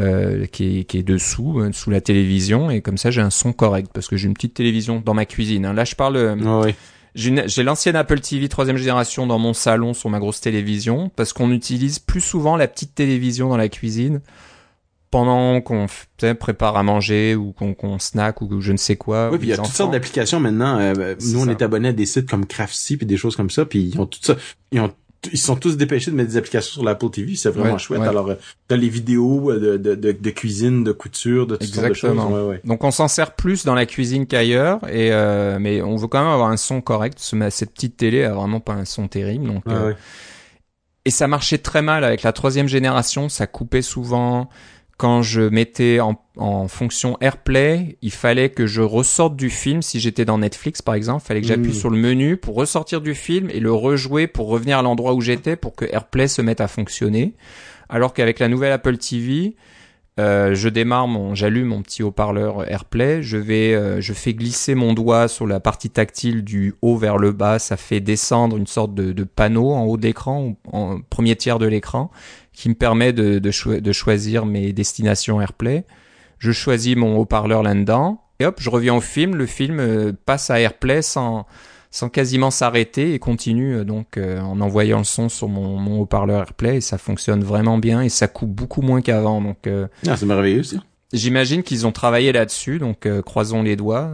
euh, 0.00 0.44
qui, 0.46 0.80
est, 0.80 0.84
qui 0.84 0.98
est 0.98 1.02
dessous, 1.02 1.62
sous 1.72 1.90
la 1.90 2.00
télévision, 2.00 2.70
et 2.70 2.82
comme 2.82 2.98
ça 2.98 3.10
j'ai 3.10 3.22
un 3.22 3.30
son 3.30 3.52
correct 3.52 3.90
parce 3.94 4.08
que 4.08 4.16
j'ai 4.16 4.26
une 4.26 4.34
petite 4.34 4.54
télévision 4.54 5.02
dans 5.04 5.14
ma 5.14 5.24
cuisine. 5.24 5.64
Hein. 5.64 5.72
Là, 5.72 5.84
je 5.84 5.94
parle. 5.94 6.36
Oh 6.44 6.62
oui. 6.64 6.74
J'ai 7.14 7.62
l'ancienne 7.62 7.94
Apple 7.94 8.18
TV 8.18 8.48
troisième 8.48 8.76
génération 8.76 9.28
dans 9.28 9.38
mon 9.38 9.52
salon 9.52 9.94
sur 9.94 10.10
ma 10.10 10.18
grosse 10.18 10.40
télévision 10.40 11.12
parce 11.14 11.32
qu'on 11.32 11.52
utilise 11.52 12.00
plus 12.00 12.20
souvent 12.20 12.56
la 12.56 12.66
petite 12.66 12.92
télévision 12.92 13.48
dans 13.48 13.56
la 13.56 13.68
cuisine 13.68 14.20
pendant 15.14 15.60
qu'on 15.60 15.86
prépare 16.40 16.76
à 16.76 16.82
manger 16.82 17.36
ou 17.36 17.52
qu'on 17.52 17.72
qu 17.72 17.86
snack 18.00 18.42
ou 18.42 18.60
je 18.60 18.72
ne 18.72 18.76
sais 18.76 18.96
quoi. 18.96 19.30
Oui, 19.30 19.38
puis 19.38 19.46
il 19.46 19.50
y 19.50 19.52
a 19.52 19.58
toutes 19.58 19.66
sortes 19.66 19.92
d'applications 19.92 20.40
maintenant. 20.40 20.76
Euh, 20.80 21.14
nous, 21.24 21.40
on 21.40 21.44
ça. 21.44 21.52
est 21.52 21.62
abonnés 21.62 21.90
à 21.90 21.92
des 21.92 22.04
sites 22.04 22.28
comme 22.28 22.46
Craftsy 22.46 22.96
puis 22.96 23.06
des 23.06 23.16
choses 23.16 23.36
comme 23.36 23.48
ça, 23.48 23.64
puis 23.64 23.92
ils 23.92 24.00
ont 24.00 24.06
tout 24.06 24.18
ça. 24.20 24.34
Ils 24.72 24.80
ont 24.80 24.92
ils 25.32 25.38
sont 25.38 25.54
tous 25.54 25.76
dépêchés 25.76 26.10
de 26.10 26.16
mettre 26.16 26.30
des 26.30 26.36
applications 26.36 26.72
sur 26.72 26.84
l'Apple 26.84 27.08
TV, 27.10 27.36
c'est 27.36 27.48
vraiment 27.48 27.74
ouais, 27.74 27.78
chouette. 27.78 28.00
Ouais. 28.00 28.08
Alors, 28.08 28.28
t'as 28.68 28.76
les 28.76 28.90
vidéos 28.90 29.54
de, 29.54 29.78
de, 29.78 29.94
de, 29.94 30.12
de, 30.12 30.30
cuisine, 30.30 30.84
de 30.84 30.92
couture, 30.92 31.46
de 31.46 31.54
toutes 31.54 31.68
Exactement. 31.68 32.14
sortes 32.14 32.34
de 32.34 32.52
choses. 32.54 32.60
Donc 32.64 32.84
on 32.84 32.90
s'en 32.90 33.08
sert 33.08 33.34
plus 33.34 33.64
dans 33.64 33.74
la 33.74 33.86
cuisine 33.86 34.26
qu'ailleurs, 34.26 34.80
et 34.88 35.12
euh, 35.12 35.58
mais 35.60 35.80
on 35.80 35.96
veut 35.96 36.08
quand 36.08 36.22
même 36.22 36.32
avoir 36.32 36.50
un 36.50 36.58
son 36.58 36.80
correct. 36.80 37.18
Cette 37.20 37.72
petite 37.72 37.96
télé 37.96 38.24
a 38.24 38.34
vraiment 38.34 38.60
pas 38.60 38.74
un 38.74 38.84
son 38.84 39.06
terrible, 39.06 39.46
donc. 39.46 39.62
Euh, 39.68 39.94
et 41.06 41.10
ça 41.10 41.28
marchait 41.28 41.58
très 41.58 41.82
mal 41.82 42.02
avec 42.02 42.22
la 42.22 42.32
troisième 42.32 42.66
génération, 42.66 43.28
ça 43.28 43.46
coupait 43.46 43.82
souvent 43.82 44.48
quand 44.96 45.22
je 45.22 45.40
mettais 45.40 46.00
en, 46.00 46.20
en, 46.36 46.68
fonction 46.68 47.16
AirPlay, 47.20 47.98
il 48.00 48.12
fallait 48.12 48.50
que 48.50 48.66
je 48.66 48.80
ressorte 48.80 49.36
du 49.36 49.50
film. 49.50 49.82
Si 49.82 50.00
j'étais 50.00 50.24
dans 50.24 50.38
Netflix, 50.38 50.82
par 50.82 50.94
exemple, 50.94 51.22
il 51.24 51.26
fallait 51.26 51.40
que 51.40 51.46
j'appuie 51.46 51.70
mmh. 51.70 51.74
sur 51.74 51.90
le 51.90 51.98
menu 51.98 52.36
pour 52.36 52.54
ressortir 52.54 53.00
du 53.00 53.14
film 53.14 53.50
et 53.50 53.60
le 53.60 53.72
rejouer 53.72 54.26
pour 54.26 54.48
revenir 54.48 54.78
à 54.78 54.82
l'endroit 54.82 55.14
où 55.14 55.20
j'étais 55.20 55.56
pour 55.56 55.74
que 55.74 55.84
AirPlay 55.84 56.28
se 56.28 56.42
mette 56.42 56.60
à 56.60 56.68
fonctionner. 56.68 57.34
Alors 57.88 58.14
qu'avec 58.14 58.38
la 58.38 58.48
nouvelle 58.48 58.72
Apple 58.72 58.96
TV, 58.96 59.56
euh, 60.20 60.54
je 60.54 60.68
démarre 60.68 61.08
mon, 61.08 61.34
j'allume 61.34 61.68
mon 61.68 61.82
petit 61.82 62.04
haut-parleur 62.04 62.70
AirPlay, 62.70 63.20
je 63.22 63.36
vais, 63.36 63.74
euh, 63.74 64.00
je 64.00 64.12
fais 64.12 64.32
glisser 64.32 64.76
mon 64.76 64.92
doigt 64.92 65.26
sur 65.26 65.44
la 65.44 65.58
partie 65.58 65.90
tactile 65.90 66.44
du 66.44 66.74
haut 66.82 66.96
vers 66.96 67.18
le 67.18 67.32
bas, 67.32 67.58
ça 67.58 67.76
fait 67.76 67.98
descendre 67.98 68.56
une 68.56 68.68
sorte 68.68 68.94
de, 68.94 69.12
de 69.12 69.24
panneau 69.24 69.72
en 69.72 69.82
haut 69.84 69.96
d'écran, 69.96 70.54
en 70.72 71.00
premier 71.00 71.34
tiers 71.34 71.58
de 71.58 71.66
l'écran, 71.66 72.12
qui 72.54 72.68
me 72.68 72.74
permet 72.74 73.12
de, 73.12 73.38
de, 73.38 73.50
cho 73.50 73.80
de, 73.80 73.92
choisir 73.92 74.46
mes 74.46 74.72
destinations 74.72 75.40
AirPlay. 75.40 75.84
Je 76.38 76.52
choisis 76.52 76.96
mon 76.96 77.16
haut-parleur 77.16 77.62
là-dedans 77.62 78.22
et 78.40 78.46
hop, 78.46 78.56
je 78.60 78.70
reviens 78.70 78.94
au 78.94 79.00
film. 79.00 79.34
Le 79.34 79.46
film 79.46 79.80
euh, 79.80 80.12
passe 80.24 80.50
à 80.50 80.60
AirPlay 80.60 81.02
sans, 81.02 81.46
sans 81.94 82.08
quasiment 82.08 82.50
s'arrêter 82.50 83.14
et 83.14 83.20
continue 83.20 83.76
euh, 83.76 83.84
donc 83.84 84.16
euh, 84.16 84.40
en 84.40 84.60
envoyant 84.60 84.98
le 84.98 85.04
son 85.04 85.28
sur 85.28 85.48
mon, 85.48 85.76
mon 85.76 86.00
haut-parleur 86.00 86.40
AirPlay 86.40 86.78
et 86.78 86.80
ça 86.80 86.98
fonctionne 86.98 87.44
vraiment 87.44 87.78
bien 87.78 88.02
et 88.02 88.08
ça 88.08 88.26
coupe 88.26 88.50
beaucoup 88.50 88.82
moins 88.82 89.00
qu'avant. 89.00 89.40
Donc 89.40 89.68
euh, 89.68 89.86
ah, 90.08 90.16
c'est 90.16 90.26
merveilleux 90.26 90.64
ça. 90.64 90.78
J'imagine 91.12 91.62
qu'ils 91.62 91.86
ont 91.86 91.92
travaillé 91.92 92.32
là-dessus, 92.32 92.80
donc 92.80 93.06
croisons 93.22 93.62
les 93.62 93.76
doigts. 93.76 94.10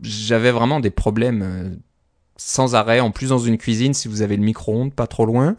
J'avais 0.00 0.52
vraiment 0.52 0.80
des 0.80 0.88
problèmes 0.88 1.78
sans 2.38 2.74
arrêt. 2.74 3.00
En 3.00 3.10
plus 3.10 3.28
dans 3.28 3.38
une 3.38 3.58
cuisine, 3.58 3.92
si 3.92 4.08
vous 4.08 4.22
avez 4.22 4.38
le 4.38 4.42
micro-ondes 4.42 4.94
pas 4.94 5.06
trop 5.06 5.26
loin 5.26 5.54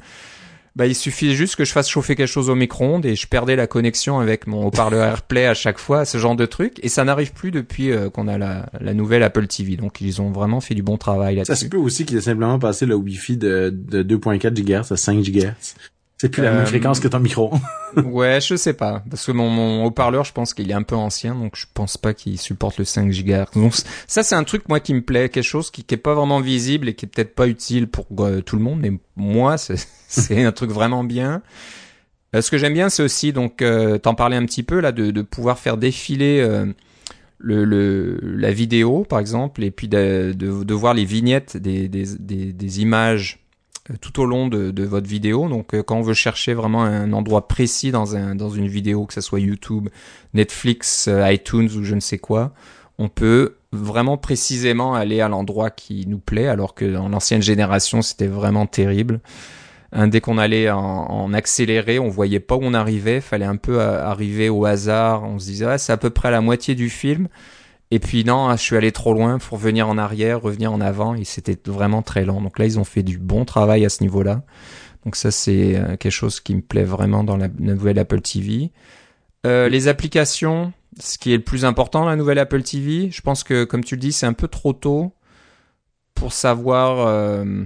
bah, 0.75 0.87
il 0.87 0.95
suffit 0.95 1.35
juste 1.35 1.55
que 1.55 1.63
je 1.63 1.71
fasse 1.71 1.87
chauffer 1.87 2.15
quelque 2.15 2.27
chose 2.27 2.49
au 2.49 2.55
micro-ondes 2.55 3.05
et 3.05 3.15
je 3.15 3.27
perdais 3.27 3.55
la 3.55 3.65
connexion 3.65 4.19
avec 4.19 4.45
mon 4.45 4.65
haut-parleur 4.65 5.05
AirPlay 5.05 5.45
à 5.45 5.53
chaque 5.53 5.77
fois, 5.77 6.03
ce 6.03 6.17
genre 6.17 6.35
de 6.35 6.45
truc. 6.45 6.79
Et 6.83 6.89
ça 6.89 7.05
n'arrive 7.05 7.31
plus 7.31 7.51
depuis 7.51 7.91
euh, 7.91 8.09
qu'on 8.09 8.27
a 8.27 8.37
la, 8.37 8.69
la, 8.81 8.93
nouvelle 8.93 9.23
Apple 9.23 9.47
TV. 9.47 9.77
Donc 9.77 10.01
ils 10.01 10.21
ont 10.21 10.31
vraiment 10.31 10.59
fait 10.59 10.75
du 10.75 10.83
bon 10.83 10.97
travail 10.97 11.35
là-dessus. 11.35 11.53
Ça 11.53 11.55
se 11.55 11.65
peut 11.65 11.77
aussi 11.77 12.05
qu'il 12.05 12.17
ait 12.17 12.21
simplement 12.21 12.59
passé 12.59 12.85
le 12.85 12.95
Wi-Fi 12.95 13.37
de, 13.37 13.69
de 13.73 14.03
2.4 14.03 14.53
GHz 14.53 14.91
à 14.91 14.97
5 14.97 15.21
GHz. 15.21 15.75
C'est 16.17 16.29
plus 16.29 16.41
la 16.41 16.51
euh, 16.51 16.57
même 16.57 16.65
fréquence 16.65 16.99
que 16.99 17.07
ton 17.09 17.19
micro. 17.19 17.53
ouais, 17.97 18.39
je 18.39 18.55
sais 18.55 18.73
pas. 18.73 19.03
Parce 19.09 19.25
que 19.25 19.31
mon, 19.33 19.49
mon 19.49 19.83
haut-parleur, 19.83 20.23
je 20.23 20.31
pense 20.31 20.53
qu'il 20.53 20.71
est 20.71 20.75
un 20.75 20.83
peu 20.83 20.95
ancien, 20.95 21.35
donc 21.35 21.55
je 21.55 21.65
pense 21.73 21.97
pas 21.97 22.13
qu'il 22.13 22.39
supporte 22.39 22.77
le 22.77 22.85
5 22.85 23.11
GHz. 23.11 23.45
Donc 23.55 23.73
ça, 24.07 24.23
c'est 24.23 24.35
un 24.35 24.45
truc, 24.45 24.69
moi, 24.69 24.79
qui 24.79 24.93
me 24.93 25.01
plaît. 25.01 25.27
Quelque 25.29 25.43
chose 25.43 25.71
qui, 25.71 25.83
qui 25.83 25.95
est 25.95 25.97
pas 25.99 26.13
vraiment 26.13 26.39
visible 26.39 26.87
et 26.87 26.93
qui 26.93 27.05
est 27.05 27.09
peut-être 27.09 27.35
pas 27.35 27.47
utile 27.47 27.87
pour 27.87 28.05
euh, 28.19 28.41
tout 28.41 28.55
le 28.55 28.61
monde, 28.61 28.79
mais 28.79 28.91
moi, 29.17 29.57
c'est 30.07 30.45
un 30.45 30.51
truc 30.53 30.71
vraiment 30.71 31.03
bien. 31.03 31.41
Euh, 32.35 32.41
ce 32.41 32.51
que 32.51 32.57
j'aime 32.57 32.73
bien, 32.73 32.89
c'est 32.89 33.03
aussi, 33.03 33.33
donc, 33.33 33.61
euh, 33.61 33.97
t'en 33.97 34.15
parlais 34.15 34.35
un 34.35 34.45
petit 34.45 34.63
peu, 34.63 34.79
là, 34.79 34.91
de, 34.91 35.11
de 35.11 35.21
pouvoir 35.21 35.57
faire 35.59 35.77
défiler 35.77 36.39
euh, 36.41 36.65
le, 37.37 37.63
le, 37.63 38.19
la 38.21 38.51
vidéo, 38.51 39.03
par 39.03 39.19
exemple, 39.19 39.63
et 39.63 39.71
puis 39.71 39.87
de, 39.87 40.33
de, 40.35 40.63
de 40.63 40.73
voir 40.73 40.93
les 40.93 41.05
vignettes 41.05 41.57
des, 41.57 41.87
des, 41.87 42.05
des, 42.19 42.53
des 42.53 42.81
images 42.81 43.44
tout 44.01 44.19
au 44.19 44.25
long 44.25 44.47
de, 44.47 44.83
votre 44.83 45.07
vidéo. 45.07 45.47
Donc, 45.47 45.73
euh, 45.73 45.83
quand 45.83 45.97
on 45.97 46.01
veut 46.01 46.13
chercher 46.13 46.53
vraiment 46.53 46.83
un 46.83 47.13
endroit 47.13 47.47
précis 47.47 47.91
dans, 47.91 48.15
un, 48.15 48.35
dans 48.35 48.49
une 48.49 48.67
vidéo, 48.67 49.05
que 49.05 49.13
ce 49.13 49.21
soit 49.21 49.39
YouTube, 49.39 49.89
Netflix, 50.33 51.07
euh, 51.07 51.31
iTunes 51.31 51.69
ou 51.75 51.83
je 51.83 51.95
ne 51.95 51.99
sais 51.99 52.17
quoi, 52.17 52.53
on 52.97 53.09
peut 53.09 53.55
vraiment 53.71 54.17
précisément 54.17 54.95
aller 54.95 55.21
à 55.21 55.27
l'endroit 55.27 55.69
qui 55.69 56.05
nous 56.07 56.17
plaît, 56.17 56.47
alors 56.47 56.73
que 56.73 56.85
dans 56.85 57.09
l'ancienne 57.09 57.41
génération, 57.41 58.01
c'était 58.01 58.27
vraiment 58.27 58.65
terrible. 58.65 59.19
Dès 60.07 60.19
qu'on 60.19 60.37
allait 60.37 60.69
en, 60.69 60.79
en, 60.79 61.33
accéléré, 61.33 61.99
on 61.99 62.09
voyait 62.09 62.41
pas 62.41 62.55
où 62.55 62.59
on 62.63 62.73
arrivait, 62.73 63.21
fallait 63.21 63.45
un 63.45 63.55
peu 63.55 63.79
arriver 63.79 64.49
au 64.49 64.65
hasard. 64.65 65.23
On 65.23 65.39
se 65.39 65.45
disait, 65.45 65.65
ah, 65.65 65.77
c'est 65.77 65.93
à 65.93 65.97
peu 65.97 66.09
près 66.09 66.31
la 66.31 66.41
moitié 66.41 66.75
du 66.75 66.89
film. 66.89 67.29
Et 67.95 67.99
puis 67.99 68.25
non, 68.25 68.51
je 68.51 68.61
suis 68.61 68.75
allé 68.75 68.91
trop 68.91 69.13
loin 69.13 69.37
pour 69.37 69.57
revenir 69.57 69.87
en 69.87 69.97
arrière, 69.97 70.41
revenir 70.41 70.73
en 70.73 70.81
avant, 70.81 71.15
et 71.15 71.23
c'était 71.23 71.57
vraiment 71.65 72.01
très 72.01 72.25
lent. 72.25 72.41
Donc 72.41 72.59
là, 72.59 72.65
ils 72.65 72.77
ont 72.77 72.83
fait 72.83 73.03
du 73.03 73.17
bon 73.17 73.45
travail 73.45 73.85
à 73.85 73.89
ce 73.89 74.03
niveau-là. 74.03 74.43
Donc 75.05 75.15
ça, 75.15 75.31
c'est 75.31 75.81
quelque 75.97 76.09
chose 76.09 76.41
qui 76.41 76.55
me 76.55 76.61
plaît 76.61 76.83
vraiment 76.83 77.23
dans 77.23 77.37
la 77.37 77.47
nouvelle 77.47 77.97
Apple 77.97 78.19
TV. 78.19 78.73
Euh, 79.47 79.69
les 79.69 79.87
applications, 79.87 80.73
ce 80.99 81.17
qui 81.17 81.31
est 81.31 81.37
le 81.37 81.43
plus 81.43 81.63
important 81.63 82.01
dans 82.01 82.09
la 82.09 82.17
nouvelle 82.17 82.37
Apple 82.37 82.63
TV, 82.63 83.11
je 83.11 83.21
pense 83.21 83.45
que, 83.45 83.63
comme 83.63 83.85
tu 83.85 83.95
le 83.95 84.01
dis, 84.01 84.11
c'est 84.11 84.25
un 84.25 84.33
peu 84.33 84.49
trop 84.49 84.73
tôt 84.73 85.13
pour 86.15 86.33
savoir, 86.33 87.07
euh, 87.07 87.63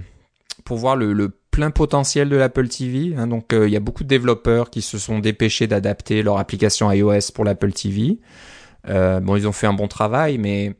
pour 0.64 0.76
voir 0.76 0.94
le, 0.94 1.12
le, 1.12 1.30
plein 1.50 1.72
potentiel 1.72 2.28
de 2.28 2.36
l'Apple 2.36 2.68
TV. 2.68 3.16
Hein. 3.16 3.26
donc 3.26 3.46
il 3.50 3.70
y 3.70 3.76
a 3.76 3.80
beaucoup 3.80 4.04
de 4.04 4.08
développeurs 4.08 4.70
qui 4.70 4.80
se 4.80 4.96
sont 4.96 5.18
dépêchés 5.18 5.66
d'adapter 5.66 6.22
leur 6.22 6.38
application 6.38 6.92
iOS 6.92 7.32
pour 7.34 7.44
l'Apple 7.44 7.72
TV. 7.72 8.20
Bon, 8.86 9.36
ils 9.36 9.46
ont 9.46 9.52
fait 9.52 9.66
un 9.66 9.72
bon 9.72 9.88
travail, 9.88 10.38
mais 10.38 10.74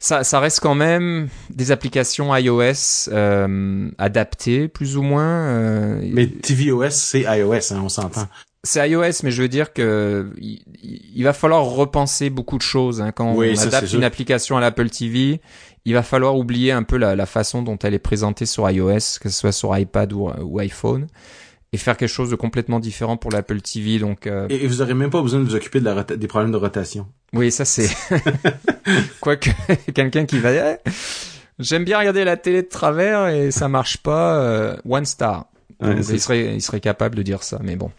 ça, 0.00 0.22
ça 0.22 0.38
reste 0.38 0.60
quand 0.60 0.76
même 0.76 1.28
des 1.50 1.72
applications 1.72 2.34
iOS 2.34 3.08
euh, 3.08 3.90
adaptées, 3.98 4.68
plus 4.68 4.96
ou 4.96 5.02
moins. 5.02 5.48
Euh, 5.48 6.00
mais 6.12 6.28
tvOS, 6.28 6.90
c'est 6.90 7.22
iOS, 7.22 7.72
hein, 7.72 7.80
on 7.82 7.88
s'entend. 7.88 8.28
C'est 8.62 8.88
iOS, 8.88 9.22
mais 9.22 9.30
je 9.30 9.42
veux 9.42 9.48
dire 9.48 9.72
que 9.72 10.30
il, 10.40 11.22
va 11.24 11.32
falloir 11.32 11.64
repenser 11.64 12.28
beaucoup 12.28 12.58
de 12.58 12.62
choses 12.62 13.00
hein, 13.00 13.12
quand 13.12 13.26
on 13.26 13.40
adapte 13.40 13.92
une 13.92 14.04
application 14.04 14.56
à 14.56 14.60
l'Apple 14.60 14.88
TV. 14.90 15.40
Il 15.84 15.94
va 15.94 16.02
falloir 16.02 16.36
oublier 16.36 16.72
un 16.72 16.82
peu 16.82 16.96
la, 16.96 17.16
la, 17.16 17.24
façon 17.24 17.62
dont 17.62 17.78
elle 17.78 17.94
est 17.94 18.00
présentée 18.00 18.46
sur 18.46 18.68
iOS, 18.68 19.18
que 19.20 19.28
ce 19.28 19.30
soit 19.30 19.52
sur 19.52 19.76
iPad 19.76 20.12
ou, 20.12 20.28
ou 20.42 20.58
iPhone 20.58 21.06
et 21.72 21.76
faire 21.76 21.96
quelque 21.96 22.08
chose 22.08 22.30
de 22.30 22.36
complètement 22.36 22.80
différent 22.80 23.16
pour 23.16 23.30
l'Apple 23.30 23.60
TV. 23.60 23.98
Donc, 23.98 24.26
euh... 24.26 24.46
et, 24.48 24.66
vous 24.66 24.80
aurez 24.82 24.94
même 24.94 25.10
pas 25.10 25.22
besoin 25.22 25.40
de 25.40 25.44
vous 25.44 25.54
occuper 25.54 25.80
de 25.80 25.84
la 25.84 26.02
des 26.02 26.26
problèmes 26.26 26.52
de 26.52 26.56
rotation. 26.56 27.06
Oui, 27.32 27.50
ça 27.50 27.64
c'est 27.64 27.90
quoique 29.20 29.50
quelqu'un 29.94 30.24
qui 30.24 30.38
va 30.38 30.50
j'aime 31.58 31.84
bien 31.84 31.98
regarder 31.98 32.24
la 32.24 32.36
télé 32.36 32.62
de 32.62 32.68
travers 32.68 33.28
et 33.28 33.50
ça 33.50 33.68
marche 33.68 33.98
pas. 33.98 34.40
Euh, 34.40 34.76
one 34.88 35.04
star. 35.04 35.46
il 35.82 36.20
serait 36.20 36.54
il 36.54 36.62
serait 36.62 36.80
capable 36.80 37.16
de 37.16 37.22
dire 37.22 37.42
ça, 37.42 37.58
mais 37.62 37.76
bon. 37.76 37.90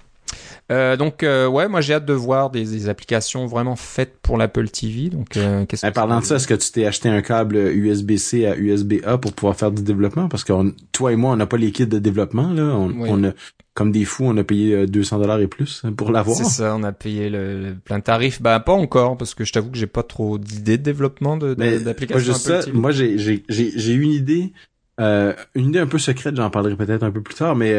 Euh, 0.71 0.97
donc 0.97 1.23
euh, 1.23 1.47
ouais, 1.47 1.67
moi 1.67 1.81
j'ai 1.81 1.95
hâte 1.95 2.05
de 2.05 2.13
voir 2.13 2.51
des, 2.51 2.63
des, 2.63 2.89
applications 2.89 3.47
vraiment 3.47 3.75
faites 3.75 4.19
pour 4.21 4.37
l'Apple 4.37 4.69
TV. 4.69 5.09
Donc 5.09 5.35
euh, 5.35 5.65
qu'est-ce 5.65 5.87
que 5.87 5.91
parlant 5.91 6.19
de 6.19 6.25
ça, 6.25 6.35
est-ce 6.35 6.47
que 6.47 6.53
tu 6.53 6.71
t'es 6.71 6.85
acheté 6.85 7.09
un 7.09 7.23
câble 7.23 7.57
USB-C 7.57 8.45
à 8.45 8.55
USB-A 8.55 9.17
pour 9.17 9.33
pouvoir 9.33 9.55
faire 9.55 9.71
du 9.71 9.81
développement? 9.81 10.29
Parce 10.29 10.43
que 10.43 10.53
toi 10.91 11.11
et 11.11 11.15
moi, 11.15 11.31
on 11.31 11.37
n'a 11.37 11.47
pas 11.47 11.57
les 11.57 11.71
kits 11.71 11.87
de 11.87 11.97
développement 11.97 12.51
là. 12.51 12.63
On, 12.63 12.93
on, 12.99 13.23
a 13.23 13.31
comme 13.73 13.91
des 13.91 14.05
fous, 14.05 14.25
on 14.25 14.37
a 14.37 14.43
payé 14.43 14.85
200 14.85 15.15
euh, 15.15 15.21
dollars 15.21 15.39
et 15.39 15.47
plus 15.47 15.83
pour 15.97 16.11
l'avoir. 16.11 16.37
C'est 16.37 16.43
ça, 16.43 16.75
on 16.75 16.83
a 16.83 16.91
payé 16.91 17.29
le, 17.29 17.75
plein 17.83 17.99
tarif. 17.99 18.39
Bah 18.39 18.59
pas 18.59 18.73
encore 18.73 19.17
parce 19.17 19.33
que 19.33 19.45
je 19.45 19.53
t'avoue 19.53 19.71
que 19.71 19.77
j'ai 19.77 19.87
pas 19.87 20.03
trop 20.03 20.37
d'idées 20.37 20.77
de 20.77 20.83
développement 20.83 21.35
de 21.37 21.55
d'applications 21.55 22.33
Apple 22.33 22.65
TV. 22.65 22.77
Moi 22.77 22.91
j'ai 22.91 23.17
j'ai 23.17 23.43
j'ai 23.47 23.93
une 23.93 24.11
idée 24.11 24.53
euh, 25.01 25.33
une 25.55 25.69
idée 25.69 25.79
un 25.79 25.87
peu 25.87 25.97
secrète, 25.97 26.35
j'en 26.35 26.49
parlerai 26.51 26.75
peut-être 26.75 27.03
un 27.03 27.11
peu 27.11 27.21
plus 27.21 27.33
tard, 27.35 27.55
mais 27.55 27.73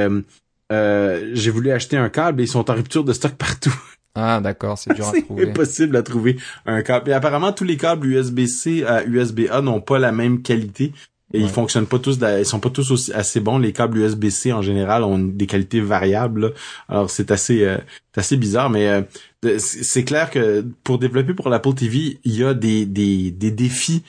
euh, 0.71 0.75
euh, 0.75 1.31
j'ai 1.35 1.51
voulu 1.51 1.71
acheter 1.71 1.97
un 1.97 2.09
câble 2.09 2.41
et 2.41 2.45
ils 2.45 2.49
sont 2.49 2.71
en 2.71 2.75
rupture 2.75 3.05
de 3.05 3.13
stock 3.13 3.33
partout. 3.35 3.75
Ah 4.15 4.41
d'accord, 4.41 4.79
c'est 4.79 4.95
dur 4.95 5.09
à 5.09 5.13
trouver. 5.23 5.45
C'est 5.45 5.51
impossible 5.51 5.97
à 5.97 6.03
trouver 6.03 6.37
un 6.67 6.83
câble. 6.83 7.11
Et 7.11 7.13
apparemment 7.13 7.53
tous 7.53 7.65
les 7.65 7.77
câbles 7.77 8.07
USB-C 8.07 8.85
à 8.85 9.05
USB-A 9.05 9.63
n'ont 9.63 9.81
pas 9.81 9.99
la 9.99 10.13
même 10.13 10.43
qualité 10.43 10.93
et 11.33 11.41
ils 11.41 11.49
fonctionnent 11.49 11.87
pas 11.87 12.01
tous 12.01 12.19
ils 12.39 12.45
sont 12.45 12.59
pas 12.59 12.71
tous 12.71 12.91
aussi 12.91 13.13
assez 13.13 13.39
bons 13.39 13.59
les 13.59 13.73
câbles 13.73 13.99
USB-C 13.99 14.53
en 14.53 14.63
général 14.63 15.05
ont 15.05 15.19
des 15.19 15.47
qualités 15.47 15.81
variables. 15.81 16.55
Alors 16.89 17.09
c'est 17.09 17.31
assez 17.31 17.65
euh, 17.65 17.79
assez 18.17 18.37
bizarre 18.37 18.69
mais 18.69 18.89
euh, 18.89 19.59
c'est 19.59 20.05
clair 20.05 20.31
que 20.31 20.65
pour 20.83 20.99
développer 20.99 21.35
pour 21.35 21.49
l'Apple 21.49 21.75
TV, 21.75 22.19
il 22.25 22.37
y 22.37 22.45
a 22.45 22.53
des 22.53 22.85
des 22.85 23.31
des 23.31 23.51
défis 23.53 24.03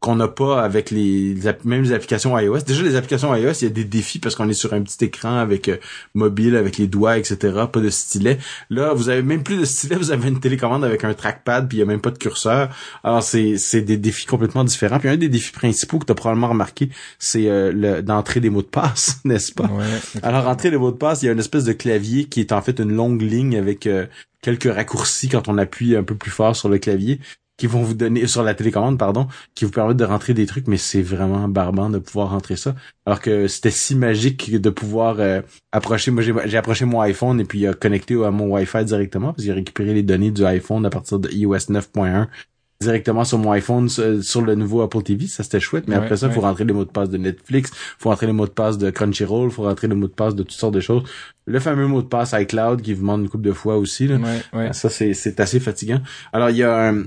qu'on 0.00 0.14
n'a 0.14 0.28
pas 0.28 0.62
avec 0.62 0.92
les, 0.92 1.34
mêmes 1.64 1.82
les 1.82 1.92
applications 1.92 2.38
iOS. 2.38 2.60
Déjà 2.60 2.82
les 2.82 2.94
applications 2.94 3.34
iOS, 3.34 3.52
il 3.60 3.64
y 3.64 3.66
a 3.66 3.70
des 3.70 3.84
défis 3.84 4.20
parce 4.20 4.36
qu'on 4.36 4.48
est 4.48 4.54
sur 4.54 4.72
un 4.72 4.82
petit 4.82 5.04
écran 5.04 5.38
avec 5.38 5.68
euh, 5.68 5.76
mobile, 6.14 6.54
avec 6.54 6.78
les 6.78 6.86
doigts, 6.86 7.18
etc. 7.18 7.36
Pas 7.72 7.80
de 7.80 7.90
stylet. 7.90 8.38
Là, 8.70 8.94
vous 8.94 9.08
avez 9.08 9.22
même 9.22 9.42
plus 9.42 9.56
de 9.56 9.64
stylet, 9.64 9.96
vous 9.96 10.12
avez 10.12 10.28
une 10.28 10.38
télécommande 10.38 10.84
avec 10.84 11.02
un 11.02 11.14
trackpad, 11.14 11.68
puis 11.68 11.78
il 11.78 11.80
y 11.80 11.82
a 11.82 11.86
même 11.86 12.00
pas 12.00 12.10
de 12.10 12.18
curseur. 12.18 12.68
Alors 13.02 13.24
c'est 13.24 13.56
c'est 13.58 13.80
des 13.80 13.96
défis 13.96 14.26
complètement 14.26 14.62
différents. 14.62 15.00
Puis 15.00 15.08
un 15.08 15.16
des 15.16 15.28
défis 15.28 15.52
principaux 15.52 15.98
que 15.98 16.06
tu 16.06 16.12
as 16.12 16.14
probablement 16.14 16.48
remarqué, 16.48 16.90
c'est 17.18 17.48
euh, 17.48 18.00
d'entrer 18.02 18.38
des 18.38 18.50
mots 18.50 18.62
de 18.62 18.68
passe, 18.68 19.20
n'est-ce 19.24 19.52
pas? 19.52 19.68
Alors 20.22 20.46
entrer 20.46 20.70
les 20.70 20.78
mots 20.78 20.92
de 20.92 20.96
passe, 20.96 21.22
il 21.22 21.26
y 21.26 21.28
a 21.28 21.32
une 21.32 21.40
espèce 21.40 21.64
de 21.64 21.72
clavier 21.72 22.26
qui 22.26 22.40
est 22.40 22.52
en 22.52 22.62
fait 22.62 22.78
une 22.78 22.92
longue 22.92 23.22
ligne 23.22 23.56
avec 23.56 23.88
euh, 23.88 24.06
quelques 24.42 24.72
raccourcis 24.72 25.28
quand 25.28 25.48
on 25.48 25.58
appuie 25.58 25.96
un 25.96 26.04
peu 26.04 26.14
plus 26.14 26.30
fort 26.30 26.54
sur 26.54 26.68
le 26.68 26.78
clavier 26.78 27.20
qui 27.58 27.66
vont 27.66 27.82
vous 27.82 27.92
donner 27.92 28.26
sur 28.26 28.42
la 28.42 28.54
télécommande 28.54 28.98
pardon 28.98 29.28
qui 29.54 29.66
vous 29.66 29.70
permettent 29.70 29.98
de 29.98 30.04
rentrer 30.04 30.32
des 30.32 30.46
trucs 30.46 30.66
mais 30.66 30.78
c'est 30.78 31.02
vraiment 31.02 31.46
barbant 31.48 31.90
de 31.90 31.98
pouvoir 31.98 32.30
rentrer 32.30 32.56
ça 32.56 32.74
alors 33.04 33.20
que 33.20 33.46
c'était 33.48 33.70
si 33.70 33.94
magique 33.94 34.58
de 34.58 34.70
pouvoir 34.70 35.16
euh, 35.20 35.42
approcher 35.72 36.10
moi 36.10 36.22
j'ai 36.22 36.56
approché 36.56 36.86
mon 36.86 37.00
iPhone 37.02 37.40
et 37.40 37.44
puis 37.44 37.66
euh, 37.66 37.74
connecté 37.74 38.14
à 38.24 38.30
mon 38.30 38.46
Wi-Fi 38.54 38.84
directement 38.84 39.32
parce 39.32 39.38
que 39.38 39.42
j'ai 39.42 39.52
récupéré 39.52 39.92
les 39.92 40.02
données 40.02 40.30
du 40.30 40.44
iPhone 40.46 40.86
à 40.86 40.90
partir 40.90 41.18
de 41.18 41.28
iOS 41.30 41.56
9.1 41.56 42.28
directement 42.80 43.24
sur 43.24 43.38
mon 43.38 43.50
iPhone 43.50 43.88
sur 43.88 44.42
le 44.42 44.54
nouveau 44.54 44.82
Apple 44.82 45.02
TV, 45.02 45.26
ça 45.26 45.42
c'était 45.42 45.58
chouette, 45.58 45.88
mais 45.88 45.96
après 45.96 46.16
ça, 46.16 46.28
il 46.28 46.32
faut 46.32 46.42
rentrer 46.42 46.64
les 46.64 46.72
mots 46.72 46.84
de 46.84 46.90
passe 46.90 47.10
de 47.10 47.18
Netflix, 47.18 47.72
faut 47.98 48.08
rentrer 48.10 48.26
les 48.26 48.32
mots 48.32 48.46
de 48.46 48.52
passe 48.52 48.78
de 48.78 48.90
Crunchyroll, 48.90 49.50
faut 49.50 49.64
rentrer 49.64 49.88
les 49.88 49.96
mots 49.96 50.06
de 50.06 50.12
passe 50.12 50.36
de 50.36 50.44
toutes 50.44 50.52
sortes 50.52 50.74
de 50.74 50.80
choses. 50.80 51.02
Le 51.46 51.58
fameux 51.58 51.88
mot 51.88 52.02
de 52.02 52.06
passe 52.06 52.34
iCloud 52.38 52.82
qui 52.82 52.94
vous 52.94 53.00
demande 53.00 53.22
une 53.22 53.28
couple 53.28 53.44
de 53.44 53.52
fois 53.52 53.78
aussi, 53.78 54.06
là. 54.06 54.18
ça 54.72 54.90
c'est, 54.90 55.12
c'est 55.12 55.40
assez 55.40 55.58
fatigant. 55.58 56.00
Alors 56.32 56.50
il 56.50 56.58
y 56.58 56.62
a 56.62 56.90
un 56.90 57.02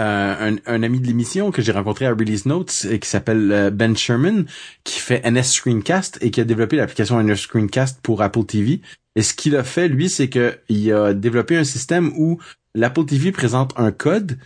euh, 0.00 0.56
un, 0.66 0.82
ami 0.82 0.98
de 0.98 1.06
l'émission 1.06 1.50
que 1.50 1.60
j'ai 1.60 1.72
rencontré 1.72 2.06
à 2.06 2.10
Release 2.10 2.46
Notes 2.46 2.86
et 2.90 2.98
qui 2.98 3.08
s'appelle 3.08 3.52
euh, 3.52 3.70
Ben 3.70 3.94
Sherman, 3.94 4.46
qui 4.82 4.98
fait 4.98 5.22
NS 5.30 5.42
Screencast 5.42 6.16
et 6.22 6.30
qui 6.30 6.40
a 6.40 6.44
développé 6.44 6.76
l'application 6.76 7.22
NS 7.22 7.36
Screencast 7.36 8.00
pour 8.00 8.22
Apple 8.22 8.44
TV. 8.44 8.80
Et 9.14 9.22
ce 9.22 9.34
qu'il 9.34 9.56
a 9.56 9.62
fait, 9.62 9.88
lui, 9.88 10.08
c'est 10.08 10.30
qu'il 10.30 10.92
a 10.92 11.12
développé 11.12 11.56
un 11.56 11.64
système 11.64 12.12
où 12.16 12.40
l'Apple 12.74 13.04
TV 13.04 13.30
présente 13.30 13.74
un 13.76 13.92
code 13.92 14.38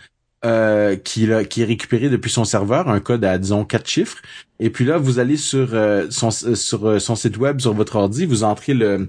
euh, 0.43 0.97
qui, 0.97 1.29
qui 1.49 1.61
est 1.61 1.65
récupéré 1.65 2.09
depuis 2.09 2.31
son 2.31 2.43
serveur, 2.43 2.89
un 2.89 2.99
code 2.99 3.23
à 3.23 3.37
disons 3.37 3.63
quatre 3.63 3.87
chiffres. 3.87 4.17
Et 4.59 4.69
puis 4.69 4.83
là, 4.83 4.97
vous 4.97 5.19
allez 5.19 5.37
sur 5.37 5.69
son 6.09 6.31
sur 6.31 7.01
son 7.01 7.15
site 7.15 7.37
web, 7.37 7.61
sur 7.61 7.73
votre 7.73 7.95
ordi, 7.95 8.25
vous 8.25 8.43
entrez 8.43 8.73
le 8.73 9.07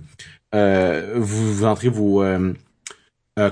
vous, 0.53 1.55
vous 1.55 1.65
entrez 1.65 1.89
vos 1.89 2.25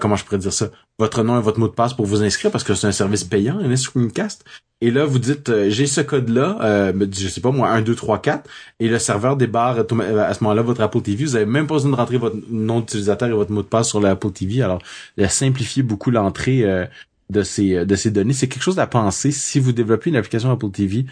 comment 0.00 0.16
je 0.16 0.24
pourrais 0.24 0.38
dire 0.38 0.52
ça? 0.52 0.70
Votre 0.98 1.22
nom 1.22 1.38
et 1.38 1.42
votre 1.42 1.58
mot 1.58 1.68
de 1.68 1.72
passe 1.72 1.94
pour 1.94 2.06
vous 2.06 2.22
inscrire 2.22 2.50
parce 2.50 2.64
que 2.64 2.74
c'est 2.74 2.86
un 2.86 2.92
service 2.92 3.24
payant, 3.24 3.58
un 3.58 3.76
Screencast. 3.76 4.44
Et 4.80 4.90
là, 4.90 5.04
vous 5.04 5.18
dites, 5.18 5.48
euh, 5.48 5.70
j'ai 5.70 5.86
ce 5.86 6.00
code-là, 6.00 6.58
euh, 6.62 7.06
je 7.10 7.28
sais 7.28 7.40
pas 7.40 7.50
moi, 7.50 7.70
1, 7.70 7.82
2, 7.82 7.94
3, 7.94 8.20
4, 8.20 8.50
et 8.80 8.88
le 8.88 8.98
serveur 8.98 9.36
débarre 9.36 9.78
à 9.78 10.34
ce 10.34 10.44
moment-là 10.44 10.62
votre 10.62 10.82
Apple 10.82 11.00
TV. 11.00 11.24
Vous 11.24 11.36
avez 11.36 11.46
même 11.46 11.66
pas 11.66 11.74
besoin 11.74 11.90
de 11.90 11.96
rentrer 11.96 12.18
votre 12.18 12.36
nom 12.50 12.80
d'utilisateur 12.80 13.28
et 13.28 13.32
votre 13.32 13.50
mot 13.50 13.62
de 13.62 13.66
passe 13.66 13.88
sur 13.88 14.00
l'Apple 14.00 14.30
TV. 14.30 14.62
Alors, 14.62 14.82
il 15.16 15.24
a 15.24 15.28
simplifié 15.28 15.82
beaucoup 15.82 16.10
l'entrée 16.10 16.64
euh, 16.64 16.84
de 17.30 17.42
ces 17.42 17.76
euh, 17.76 17.84
de 17.84 17.94
ces 17.94 18.10
données. 18.10 18.34
C'est 18.34 18.48
quelque 18.48 18.62
chose 18.62 18.78
à 18.78 18.86
penser 18.86 19.30
si 19.30 19.58
vous 19.58 19.72
développez 19.72 20.10
une 20.10 20.16
application 20.16 20.50
Apple 20.50 20.70
TV 20.70 21.06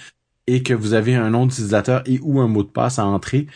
et 0.46 0.62
que 0.62 0.74
vous 0.74 0.92
avez 0.92 1.14
un 1.14 1.30
nom 1.30 1.46
d'utilisateur 1.46 2.02
et 2.06 2.20
ou 2.22 2.40
un 2.40 2.48
mot 2.48 2.62
de 2.62 2.68
passe 2.68 2.98
à 2.98 3.06
entrer. 3.06 3.46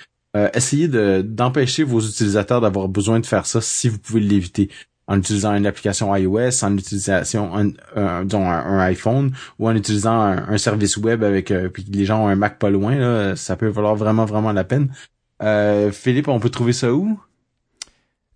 essayez 0.54 0.86
de 0.88 1.22
d'empêcher 1.22 1.82
vos 1.82 2.00
utilisateurs 2.00 2.60
d'avoir 2.60 2.88
besoin 2.88 3.20
de 3.20 3.26
faire 3.26 3.46
ça 3.46 3.60
si 3.60 3.88
vous 3.88 3.98
pouvez 3.98 4.20
l'éviter 4.20 4.70
en 5.08 5.18
utilisant 5.18 5.54
une 5.54 5.66
application 5.66 6.14
iOS, 6.14 6.64
en 6.64 6.76
utilisant 6.76 7.22
un, 7.56 7.70
un, 7.94 8.78
iPhone 8.80 9.32
ou 9.58 9.68
en 9.68 9.76
utilisant 9.76 10.20
un, 10.20 10.58
service 10.58 10.96
web 10.96 11.22
avec 11.22 11.50
euh, 11.50 11.68
puis 11.68 11.84
les 11.90 12.04
gens 12.04 12.24
ont 12.24 12.28
un 12.28 12.34
Mac 12.34 12.58
pas 12.58 12.70
loin, 12.70 12.96
là, 12.96 13.36
ça 13.36 13.56
peut 13.56 13.68
valoir 13.68 13.94
vraiment 13.94 14.24
vraiment 14.24 14.52
la 14.52 14.64
peine. 14.64 14.92
Euh, 15.42 15.92
Philippe, 15.92 16.28
on 16.28 16.40
peut 16.40 16.50
trouver 16.50 16.72
ça 16.72 16.92
où? 16.92 17.20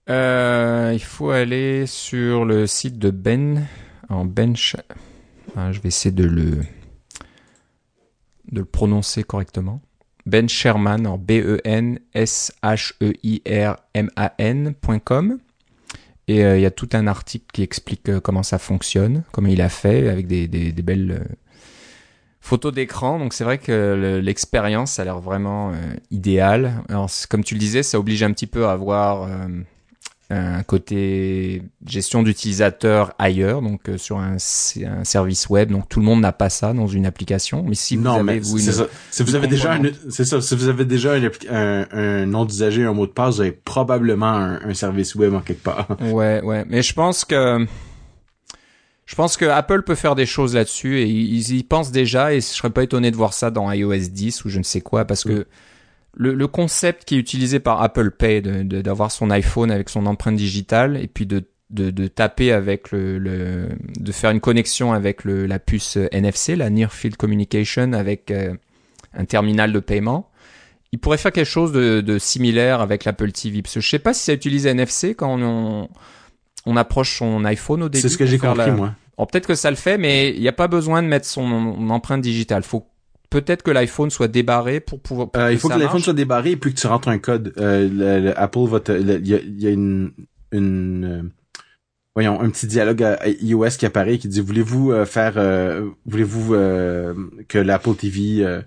Euh, 0.08 0.90
Il 0.92 1.02
faut 1.02 1.30
aller 1.30 1.86
sur 1.86 2.44
le 2.44 2.66
site 2.66 2.98
de 2.98 3.10
Ben 3.10 3.66
en 4.08 4.24
Bench. 4.24 4.76
Ah, 5.56 5.72
je 5.72 5.80
vais 5.80 5.88
essayer 5.88 6.14
de 6.14 6.24
le 6.24 6.58
de 8.50 8.60
le 8.60 8.64
prononcer 8.64 9.24
correctement. 9.24 9.80
Ben 10.26 10.48
Sherman 10.48 11.06
en 11.06 11.18
B 11.18 11.32
E 11.32 11.60
N 11.64 11.98
S 12.14 12.52
H 12.62 12.92
E 13.02 13.12
I 13.22 13.42
R 13.46 13.76
M 13.94 14.10
A 14.16 14.34
N.com. 14.38 15.38
Et 16.28 16.44
euh, 16.44 16.58
il 16.58 16.62
y 16.62 16.66
a 16.66 16.70
tout 16.70 16.88
un 16.92 17.06
article 17.06 17.46
qui 17.52 17.62
explique 17.62 18.08
euh, 18.08 18.20
comment 18.20 18.42
ça 18.42 18.58
fonctionne, 18.58 19.24
comment 19.32 19.48
il 19.48 19.60
a 19.60 19.68
fait, 19.68 20.08
avec 20.08 20.26
des, 20.26 20.46
des, 20.46 20.82
belles 20.82 21.10
euh, 21.10 21.34
photos 22.40 22.72
d'écran. 22.72 23.18
Donc 23.18 23.32
c'est 23.32 23.44
vrai 23.44 23.58
que 23.58 24.20
l'expérience 24.22 24.98
a 24.98 25.04
l'air 25.04 25.20
vraiment 25.20 25.72
idéale. 26.10 26.82
Alors 26.88 27.10
comme 27.28 27.44
tu 27.44 27.54
le 27.54 27.60
disais, 27.60 27.82
ça 27.82 27.98
oblige 27.98 28.22
un 28.22 28.32
petit 28.32 28.46
peu 28.46 28.66
à 28.66 28.72
avoir 28.72 29.28
un 30.30 30.62
côté 30.62 31.62
gestion 31.84 32.22
d'utilisateur 32.22 33.12
ailleurs, 33.18 33.62
donc 33.62 33.88
euh, 33.88 33.98
sur 33.98 34.18
un, 34.18 34.36
un, 34.36 35.04
service 35.04 35.48
web. 35.48 35.72
Donc 35.72 35.88
tout 35.88 35.98
le 35.98 36.06
monde 36.06 36.20
n'a 36.20 36.32
pas 36.32 36.50
ça 36.50 36.72
dans 36.72 36.86
une 36.86 37.04
application. 37.04 37.64
Mais 37.66 37.74
si 37.74 37.96
vous 37.96 38.04
non, 38.04 38.28
avez 38.28 38.38
vous 38.38 38.58
une, 38.58 38.72
si 39.10 39.22
vous 39.22 39.34
avez 39.34 39.48
déjà 39.48 39.76
c'est 40.08 40.24
ça, 40.24 40.40
si 40.40 40.54
vous 40.54 40.68
avez 40.68 40.84
déjà 40.84 41.14
un, 41.14 41.86
un, 41.90 42.26
nom 42.26 42.44
d'usager, 42.44 42.84
un 42.84 42.92
mot 42.92 43.06
de 43.06 43.12
passe, 43.12 43.36
vous 43.36 43.40
avez 43.40 43.52
probablement 43.52 44.34
un, 44.34 44.74
service 44.74 45.16
web 45.16 45.34
en 45.34 45.40
quelque 45.40 45.64
part. 45.64 45.88
Ouais, 46.00 46.40
ouais. 46.42 46.64
Mais 46.68 46.82
je 46.82 46.94
pense 46.94 47.24
que 47.24 47.66
je 49.04 49.14
pense 49.14 49.36
que 49.36 49.44
Apple 49.44 49.82
peut 49.82 49.94
faire 49.94 50.14
des 50.14 50.26
choses 50.26 50.54
là-dessus 50.54 50.98
et 51.00 51.06
ils 51.06 51.56
y 51.56 51.62
pensent 51.64 51.90
déjà 51.90 52.32
et 52.32 52.40
je 52.40 52.46
serais 52.46 52.70
pas 52.70 52.84
étonné 52.84 53.10
de 53.10 53.16
voir 53.16 53.32
ça 53.32 53.50
dans 53.50 53.70
iOS 53.70 54.08
10 54.10 54.44
ou 54.44 54.48
je 54.48 54.58
ne 54.58 54.64
sais 54.64 54.80
quoi 54.80 55.04
parce 55.04 55.24
que 55.24 55.46
le, 56.14 56.46
concept 56.46 57.04
qui 57.04 57.16
est 57.16 57.18
utilisé 57.18 57.60
par 57.60 57.82
Apple 57.82 58.10
Pay 58.10 58.42
d'avoir 58.42 59.12
son 59.12 59.30
iPhone 59.30 59.70
avec 59.70 59.88
son 59.88 60.06
empreinte 60.06 60.36
digitale 60.36 60.96
et 60.96 61.06
puis 61.06 61.26
de 61.26 61.44
de, 61.70 61.90
de 61.90 62.06
taper 62.08 62.52
avec 62.52 62.90
le, 62.90 63.18
le, 63.18 63.68
de 63.98 64.12
faire 64.12 64.30
une 64.30 64.40
connexion 64.40 64.92
avec 64.92 65.24
le, 65.24 65.46
la 65.46 65.58
puce 65.58 65.96
NFC, 66.12 66.56
la 66.56 66.68
Near 66.68 66.92
Field 66.92 67.16
Communication, 67.16 67.92
avec 67.92 68.30
euh, 68.30 68.54
un 69.14 69.24
terminal 69.24 69.72
de 69.72 69.78
paiement. 69.78 70.30
Il 70.92 70.98
pourrait 70.98 71.18
faire 71.18 71.30
quelque 71.32 71.46
chose 71.46 71.70
de, 71.72 72.00
de 72.00 72.18
similaire 72.18 72.80
avec 72.80 73.04
l'Apple 73.04 73.30
TV. 73.30 73.62
Parce 73.62 73.74
que 73.74 73.80
je 73.80 73.88
sais 73.88 74.00
pas 74.00 74.12
si 74.12 74.24
ça 74.24 74.32
utilise 74.32 74.66
NFC 74.66 75.14
quand 75.14 75.40
on, 75.40 75.88
on 76.66 76.76
approche 76.76 77.18
son 77.18 77.44
iPhone 77.44 77.84
au 77.84 77.88
début. 77.88 78.02
C'est 78.02 78.08
ce 78.08 78.18
que 78.18 78.26
j'ai 78.26 78.38
compris, 78.38 78.72
moi. 78.72 78.94
peut-être 79.16 79.46
que 79.46 79.54
ça 79.54 79.70
le 79.70 79.76
fait, 79.76 79.98
mais 79.98 80.30
il 80.30 80.40
n'y 80.40 80.48
a 80.48 80.52
pas 80.52 80.66
besoin 80.66 81.02
de 81.04 81.08
mettre 81.08 81.26
son 81.26 81.44
empreinte 81.90 82.22
digitale. 82.22 82.64
Faut 82.64 82.89
peut-être 83.30 83.62
que 83.62 83.70
l'iPhone 83.70 84.10
soit 84.10 84.28
débarré 84.28 84.80
pour 84.80 85.00
pouvoir. 85.00 85.28
euh, 85.36 85.52
il 85.52 85.58
faut 85.58 85.68
que, 85.68 85.78
l'iPhone 85.78 86.00
soit 86.00 86.12
débarré 86.12 86.50
et 86.52 86.56
puis 86.56 86.74
que 86.74 86.80
tu 86.80 86.86
rentres 86.86 87.08
un 87.08 87.18
code. 87.18 87.54
Euh, 87.56 87.88
le, 88.20 88.38
Apple 88.38 88.66
va 88.66 88.80
il 88.88 89.26
y 89.26 89.34
a, 89.34 89.38
y 89.42 89.66
a, 89.66 89.70
une, 89.70 90.12
une 90.52 91.04
euh, 91.04 91.22
voyons, 92.14 92.40
un 92.40 92.50
petit 92.50 92.66
dialogue 92.66 93.02
à 93.02 93.28
iOS 93.28 93.70
qui 93.78 93.86
apparaît 93.86 94.18
qui 94.18 94.28
dit 94.28 94.40
voulez-vous 94.40 94.90
euh, 94.92 95.06
faire, 95.06 95.34
euh, 95.36 95.88
voulez-vous 96.06 96.50
que 97.48 97.58
l'Apple 97.58 97.94
TV 97.94 98.60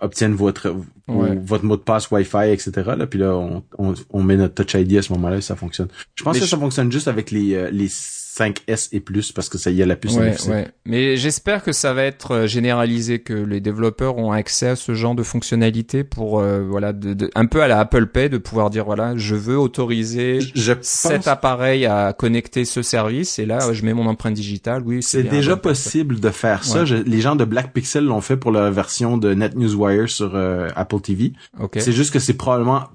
obtienne 0.00 0.34
votre 0.34 0.74
votre 1.06 1.64
mot 1.64 1.76
de 1.76 1.82
passe 1.82 2.10
Wi-Fi, 2.10 2.50
etc. 2.50 2.72
Là, 2.96 3.06
puis 3.06 3.18
là, 3.18 3.36
on, 3.36 3.62
on, 3.78 3.94
on 4.10 4.22
met 4.22 4.36
notre 4.36 4.54
Touch 4.54 4.74
ID 4.74 4.96
à 4.96 5.02
ce 5.02 5.12
moment-là 5.12 5.38
et 5.38 5.42
ça 5.42 5.56
fonctionne. 5.56 5.88
Je 6.14 6.24
pense 6.24 6.38
que 6.38 6.46
ça 6.46 6.56
fonctionne 6.56 6.90
juste 6.90 7.08
avec 7.08 7.30
les 7.30 7.70
les 7.70 7.88
5S 8.32 8.88
et 8.92 9.00
plus 9.00 9.32
parce 9.32 9.48
que 9.48 9.58
ça 9.58 9.70
y 9.70 9.82
a 9.82 9.86
la 9.86 9.96
puce 9.96 10.14
ouais, 10.14 10.34
ouais. 10.48 10.68
Mais 10.86 11.16
j'espère 11.16 11.62
que 11.62 11.72
ça 11.72 11.92
va 11.92 12.04
être 12.04 12.32
euh, 12.32 12.46
généralisé, 12.46 13.18
que 13.18 13.34
les 13.34 13.60
développeurs 13.60 14.16
ont 14.16 14.32
accès 14.32 14.68
à 14.68 14.76
ce 14.76 14.94
genre 14.94 15.14
de 15.14 15.22
fonctionnalité 15.22 16.02
pour 16.02 16.40
euh, 16.40 16.62
voilà 16.62 16.94
de, 16.94 17.30
un 17.34 17.46
peu 17.46 17.62
à 17.62 17.68
la 17.68 17.78
Apple 17.78 18.06
Pay 18.06 18.30
de 18.30 18.38
pouvoir 18.38 18.70
dire 18.70 18.86
voilà 18.86 19.14
je 19.16 19.34
veux 19.34 19.58
autoriser 19.58 20.38
je 20.54 20.72
cet 20.80 21.28
appareil 21.28 21.84
à 21.84 22.14
connecter 22.14 22.64
ce 22.64 22.80
service 22.80 23.38
et 23.38 23.44
là 23.44 23.72
je 23.72 23.84
mets 23.84 23.92
mon 23.92 24.06
empreinte 24.06 24.34
digitale. 24.34 24.82
Oui, 24.86 25.02
c'est 25.02 25.24
déjà 25.24 25.56
possible 25.56 26.18
de 26.18 26.30
faire 26.30 26.64
ça. 26.64 26.84
les 26.84 27.20
gens 27.20 27.36
de 27.36 27.44
Black 27.44 27.72
Pixel 27.72 28.04
l'ont 28.04 28.22
fait 28.22 28.36
pour 28.36 28.50
la 28.50 28.70
version 28.70 29.18
de 29.18 29.34
NetNewsWire 29.34 30.08
sur 30.08 30.34
euh, 30.34 30.68
Apple 30.74 31.00
TV. 31.00 31.32
C'est 31.76 31.92
juste 31.92 32.12
que 32.12 32.18
c'est 32.18 32.34
probablement 32.34 32.88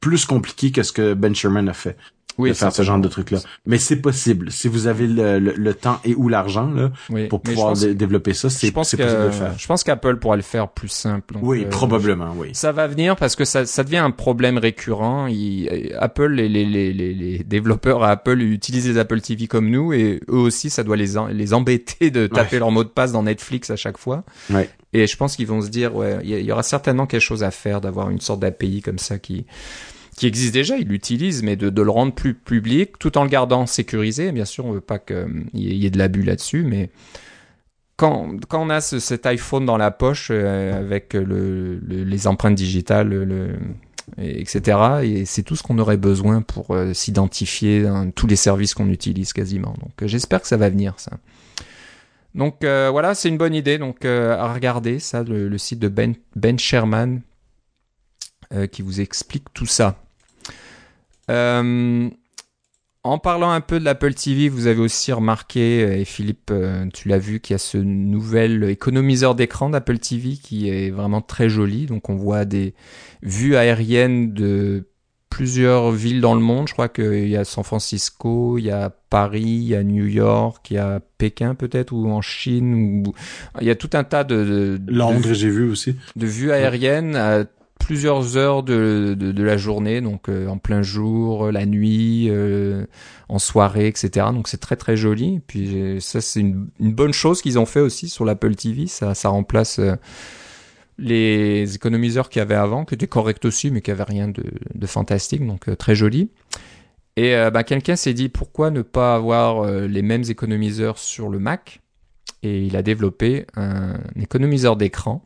plus 0.00 0.26
compliqué 0.26 0.70
que 0.70 0.82
ce 0.82 0.92
que 0.92 1.14
Ben 1.14 1.34
Sherman 1.34 1.68
a 1.68 1.72
fait 1.72 1.96
oui, 2.38 2.50
de 2.50 2.54
faire 2.54 2.72
ce 2.72 2.82
genre 2.82 2.98
de 2.98 3.08
truc 3.08 3.30
là. 3.30 3.38
Mais 3.64 3.78
c'est 3.78 3.96
possible 3.96 4.50
si 4.50 4.68
vous 4.68 4.86
avez 4.86 5.06
le, 5.06 5.38
le, 5.38 5.74
temps 5.74 6.00
et 6.04 6.14
ou 6.14 6.28
l'argent 6.28 6.70
là 6.70 6.90
pour 7.28 7.40
pouvoir 7.40 7.74
développer 7.74 8.34
ça. 8.34 8.50
C'est 8.50 8.70
possible 8.70 9.04
de 9.04 9.24
le 9.24 9.30
faire. 9.30 9.54
Je 9.58 9.66
pense 9.66 9.84
qu'Apple 9.84 10.16
pourra 10.16 10.36
le 10.36 10.42
faire 10.42 10.68
plus 10.68 10.88
simple. 10.88 11.36
oui, 11.40 11.64
euh, 11.64 11.68
probablement, 11.68 12.34
oui. 12.36 12.50
Ça 12.52 12.72
va 12.72 12.86
venir 12.86 13.16
parce 13.16 13.36
que 13.36 13.44
ça, 13.44 13.66
ça 13.66 13.84
devient 13.84 13.98
un 13.98 14.10
problème 14.10 14.58
récurrent. 14.58 15.26
Il, 15.26 15.94
Apple, 15.98 16.32
les, 16.32 16.48
les, 16.48 16.64
les, 16.64 16.92
les, 16.92 17.38
développeurs 17.38 18.02
à 18.02 18.10
Apple 18.10 18.40
utilisent 18.40 18.88
les 18.88 18.98
Apple 18.98 19.20
TV 19.20 19.46
comme 19.46 19.70
nous 19.70 19.92
et 19.92 20.20
eux 20.28 20.36
aussi, 20.36 20.70
ça 20.70 20.82
doit 20.82 20.96
les, 20.96 21.14
les 21.32 21.54
embêter 21.54 22.10
de 22.10 22.26
taper 22.26 22.58
leur 22.58 22.70
mot 22.70 22.84
de 22.84 22.88
passe 22.88 23.12
dans 23.12 23.22
Netflix 23.22 23.70
à 23.70 23.76
chaque 23.76 23.98
fois. 23.98 24.24
Ouais. 24.50 24.68
Et 24.92 25.06
je 25.06 25.16
pense 25.16 25.36
qu'ils 25.36 25.46
vont 25.46 25.60
se 25.60 25.68
dire, 25.68 25.94
ouais, 25.94 26.18
il 26.24 26.40
y, 26.40 26.52
aura 26.52 26.62
certainement 26.62 27.06
quelque 27.06 27.20
chose 27.20 27.42
à 27.42 27.50
faire 27.50 27.80
d'avoir 27.80 28.08
une 28.08 28.20
sorte 28.20 28.40
d'API 28.40 28.80
comme 28.80 28.98
ça 28.98 29.18
qui 29.18 29.46
qui 30.16 30.26
existe 30.26 30.54
déjà, 30.54 30.78
il 30.78 30.88
l'utilise, 30.88 31.42
mais 31.42 31.56
de, 31.56 31.82
le 31.82 31.90
rendre 31.90 32.14
plus 32.14 32.34
public, 32.34 32.98
tout 32.98 33.18
en 33.18 33.24
le 33.24 33.28
gardant 33.28 33.66
sécurisé. 33.66 34.32
Bien 34.32 34.46
sûr, 34.46 34.64
on 34.64 34.72
veut 34.72 34.80
pas 34.80 34.98
qu'il 34.98 35.46
y 35.52 35.86
ait 35.86 35.90
de 35.90 35.98
l'abus 35.98 36.22
là-dessus, 36.22 36.62
mais 36.62 36.90
quand, 37.96 38.38
on 38.52 38.70
a 38.70 38.80
ce, 38.80 38.98
cet 38.98 39.26
iPhone 39.26 39.66
dans 39.66 39.76
la 39.76 39.90
poche 39.90 40.28
euh, 40.30 40.78
avec 40.78 41.14
le, 41.14 41.78
les 41.86 42.26
empreintes 42.26 42.54
digitales, 42.54 43.08
le, 43.08 43.56
etc., 44.18 44.78
et 45.02 45.24
c'est 45.26 45.42
tout 45.42 45.56
ce 45.56 45.62
qu'on 45.62 45.78
aurait 45.78 45.96
besoin 45.96 46.42
pour 46.42 46.70
euh, 46.70 46.94
s'identifier 46.94 47.82
dans 47.82 48.10
tous 48.10 48.26
les 48.26 48.36
services 48.36 48.74
qu'on 48.74 48.88
utilise 48.88 49.32
quasiment. 49.32 49.74
Donc, 49.82 50.02
euh, 50.02 50.06
j'espère 50.06 50.40
que 50.40 50.48
ça 50.48 50.56
va 50.56 50.70
venir, 50.70 50.94
ça. 50.98 51.12
Donc 52.34 52.64
voilà, 52.64 53.14
c'est 53.14 53.30
une 53.30 53.38
bonne 53.38 53.54
idée. 53.54 53.78
Donc 53.78 54.04
à 54.04 54.52
regarder 54.52 54.98
ça, 54.98 55.22
le, 55.22 55.48
le 55.48 55.56
site 55.56 55.78
de 55.78 55.88
Ben, 55.88 56.14
ben 56.34 56.58
Sherman 56.58 57.22
qui 58.70 58.82
vous 58.82 59.00
explique 59.00 59.46
tout 59.54 59.64
ça. 59.64 60.05
Euh, 61.30 62.10
en 63.06 63.18
parlant 63.18 63.50
un 63.50 63.60
peu 63.60 63.78
de 63.78 63.84
l'Apple 63.84 64.14
TV, 64.14 64.48
vous 64.48 64.66
avez 64.66 64.80
aussi 64.80 65.12
remarqué, 65.12 65.84
euh, 65.84 65.98
et 65.98 66.04
Philippe, 66.04 66.50
euh, 66.50 66.86
tu 66.92 67.08
l'as 67.08 67.18
vu, 67.18 67.38
qu'il 67.38 67.54
y 67.54 67.56
a 67.56 67.58
ce 67.58 67.78
nouvel 67.78 68.64
économiseur 68.64 69.36
d'écran 69.36 69.70
d'Apple 69.70 69.98
TV 69.98 70.36
qui 70.36 70.68
est 70.68 70.90
vraiment 70.90 71.20
très 71.20 71.48
joli. 71.48 71.86
Donc 71.86 72.08
on 72.08 72.16
voit 72.16 72.44
des 72.44 72.74
vues 73.22 73.54
aériennes 73.54 74.32
de 74.32 74.88
plusieurs 75.30 75.92
villes 75.92 76.20
dans 76.20 76.34
le 76.34 76.40
monde. 76.40 76.66
Je 76.66 76.72
crois 76.72 76.88
qu'il 76.88 77.28
y 77.28 77.36
a 77.36 77.44
San 77.44 77.62
Francisco, 77.62 78.58
il 78.58 78.64
y 78.64 78.70
a 78.72 78.90
Paris, 78.90 79.42
il 79.42 79.68
y 79.68 79.76
a 79.76 79.84
New 79.84 80.06
York, 80.06 80.66
il 80.70 80.74
y 80.74 80.78
a 80.78 81.00
Pékin 81.18 81.54
peut-être, 81.54 81.92
ou 81.92 82.10
en 82.10 82.22
Chine. 82.22 83.04
Ou... 83.06 83.12
Il 83.60 83.68
y 83.68 83.70
a 83.70 83.76
tout 83.76 83.90
un 83.92 84.02
tas 84.02 84.24
de... 84.24 84.78
de 84.80 84.92
Londres, 84.92 85.32
j'ai 85.32 85.50
vu 85.50 85.70
aussi. 85.70 85.94
De 86.16 86.26
vues 86.26 86.50
aériennes 86.50 87.46
plusieurs 87.86 88.36
heures 88.36 88.64
de, 88.64 89.14
de, 89.16 89.42
la 89.44 89.56
journée, 89.56 90.00
donc 90.00 90.28
euh, 90.28 90.48
en 90.48 90.58
plein 90.58 90.82
jour, 90.82 91.52
la 91.52 91.66
nuit, 91.66 92.26
euh, 92.28 92.84
en 93.28 93.38
soirée, 93.38 93.86
etc. 93.86 94.26
Donc 94.32 94.48
c'est 94.48 94.58
très 94.58 94.74
très 94.74 94.96
joli. 94.96 95.40
puis 95.46 96.00
ça 96.00 96.20
c'est 96.20 96.40
une, 96.40 96.66
bonne 96.80 97.12
chose 97.12 97.40
qu'ils 97.42 97.60
ont 97.60 97.64
fait 97.64 97.78
aussi 97.78 98.08
sur 98.08 98.24
l'Apple 98.24 98.56
TV. 98.56 98.88
Ça, 98.88 99.14
ça 99.14 99.28
remplace 99.28 99.78
euh, 99.78 99.94
les 100.98 101.76
économiseurs 101.76 102.28
qu'il 102.28 102.40
y 102.40 102.42
avait 102.42 102.56
avant, 102.56 102.84
qui 102.84 102.96
étaient 102.96 103.06
corrects 103.06 103.44
aussi, 103.44 103.70
mais 103.70 103.82
qui 103.82 103.90
n'avaient 103.90 104.02
rien 104.02 104.26
de, 104.26 104.42
de, 104.74 104.86
fantastique. 104.88 105.46
Donc 105.46 105.70
très 105.78 105.94
joli. 105.94 106.30
Et 107.16 107.36
bah, 107.52 107.62
quelqu'un 107.62 107.94
s'est 107.94 108.14
dit 108.14 108.28
pourquoi 108.28 108.72
ne 108.72 108.82
pas 108.82 109.14
avoir 109.14 109.64
les 109.64 110.02
mêmes 110.02 110.24
économiseurs 110.28 110.98
sur 110.98 111.28
le 111.28 111.38
Mac? 111.38 111.82
Et 112.42 112.62
il 112.64 112.76
a 112.76 112.82
développé 112.82 113.46
un 113.54 113.94
économiseur 114.20 114.76
d'écran 114.76 115.24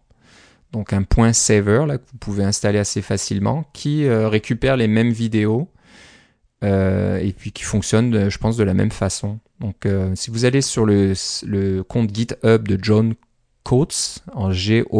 donc 0.73 0.93
un 0.93 1.03
point 1.03 1.33
saver 1.33 1.85
là 1.87 1.99
que 1.99 2.05
vous 2.13 2.19
pouvez 2.19 2.45
installer 2.45 2.79
assez 2.79 3.03
facilement, 3.03 3.65
qui 3.73 4.05
euh, 4.05 4.29
récupère 4.29 4.77
les 4.77 4.87
mêmes 4.89 5.11
vidéos 5.11 5.69
euh, 6.63 7.19
et 7.19 7.33
puis 7.33 7.51
qui 7.53 7.65
fonctionne, 7.65 8.29
je 8.29 8.39
pense, 8.39 8.57
de 8.57 8.65
la 8.65 8.75
même 8.75 8.93
façon. 8.93 9.41
Donc 9.61 9.87
euh, 9.87 10.13
si 10.15 10.31
vous 10.31 10.45
allez 10.45 10.61
sur 10.63 10.85
le, 10.87 11.15
compte 11.83 12.15
GitHub 12.15 12.69
de 12.69 12.79
John 12.81 13.15
Coates, 13.65 14.23
en 14.33 14.53
G-O-H-N-C-O-A-T-E-S, 14.53 14.93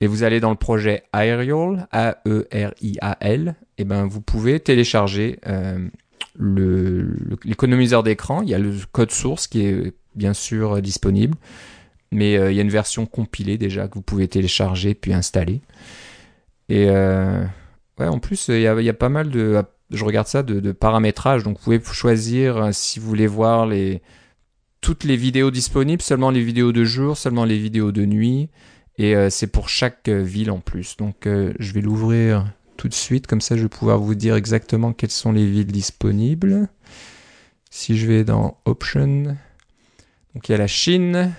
et 0.00 0.06
vous 0.08 0.24
allez 0.24 0.40
dans 0.40 0.50
le 0.50 0.56
projet 0.56 1.04
Aerial, 1.14 1.86
A-E-R-I-A-L, 1.92 3.54
et 3.78 3.84
ben 3.84 4.04
vous 4.04 4.20
pouvez 4.20 4.58
télécharger 4.58 5.38
l'économiseur 6.38 8.02
d'écran. 8.02 8.42
Il 8.42 8.48
y 8.48 8.54
a 8.54 8.58
le 8.58 8.74
code 8.90 9.12
source 9.12 9.46
qui 9.46 9.64
est 9.64 9.94
bien 10.16 10.34
sûr 10.34 10.82
disponible 10.82 11.36
mais 12.12 12.36
euh, 12.36 12.52
il 12.52 12.56
y 12.56 12.58
a 12.58 12.62
une 12.62 12.70
version 12.70 13.06
compilée 13.06 13.58
déjà 13.58 13.88
que 13.88 13.94
vous 13.94 14.02
pouvez 14.02 14.28
télécharger 14.28 14.94
puis 14.94 15.12
installer. 15.12 15.62
Et 16.68 16.86
euh, 16.88 17.42
ouais, 17.98 18.06
en 18.06 18.18
plus, 18.18 18.48
il 18.48 18.60
y 18.60 18.66
a, 18.66 18.94
pas 18.94 19.08
mal 19.08 19.30
de, 19.30 19.62
je 19.90 20.04
regarde 20.04 20.28
ça, 20.28 20.42
de, 20.42 20.72
paramétrage. 20.72 21.42
Donc 21.42 21.58
vous 21.58 21.64
pouvez 21.64 21.80
choisir 21.82 22.56
euh, 22.58 22.70
si 22.72 23.00
vous 23.00 23.08
voulez 23.08 23.26
voir 23.26 23.66
les 23.66 24.02
toutes 24.82 25.04
les 25.04 25.16
vidéos 25.16 25.52
disponibles, 25.52 26.02
seulement 26.02 26.30
les 26.30 26.42
vidéos 26.42 26.72
de 26.72 26.84
jour, 26.84 27.16
seulement 27.16 27.44
les 27.44 27.58
vidéos 27.58 27.92
de 27.92 28.04
nuit. 28.04 28.50
Et 28.98 29.14
c'est 29.30 29.46
pour 29.46 29.68
chaque 29.68 30.08
ville 30.08 30.50
en 30.50 30.58
plus. 30.58 30.96
Donc 30.96 31.18
je 31.24 31.72
vais 31.72 31.80
l'ouvrir 31.80 32.46
tout 32.76 32.88
de 32.88 32.94
suite, 32.94 33.28
comme 33.28 33.40
ça 33.40 33.56
je 33.56 33.62
vais 33.62 33.68
pouvoir 33.68 34.00
vous 34.00 34.16
dire 34.16 34.34
exactement 34.34 34.92
quelles 34.92 35.12
sont 35.12 35.30
les 35.30 35.48
villes 35.48 35.70
disponibles. 35.70 36.68
Si 37.70 37.96
je 37.96 38.08
vais 38.08 38.24
dans 38.24 38.58
Option, 38.64 39.36
donc 40.34 40.48
il 40.48 40.52
y 40.52 40.54
a 40.56 40.58
la 40.58 40.66
Chine, 40.66 41.32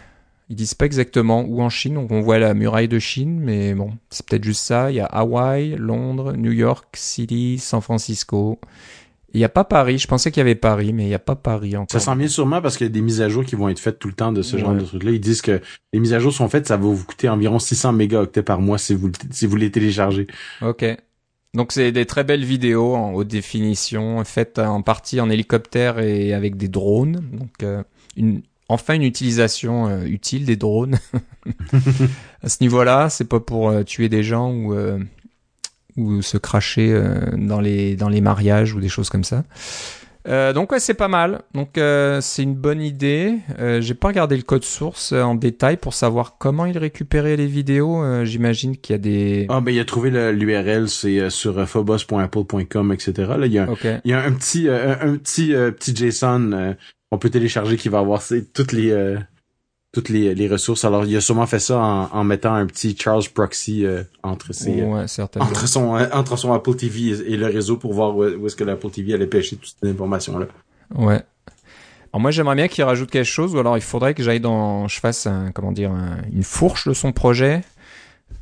ils 0.53 0.55
disent 0.55 0.75
pas 0.75 0.85
exactement 0.85 1.41
où 1.41 1.63
en 1.63 1.69
Chine, 1.69 1.95
donc 1.95 2.11
on 2.11 2.21
voit 2.21 2.37
la 2.37 2.53
muraille 2.53 2.87
de 2.87 2.99
Chine, 2.99 3.39
mais 3.39 3.73
bon, 3.73 3.89
c'est 4.11 4.23
peut-être 4.23 4.43
juste 4.43 4.61
ça. 4.61 4.91
Il 4.91 4.97
y 4.97 4.99
a 4.99 5.05
Hawaï, 5.05 5.75
Londres, 5.79 6.33
New 6.33 6.51
York 6.51 6.89
City, 6.93 7.57
San 7.57 7.81
Francisco. 7.81 8.59
Il 9.33 9.39
n'y 9.39 9.45
a 9.45 9.49
pas 9.49 9.63
Paris, 9.63 9.97
je 9.97 10.07
pensais 10.07 10.29
qu'il 10.29 10.41
y 10.41 10.45
avait 10.45 10.53
Paris, 10.53 10.93
mais 10.93 11.05
il 11.05 11.07
n'y 11.07 11.15
a 11.15 11.19
pas 11.19 11.35
Paris 11.35 11.75
encore. 11.75 11.89
Ça 11.91 11.99
s'en 11.99 12.15
vient 12.15 12.27
sûrement 12.27 12.61
parce 12.61 12.77
qu'il 12.77 12.85
y 12.85 12.89
a 12.89 12.93
des 12.93 13.01
mises 13.01 13.19
à 13.19 13.29
jour 13.29 13.43
qui 13.43 13.55
vont 13.55 13.67
être 13.67 13.79
faites 13.79 13.97
tout 13.97 14.09
le 14.09 14.13
temps 14.13 14.31
de 14.31 14.43
ce 14.43 14.57
genre 14.57 14.75
de 14.75 14.81
trucs-là. 14.81 15.09
Ils 15.09 15.19
disent 15.19 15.41
que 15.41 15.59
les 15.91 15.99
mises 15.99 16.13
à 16.13 16.19
jour 16.19 16.31
sont 16.31 16.47
faites, 16.49 16.67
ça 16.67 16.77
va 16.77 16.83
vous 16.83 17.03
coûter 17.03 17.29
environ 17.29 17.57
600 17.57 17.93
mégaoctets 17.93 18.43
par 18.43 18.61
mois 18.61 18.77
si 18.77 18.93
vous, 18.93 19.11
si 19.31 19.47
vous 19.47 19.55
les 19.55 19.71
téléchargez. 19.71 20.27
Ok. 20.61 20.85
Donc 21.55 21.71
c'est 21.71 21.91
des 21.91 22.05
très 22.05 22.23
belles 22.23 22.45
vidéos 22.45 22.93
en 22.93 23.13
haute 23.13 23.27
définition, 23.27 24.23
faites 24.23 24.59
en 24.59 24.83
partie 24.83 25.19
en 25.19 25.31
hélicoptère 25.31 25.97
et 25.97 26.31
avec 26.31 26.55
des 26.55 26.67
drones. 26.67 27.23
Donc 27.31 27.63
euh, 27.63 27.81
une, 28.15 28.43
enfin 28.69 28.93
une 28.95 29.03
utilisation 29.03 29.87
euh, 29.87 30.03
utile 30.05 30.45
des 30.45 30.55
drones. 30.55 30.99
à 32.43 32.49
ce 32.49 32.57
niveau-là, 32.61 33.09
c'est 33.09 33.27
pas 33.27 33.39
pour 33.39 33.69
euh, 33.69 33.83
tuer 33.83 34.09
des 34.09 34.23
gens 34.23 34.51
ou 34.51 34.73
euh, 34.73 34.99
ou 35.95 36.21
se 36.23 36.37
cracher 36.37 36.99
dans 37.37 37.59
les 37.59 37.95
dans 37.95 38.09
les 38.09 38.19
mariages 38.19 38.73
ou 38.73 38.79
des 38.79 38.89
choses 38.89 39.11
comme 39.11 39.23
ça. 39.23 39.43
Donc 40.25 40.71
ouais, 40.71 40.79
c'est 40.79 40.95
pas 40.95 41.07
mal. 41.07 41.43
Donc 41.53 41.73
c'est 41.75 42.41
une 42.41 42.55
bonne 42.55 42.81
idée. 42.81 43.35
J'ai 43.79 43.93
pas 43.93 44.07
regardé 44.07 44.35
le 44.35 44.41
code 44.41 44.63
source 44.63 45.11
en 45.11 45.35
détail 45.35 45.77
pour 45.77 45.93
savoir 45.93 46.37
comment 46.39 46.65
il 46.65 46.79
récupérait 46.79 47.35
les 47.35 47.45
vidéos. 47.45 48.25
J'imagine 48.25 48.75
qu'il 48.75 48.93
y 48.93 48.95
a 48.95 48.97
des. 48.97 49.45
Ah 49.49 49.61
ben 49.61 49.71
il 49.71 49.79
a 49.79 49.85
trouvé 49.85 50.09
l'URL, 50.31 50.89
c'est 50.89 51.29
sur 51.29 51.69
phobos.apple.com, 51.69 52.91
etc. 52.91 53.33
Là 53.37 53.45
il 53.45 53.53
y 53.53 53.59
a, 53.59 53.67
il 54.03 54.09
y 54.09 54.13
a 54.13 54.23
un 54.23 54.31
petit 54.31 54.67
un, 54.67 55.15
petit 55.17 55.49
petit 55.49 55.95
JSON 55.95 56.75
qu'on 57.13 57.19
peut 57.19 57.29
télécharger 57.29 57.77
qui 57.77 57.89
va 57.89 57.99
avoir 57.99 58.21
toutes 58.53 58.71
les 58.71 58.91
euh, 58.91 59.17
toutes 59.93 60.09
les, 60.09 60.33
les 60.33 60.47
ressources. 60.47 60.85
Alors 60.85 61.05
il 61.05 61.15
a 61.15 61.21
sûrement 61.21 61.45
fait 61.45 61.59
ça 61.59 61.77
en, 61.77 62.09
en 62.11 62.23
mettant 62.23 62.53
un 62.55 62.65
petit 62.65 62.97
Charles 62.99 63.29
proxy 63.33 63.85
euh, 63.85 64.03
entre 64.23 64.51
ses 64.53 64.81
euh, 64.81 64.85
Ouais, 64.85 65.07
entre 65.43 65.67
son 65.67 65.89
entre 66.11 66.35
son 66.37 66.51
Apple 66.53 66.75
TV 66.75 67.09
et, 67.09 67.33
et 67.33 67.37
le 67.37 67.45
réseau 67.47 67.77
pour 67.77 67.93
voir 67.93 68.15
où, 68.17 68.23
où 68.23 68.47
est-ce 68.47 68.55
que 68.55 68.63
l'Apple 68.63 68.89
TV 68.89 69.13
allait 69.13 69.27
pêcher 69.27 69.55
toute 69.57 69.75
cette 69.79 69.89
information 69.89 70.39
là. 70.39 70.47
Ouais. 70.95 71.21
Alors 72.11 72.21
moi 72.21 72.31
j'aimerais 72.31 72.55
bien 72.55 72.67
qu'il 72.67 72.83
rajoute 72.83 73.09
quelque 73.11 73.25
chose 73.25 73.53
ou 73.55 73.59
alors 73.59 73.77
il 73.77 73.81
faudrait 73.83 74.13
que 74.15 74.23
j'aille 74.23 74.39
dans, 74.39 74.87
je 74.87 74.99
fasse 74.99 75.25
un, 75.27 75.51
comment 75.51 75.71
dire, 75.71 75.91
un- 75.91 76.17
une 76.31 76.43
fourche 76.43 76.87
de 76.87 76.93
son 76.93 77.11
projet 77.11 77.61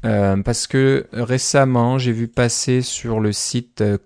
Euh, 0.05 0.38
parce 0.41 0.65
que 0.67 1.05
récemment 1.13 1.97
j'ai 1.99 2.11
vu 2.13 2.28
passer 2.28 2.82
sur 2.82 3.19
le 3.19 3.32
site 3.34 3.82
euh, 3.82 3.97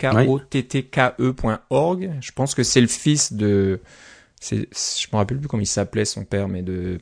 K-O-T-T-K-E.org. 0.00 2.10
Je 2.20 2.32
pense 2.32 2.54
que 2.54 2.62
c'est 2.62 2.80
le 2.80 2.86
fils 2.86 3.32
de, 3.32 3.80
c'est, 4.40 4.68
je 4.72 5.06
me 5.12 5.16
rappelle 5.16 5.38
plus 5.38 5.48
comment 5.48 5.62
il 5.62 5.66
s'appelait 5.66 6.04
son 6.04 6.24
père, 6.24 6.48
mais 6.48 6.62
de 6.62 6.98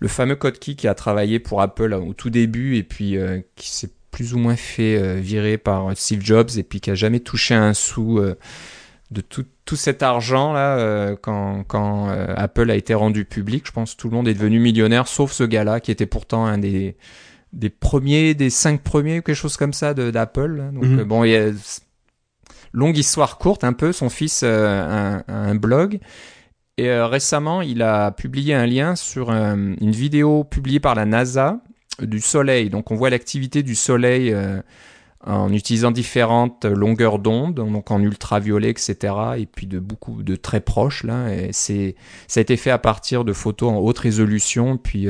le 0.00 0.08
fameux 0.08 0.36
Codekey 0.36 0.74
qui 0.74 0.88
a 0.88 0.94
travaillé 0.94 1.38
pour 1.38 1.60
Apple 1.60 1.92
au 1.92 2.14
tout 2.14 2.30
début 2.30 2.76
et 2.76 2.82
puis 2.82 3.18
euh, 3.18 3.40
qui 3.56 3.70
s'est 3.70 3.90
plus 4.10 4.32
ou 4.34 4.38
moins 4.38 4.56
fait 4.56 4.98
euh, 4.98 5.16
virer 5.20 5.58
par 5.58 5.94
Steve 5.96 6.22
Jobs 6.22 6.48
et 6.56 6.62
puis 6.62 6.80
qui 6.80 6.90
a 6.90 6.94
jamais 6.94 7.20
touché 7.20 7.54
un 7.54 7.74
sou 7.74 8.18
euh, 8.18 8.36
de 9.10 9.20
tout, 9.20 9.44
tout 9.66 9.76
cet 9.76 10.02
argent 10.02 10.52
là 10.54 10.78
euh, 10.78 11.14
quand, 11.20 11.62
quand 11.68 12.08
euh, 12.08 12.32
Apple 12.36 12.70
a 12.70 12.74
été 12.76 12.94
rendu 12.94 13.24
public. 13.26 13.64
Je 13.66 13.72
pense 13.72 13.94
que 13.94 14.00
tout 14.00 14.08
le 14.08 14.16
monde 14.16 14.28
est 14.28 14.34
devenu 14.34 14.60
millionnaire 14.60 15.08
sauf 15.08 15.30
ce 15.32 15.44
gars-là 15.44 15.80
qui 15.80 15.90
était 15.90 16.06
pourtant 16.06 16.46
un 16.46 16.58
des 16.58 16.96
des 17.52 17.68
premiers, 17.68 18.32
des 18.34 18.48
cinq 18.48 18.80
premiers 18.80 19.18
ou 19.18 19.22
quelque 19.22 19.34
chose 19.36 19.56
comme 19.56 19.72
ça 19.72 19.92
de- 19.92 20.12
d'Apple. 20.12 20.70
Donc 20.72 20.84
Mhm. 20.84 20.98
euh, 21.00 21.04
bon, 21.04 21.24
il 21.24 21.30
y 21.32 21.36
a 21.36 21.50
longue 22.72 22.96
histoire 22.96 23.38
courte 23.38 23.64
un 23.64 23.72
peu. 23.72 23.92
Son 23.92 24.08
fils 24.08 24.42
euh, 24.44 25.22
a 25.26 25.32
un, 25.32 25.54
blog 25.54 25.98
et 26.76 26.88
euh, 26.88 27.06
récemment 27.06 27.62
il 27.62 27.82
a 27.82 28.10
publié 28.12 28.54
un 28.54 28.66
lien 28.66 28.96
sur 28.96 29.30
euh, 29.30 29.74
une 29.80 29.92
vidéo 29.92 30.44
publiée 30.44 30.80
par 30.80 30.94
la 30.94 31.04
NASA 31.04 31.60
du 32.00 32.20
Soleil. 32.20 32.70
Donc 32.70 32.90
on 32.90 32.94
voit 32.94 33.10
l'activité 33.10 33.62
du 33.62 33.74
Soleil 33.74 34.34
en 35.22 35.52
utilisant 35.52 35.90
différentes 35.90 36.64
longueurs 36.64 37.18
d'onde, 37.18 37.56
donc 37.56 37.90
en 37.90 38.00
ultraviolet, 38.00 38.70
etc. 38.70 38.96
Et 39.36 39.44
puis 39.44 39.66
de 39.66 39.78
beaucoup 39.78 40.22
de 40.22 40.34
très 40.34 40.60
proches 40.60 41.04
là. 41.04 41.28
Et 41.28 41.50
c'est 41.52 41.96
ça 42.26 42.40
a 42.40 42.42
été 42.42 42.56
fait 42.56 42.70
à 42.70 42.78
partir 42.78 43.26
de 43.26 43.34
photos 43.34 43.70
en 43.70 43.76
haute 43.76 43.98
résolution. 43.98 44.78
Puis 44.78 45.08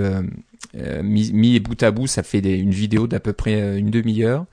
mis, 0.74 1.32
mis 1.32 1.60
bout 1.60 1.80
à 1.80 1.92
bout, 1.92 2.08
ça 2.08 2.24
fait 2.24 2.40
une 2.40 2.72
vidéo 2.72 3.06
d'à 3.06 3.20
peu 3.20 3.32
près 3.32 3.78
une 3.78 3.90
demi-heure. 3.90 4.46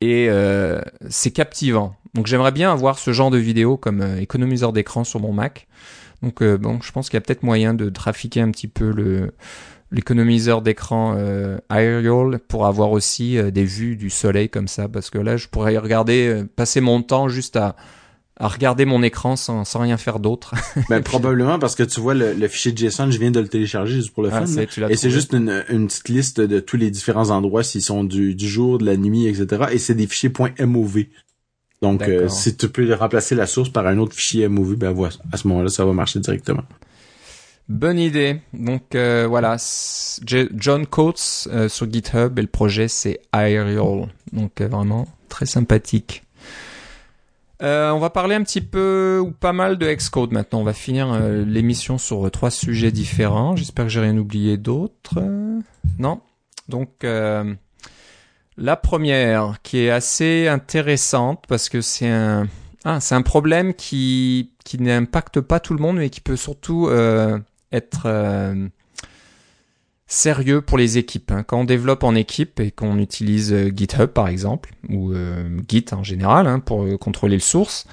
Et 0.00 0.28
euh, 0.28 0.80
c'est 1.08 1.32
captivant. 1.32 1.94
Donc 2.14 2.26
j'aimerais 2.26 2.52
bien 2.52 2.72
avoir 2.72 2.98
ce 2.98 3.12
genre 3.12 3.30
de 3.30 3.38
vidéo 3.38 3.76
comme 3.76 4.00
euh, 4.00 4.20
économiseur 4.20 4.72
d'écran 4.72 5.04
sur 5.04 5.20
mon 5.20 5.32
Mac. 5.32 5.68
Donc 6.22 6.42
euh, 6.42 6.56
bon, 6.56 6.80
je 6.82 6.90
pense 6.92 7.08
qu'il 7.08 7.16
y 7.16 7.18
a 7.18 7.20
peut-être 7.20 7.42
moyen 7.42 7.74
de 7.74 7.90
trafiquer 7.90 8.40
un 8.40 8.50
petit 8.50 8.68
peu 8.68 8.90
le 8.90 9.32
l'économiseur 9.90 10.60
d'écran 10.60 11.14
euh, 11.16 11.58
Aerial 11.70 12.40
pour 12.40 12.66
avoir 12.66 12.90
aussi 12.90 13.38
des 13.52 13.64
vues 13.64 13.96
du 13.96 14.10
soleil 14.10 14.50
comme 14.50 14.68
ça 14.68 14.86
parce 14.86 15.08
que 15.08 15.16
là 15.16 15.38
je 15.38 15.48
pourrais 15.48 15.78
regarder 15.78 16.44
passer 16.56 16.82
mon 16.82 17.00
temps 17.00 17.28
juste 17.28 17.56
à 17.56 17.74
à 18.38 18.48
regarder 18.48 18.84
mon 18.84 19.02
écran 19.02 19.36
sans, 19.36 19.64
sans 19.64 19.80
rien 19.80 19.96
faire 19.96 20.20
d'autre. 20.20 20.54
Ben 20.88 21.02
probablement 21.02 21.58
parce 21.58 21.74
que 21.74 21.82
tu 21.82 22.00
vois 22.00 22.14
le, 22.14 22.32
le 22.34 22.48
fichier 22.48 22.72
JSON, 22.74 23.10
je 23.10 23.18
viens 23.18 23.30
de 23.30 23.40
le 23.40 23.48
télécharger 23.48 23.96
juste 23.96 24.12
pour 24.12 24.22
le 24.22 24.30
Ah, 24.32 24.46
fun. 24.46 24.64
tu 24.66 24.84
Et 24.88 24.96
c'est 24.96 25.10
juste 25.10 25.32
une, 25.32 25.64
une 25.68 25.88
petite 25.88 26.08
liste 26.08 26.40
de 26.40 26.60
tous 26.60 26.76
les 26.76 26.90
différents 26.90 27.30
endroits, 27.30 27.64
s'ils 27.64 27.82
sont 27.82 28.04
du, 28.04 28.34
du 28.34 28.48
jour, 28.48 28.78
de 28.78 28.86
la 28.86 28.96
nuit, 28.96 29.26
etc. 29.26 29.64
Et 29.72 29.78
c'est 29.78 29.94
des 29.94 30.06
fichiers 30.06 30.32
.mov. 30.60 30.98
Donc, 31.82 32.02
euh, 32.02 32.28
si 32.28 32.56
tu 32.56 32.68
peux 32.68 32.92
remplacer 32.94 33.34
la 33.34 33.46
source 33.46 33.68
par 33.68 33.86
un 33.86 33.98
autre 33.98 34.14
fichier 34.14 34.48
MOV, 34.48 34.74
ben 34.76 34.90
voilà, 34.90 35.14
à 35.32 35.36
ce 35.36 35.46
moment-là, 35.48 35.68
ça 35.68 35.84
va 35.84 35.92
marcher 35.92 36.18
directement. 36.18 36.64
Bonne 37.68 37.98
idée. 37.98 38.40
Donc 38.54 38.94
euh, 38.94 39.26
voilà, 39.28 39.56
John 40.24 40.86
Coates 40.86 41.48
euh, 41.52 41.68
sur 41.68 41.90
GitHub 41.92 42.38
et 42.38 42.42
le 42.42 42.48
projet 42.48 42.88
c'est 42.88 43.20
Aerial. 43.32 44.08
Donc 44.32 44.60
euh, 44.60 44.68
vraiment 44.68 45.06
très 45.28 45.44
sympathique. 45.44 46.22
Euh, 47.60 47.90
on 47.90 47.98
va 47.98 48.10
parler 48.10 48.36
un 48.36 48.42
petit 48.42 48.60
peu 48.60 49.20
ou 49.20 49.32
pas 49.32 49.52
mal 49.52 49.78
de 49.78 49.92
Xcode 49.92 50.32
maintenant. 50.32 50.60
On 50.60 50.64
va 50.64 50.72
finir 50.72 51.12
euh, 51.12 51.44
l'émission 51.44 51.98
sur 51.98 52.26
euh, 52.26 52.30
trois 52.30 52.50
sujets 52.50 52.92
différents. 52.92 53.56
J'espère 53.56 53.86
que 53.86 53.90
j'ai 53.90 54.00
rien 54.00 54.16
oublié 54.16 54.56
d'autre. 54.56 55.18
Non. 55.98 56.20
Donc 56.68 57.02
euh, 57.02 57.54
la 58.56 58.76
première 58.76 59.56
qui 59.62 59.78
est 59.80 59.90
assez 59.90 60.46
intéressante 60.46 61.44
parce 61.48 61.68
que 61.68 61.80
c'est 61.80 62.10
un 62.10 62.46
ah, 62.84 63.00
c'est 63.00 63.16
un 63.16 63.22
problème 63.22 63.74
qui 63.74 64.52
qui 64.64 64.80
n'impacte 64.80 65.40
pas 65.40 65.58
tout 65.58 65.74
le 65.74 65.80
monde 65.80 65.96
mais 65.96 66.10
qui 66.10 66.20
peut 66.20 66.36
surtout 66.36 66.88
être 67.72 68.06
sérieux 70.08 70.62
pour 70.62 70.78
les 70.78 70.98
équipes. 70.98 71.30
hein. 71.30 71.44
Quand 71.44 71.60
on 71.60 71.64
développe 71.64 72.02
en 72.02 72.14
équipe 72.14 72.58
et 72.58 72.70
qu'on 72.72 72.98
utilise 72.98 73.52
euh, 73.52 73.70
GitHub 73.72 74.08
par 74.08 74.26
exemple, 74.28 74.70
ou 74.88 75.12
euh, 75.12 75.48
Git 75.68 75.84
en 75.92 76.02
général 76.02 76.46
hein, 76.48 76.58
pour 76.58 76.82
euh, 76.82 76.96
contrôler 76.96 77.36
le 77.36 77.40
source, 77.40 77.86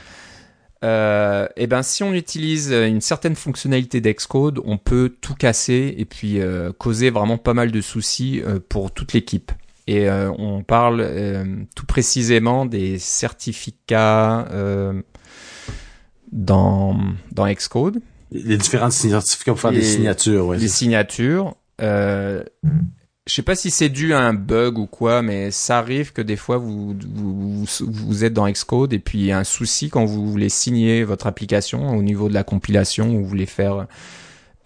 euh, 0.84 1.48
et 1.58 1.68
ben 1.68 1.84
si 1.84 2.04
on 2.04 2.14
utilise 2.14 2.72
une 2.72 3.02
certaine 3.02 3.36
fonctionnalité 3.36 4.02
d'Xcode, 4.02 4.62
on 4.66 4.78
peut 4.78 5.14
tout 5.20 5.36
casser 5.36 5.94
et 5.98 6.06
puis 6.06 6.40
euh, 6.40 6.72
causer 6.78 7.10
vraiment 7.10 7.38
pas 7.38 7.54
mal 7.54 7.72
de 7.72 7.82
soucis 7.82 8.42
pour 8.70 8.92
toute 8.92 9.14
l'équipe. 9.14 9.52
Et 9.88 10.10
on 10.10 10.64
parle 10.64 11.08
tout 11.76 11.86
précisément 11.86 12.66
des 12.66 12.98
certificats 12.98 14.48
dans, 16.32 16.98
dans 17.32 17.54
Xcode 17.54 18.02
Les 18.32 18.58
différents 18.58 18.90
certificats 18.90 19.52
pour 19.52 19.62
faire 19.62 19.72
des 19.72 19.84
signatures, 19.84 20.48
ouais. 20.48 20.58
les 20.58 20.68
signatures. 20.68 21.56
Euh, 21.82 22.44
je 23.28 23.34
sais 23.34 23.42
pas 23.42 23.56
si 23.56 23.72
c'est 23.72 23.90
dû 23.90 24.14
à 24.14 24.20
un 24.20 24.34
bug 24.34 24.78
ou 24.78 24.86
quoi, 24.86 25.22
mais 25.22 25.50
ça 25.50 25.80
arrive 25.80 26.14
que 26.14 26.22
des 26.22 26.36
fois 26.36 26.58
vous 26.58 26.96
vous, 27.82 28.24
êtes 28.24 28.34
dans 28.34 28.50
Xcode 28.50 28.94
et 28.94 29.00
puis 29.00 29.20
il 29.20 29.26
y 29.26 29.32
a 29.32 29.40
un 29.40 29.44
souci 29.44 29.90
quand 29.90 30.06
vous 30.06 30.30
voulez 30.30 30.50
signer 30.50 31.04
votre 31.04 31.26
application 31.26 31.98
au 31.98 32.04
niveau 32.04 32.30
de 32.30 32.36
la 32.36 32.44
compilation 32.44 33.10
ou 33.10 33.22
vous 33.22 33.26
voulez 33.26 33.48
faire 33.48 33.88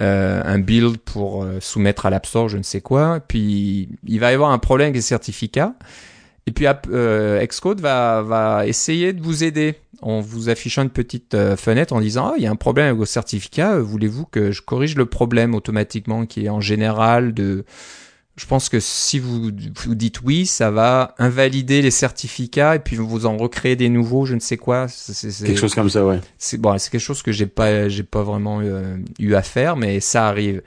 euh, 0.02 0.42
un 0.44 0.60
build 0.60 0.98
pour 0.98 1.44
euh, 1.44 1.60
soumettre 1.62 2.06
à 2.06 2.10
l'App 2.10 2.26
Store, 2.26 2.50
je 2.50 2.58
ne 2.58 2.64
sais 2.64 2.82
quoi. 2.82 3.22
Puis 3.22 3.90
il 4.06 4.20
va 4.20 4.32
y 4.32 4.34
avoir 4.34 4.52
un 4.52 4.60
problème 4.60 4.88
avec 4.88 4.96
les 4.96 5.02
certificats. 5.02 5.76
Et 6.50 6.52
puis 6.52 6.66
euh, 6.92 7.46
Xcode 7.46 7.80
va, 7.80 8.24
va 8.24 8.66
essayer 8.66 9.14
de 9.14 9.22
vous 9.22 9.44
aider 9.44 9.76
en 10.02 10.20
vous 10.20 10.50
affichant 10.50 10.82
une 10.82 10.90
petite 10.90 11.36
euh, 11.36 11.56
fenêtre 11.56 11.94
en 11.94 12.02
disant 12.02 12.32
ah 12.32 12.34
il 12.38 12.44
y 12.44 12.48
a 12.48 12.52
un 12.52 12.56
problème 12.56 12.88
avec 12.88 12.98
vos 12.98 13.06
certificats, 13.06 13.74
euh, 13.76 13.84
voulez-vous 13.84 14.26
que 14.26 14.52
je 14.52 14.64
corrige 14.64 14.96
le 14.96 15.06
problème 15.06 15.54
automatiquement 15.54 16.26
qui 16.26 16.46
est 16.46 16.50
en 16.50 16.60
général 16.60 17.36
de 17.36 17.66
je 18.36 18.48
pense 18.48 18.68
que 18.68 18.80
si 18.80 19.20
vous, 19.20 19.52
vous 19.84 19.96
dites 19.96 20.22
oui, 20.24 20.48
ça 20.48 20.72
va 20.72 21.14
invalider 21.20 21.84
les 21.84 21.92
certificats 21.92 22.78
et 22.78 22.80
puis 22.80 22.96
vous 22.96 23.28
en 23.28 23.38
recréer 23.38 23.76
des 23.76 23.90
nouveaux, 23.90 24.26
je 24.26 24.34
ne 24.34 24.40
sais 24.40 24.58
quoi. 24.58 24.88
C'est- 24.88 25.14
c'est- 25.14 25.30
c'est- 25.30 25.46
Quelque 25.46 25.60
chose 25.60 25.76
comme 25.76 25.90
ça, 25.90 26.04
ouais. 26.04 26.20
c'est 26.40 26.58
bon, 26.60 26.76
c'est 26.80 26.90
quelque 26.90 27.00
chose 27.02 27.22
que 27.22 27.32
j'ai 27.32 27.46
pas 27.48 27.90
j'ai 27.90 28.02
pas 28.04 28.24
vraiment 28.24 28.60
euh, 28.64 28.96
eu 29.20 29.36
à 29.36 29.44
faire 29.44 29.76
mais 29.78 30.00
ça 30.00 30.28
arrive. 30.28 30.64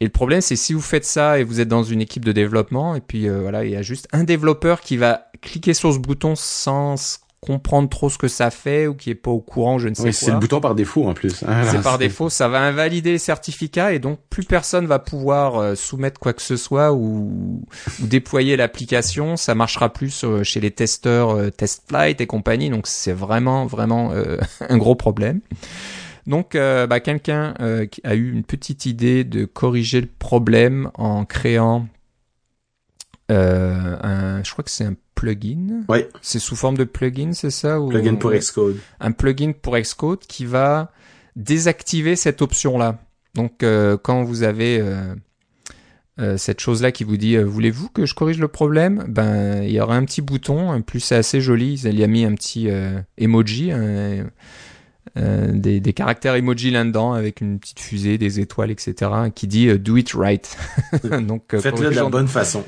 Et 0.00 0.04
le 0.04 0.10
problème 0.10 0.40
c'est 0.40 0.56
si 0.56 0.72
vous 0.72 0.80
faites 0.80 1.04
ça 1.04 1.38
et 1.38 1.44
vous 1.44 1.60
êtes 1.60 1.68
dans 1.68 1.82
une 1.82 2.00
équipe 2.00 2.24
de 2.24 2.32
développement 2.32 2.94
et 2.94 3.00
puis 3.00 3.28
euh, 3.28 3.40
voilà, 3.40 3.64
il 3.64 3.70
y 3.70 3.76
a 3.76 3.82
juste 3.82 4.08
un 4.12 4.24
développeur 4.24 4.80
qui 4.80 4.96
va 4.96 5.26
cliquer 5.42 5.74
sur 5.74 5.92
ce 5.92 5.98
bouton 5.98 6.34
sans 6.36 7.18
comprendre 7.42 7.88
trop 7.88 8.10
ce 8.10 8.18
que 8.18 8.28
ça 8.28 8.50
fait 8.50 8.86
ou 8.86 8.94
qui 8.94 9.08
est 9.08 9.14
pas 9.14 9.30
au 9.30 9.40
courant, 9.40 9.78
je 9.78 9.88
ne 9.88 9.94
sais 9.94 10.02
Oui, 10.02 10.10
quoi. 10.10 10.18
c'est 10.18 10.30
le 10.30 10.38
bouton 10.38 10.60
par 10.60 10.74
défaut, 10.74 11.08
en 11.08 11.14
plus. 11.14 11.42
hein. 11.48 11.62
C'est 11.70 11.80
par 11.82 11.96
défaut, 12.06 12.28
ça 12.28 12.48
va 12.48 12.60
invalider 12.60 13.12
les 13.12 13.18
certificats 13.18 13.94
et 13.94 13.98
donc 13.98 14.18
plus 14.28 14.44
personne 14.44 14.84
va 14.86 14.98
pouvoir 14.98 15.56
euh, 15.56 15.74
soumettre 15.74 16.20
quoi 16.20 16.34
que 16.34 16.42
ce 16.42 16.58
soit 16.58 16.92
ou, 16.92 17.62
ou 18.02 18.06
déployer 18.06 18.58
l'application. 18.58 19.38
Ça 19.38 19.54
marchera 19.54 19.90
plus 19.90 20.10
sur- 20.10 20.44
chez 20.44 20.60
les 20.60 20.70
testeurs 20.70 21.30
euh, 21.30 21.48
TestFlight 21.50 22.20
et 22.20 22.26
compagnie. 22.26 22.68
Donc 22.68 22.86
c'est 22.86 23.14
vraiment 23.14 23.64
vraiment 23.64 24.12
euh, 24.12 24.36
un 24.68 24.76
gros 24.76 24.94
problème. 24.94 25.40
Donc 26.26 26.54
euh, 26.54 26.86
bah, 26.86 27.00
quelqu'un 27.00 27.54
euh, 27.60 27.86
qui 27.86 28.00
a 28.04 28.14
eu 28.14 28.30
une 28.30 28.44
petite 28.44 28.86
idée 28.86 29.24
de 29.24 29.44
corriger 29.44 30.00
le 30.00 30.08
problème 30.18 30.90
en 30.94 31.24
créant 31.24 31.88
euh, 33.30 33.96
un, 34.02 34.42
je 34.44 34.50
crois 34.52 34.64
que 34.64 34.70
c'est 34.70 34.84
un 34.84 34.96
plugin. 35.14 35.84
Ouais. 35.88 36.08
C'est 36.22 36.38
sous 36.38 36.56
forme 36.56 36.76
de 36.76 36.84
plugin, 36.84 37.32
c'est 37.32 37.50
ça 37.50 37.80
ou... 37.80 37.88
Plugin 37.88 38.16
pour 38.16 38.32
Xcode. 38.32 38.78
un 39.00 39.12
plugin 39.12 39.52
pour 39.52 39.78
Xcode 39.78 40.20
qui 40.20 40.44
va 40.44 40.92
désactiver 41.36 42.16
cette 42.16 42.42
option-là. 42.42 42.98
Donc 43.34 43.64
quand 44.02 44.24
vous 44.24 44.42
avez 44.42 44.82
cette 46.36 46.60
chose-là 46.60 46.92
qui 46.92 47.04
vous 47.04 47.16
dit 47.16 47.36
euh, 47.36 47.44
voulez-vous 47.44 47.88
que 47.88 48.04
je 48.04 48.14
corrige 48.14 48.38
le 48.38 48.48
problème? 48.48 49.04
Ben 49.08 49.62
il 49.62 49.70
y 49.70 49.80
aura 49.80 49.96
un 49.96 50.04
petit 50.04 50.20
bouton. 50.20 50.70
En 50.70 50.82
plus 50.82 51.00
c'est 51.00 51.16
assez 51.16 51.40
joli. 51.40 51.80
Il 51.84 51.98
y 51.98 52.04
a 52.04 52.06
mis 52.06 52.24
un 52.24 52.34
petit 52.34 52.68
euh, 52.68 53.00
emoji, 53.16 53.70
des, 55.16 55.80
des, 55.80 55.92
caractères 55.92 56.34
emoji 56.34 56.70
là-dedans 56.70 57.12
avec 57.12 57.40
une 57.40 57.58
petite 57.58 57.80
fusée, 57.80 58.18
des 58.18 58.40
étoiles, 58.40 58.70
etc. 58.70 59.10
qui 59.34 59.46
dit 59.46 59.78
do 59.78 59.96
it 59.96 60.12
right. 60.14 60.56
Donc 61.22 61.44
faites-le 61.50 61.90
de 61.90 61.94
la 61.94 62.04
bonne 62.04 62.28
façon. 62.28 62.64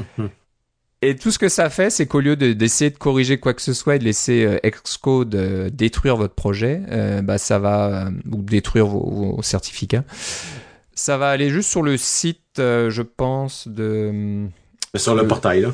Et 1.03 1.17
tout 1.17 1.31
ce 1.31 1.39
que 1.39 1.49
ça 1.49 1.69
fait, 1.69 1.91
c'est 1.91 2.07
qu'au 2.07 2.21
lieu 2.21 2.37
d'essayer 2.37 2.91
de, 2.91 2.97
corriger 2.97 3.39
quoi 3.39 3.55
que 3.55 3.63
ce 3.63 3.73
soit 3.73 3.97
et 3.97 3.99
de 3.99 4.05
laisser 4.05 4.61
Xcode 4.65 5.71
détruire 5.75 6.17
votre 6.17 6.35
projet, 6.35 6.83
bah 7.23 7.39
ça 7.39 7.59
va 7.59 8.11
ou 8.31 8.43
détruire 8.43 8.87
vos, 8.87 9.35
vos 9.37 9.43
certificats 9.43 10.05
ça 10.95 11.17
va 11.17 11.31
aller 11.31 11.51
juste 11.51 11.71
sur 11.71 11.83
le 11.83 11.97
site, 11.97 12.59
euh, 12.59 12.91
je 12.91 13.03
pense, 13.03 13.69
de... 13.69 14.47
Sur 14.95 15.15
le 15.15 15.27
portail, 15.27 15.63
là. 15.63 15.71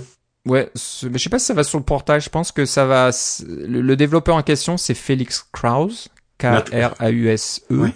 Ouais, 0.46 0.70
mais 1.02 1.18
je 1.18 1.22
sais 1.22 1.28
pas 1.28 1.38
si 1.38 1.46
ça 1.46 1.54
va 1.54 1.64
sur 1.64 1.78
le 1.78 1.84
portail. 1.84 2.20
Je 2.20 2.30
pense 2.30 2.52
que 2.52 2.64
ça 2.64 2.86
va. 2.86 3.10
Le, 3.46 3.96
développeur 3.96 4.36
en 4.36 4.42
question, 4.42 4.78
c'est 4.78 4.94
Félix 4.94 5.46
Kraus, 5.52 6.08
K-R-A-U-S-E, 6.38 7.90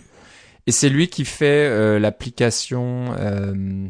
et 0.66 0.72
c'est 0.72 0.88
lui 0.88 1.08
qui 1.08 1.24
fait 1.24 1.68
euh, 1.68 1.98
l'application. 1.98 3.14
Euh... 3.18 3.86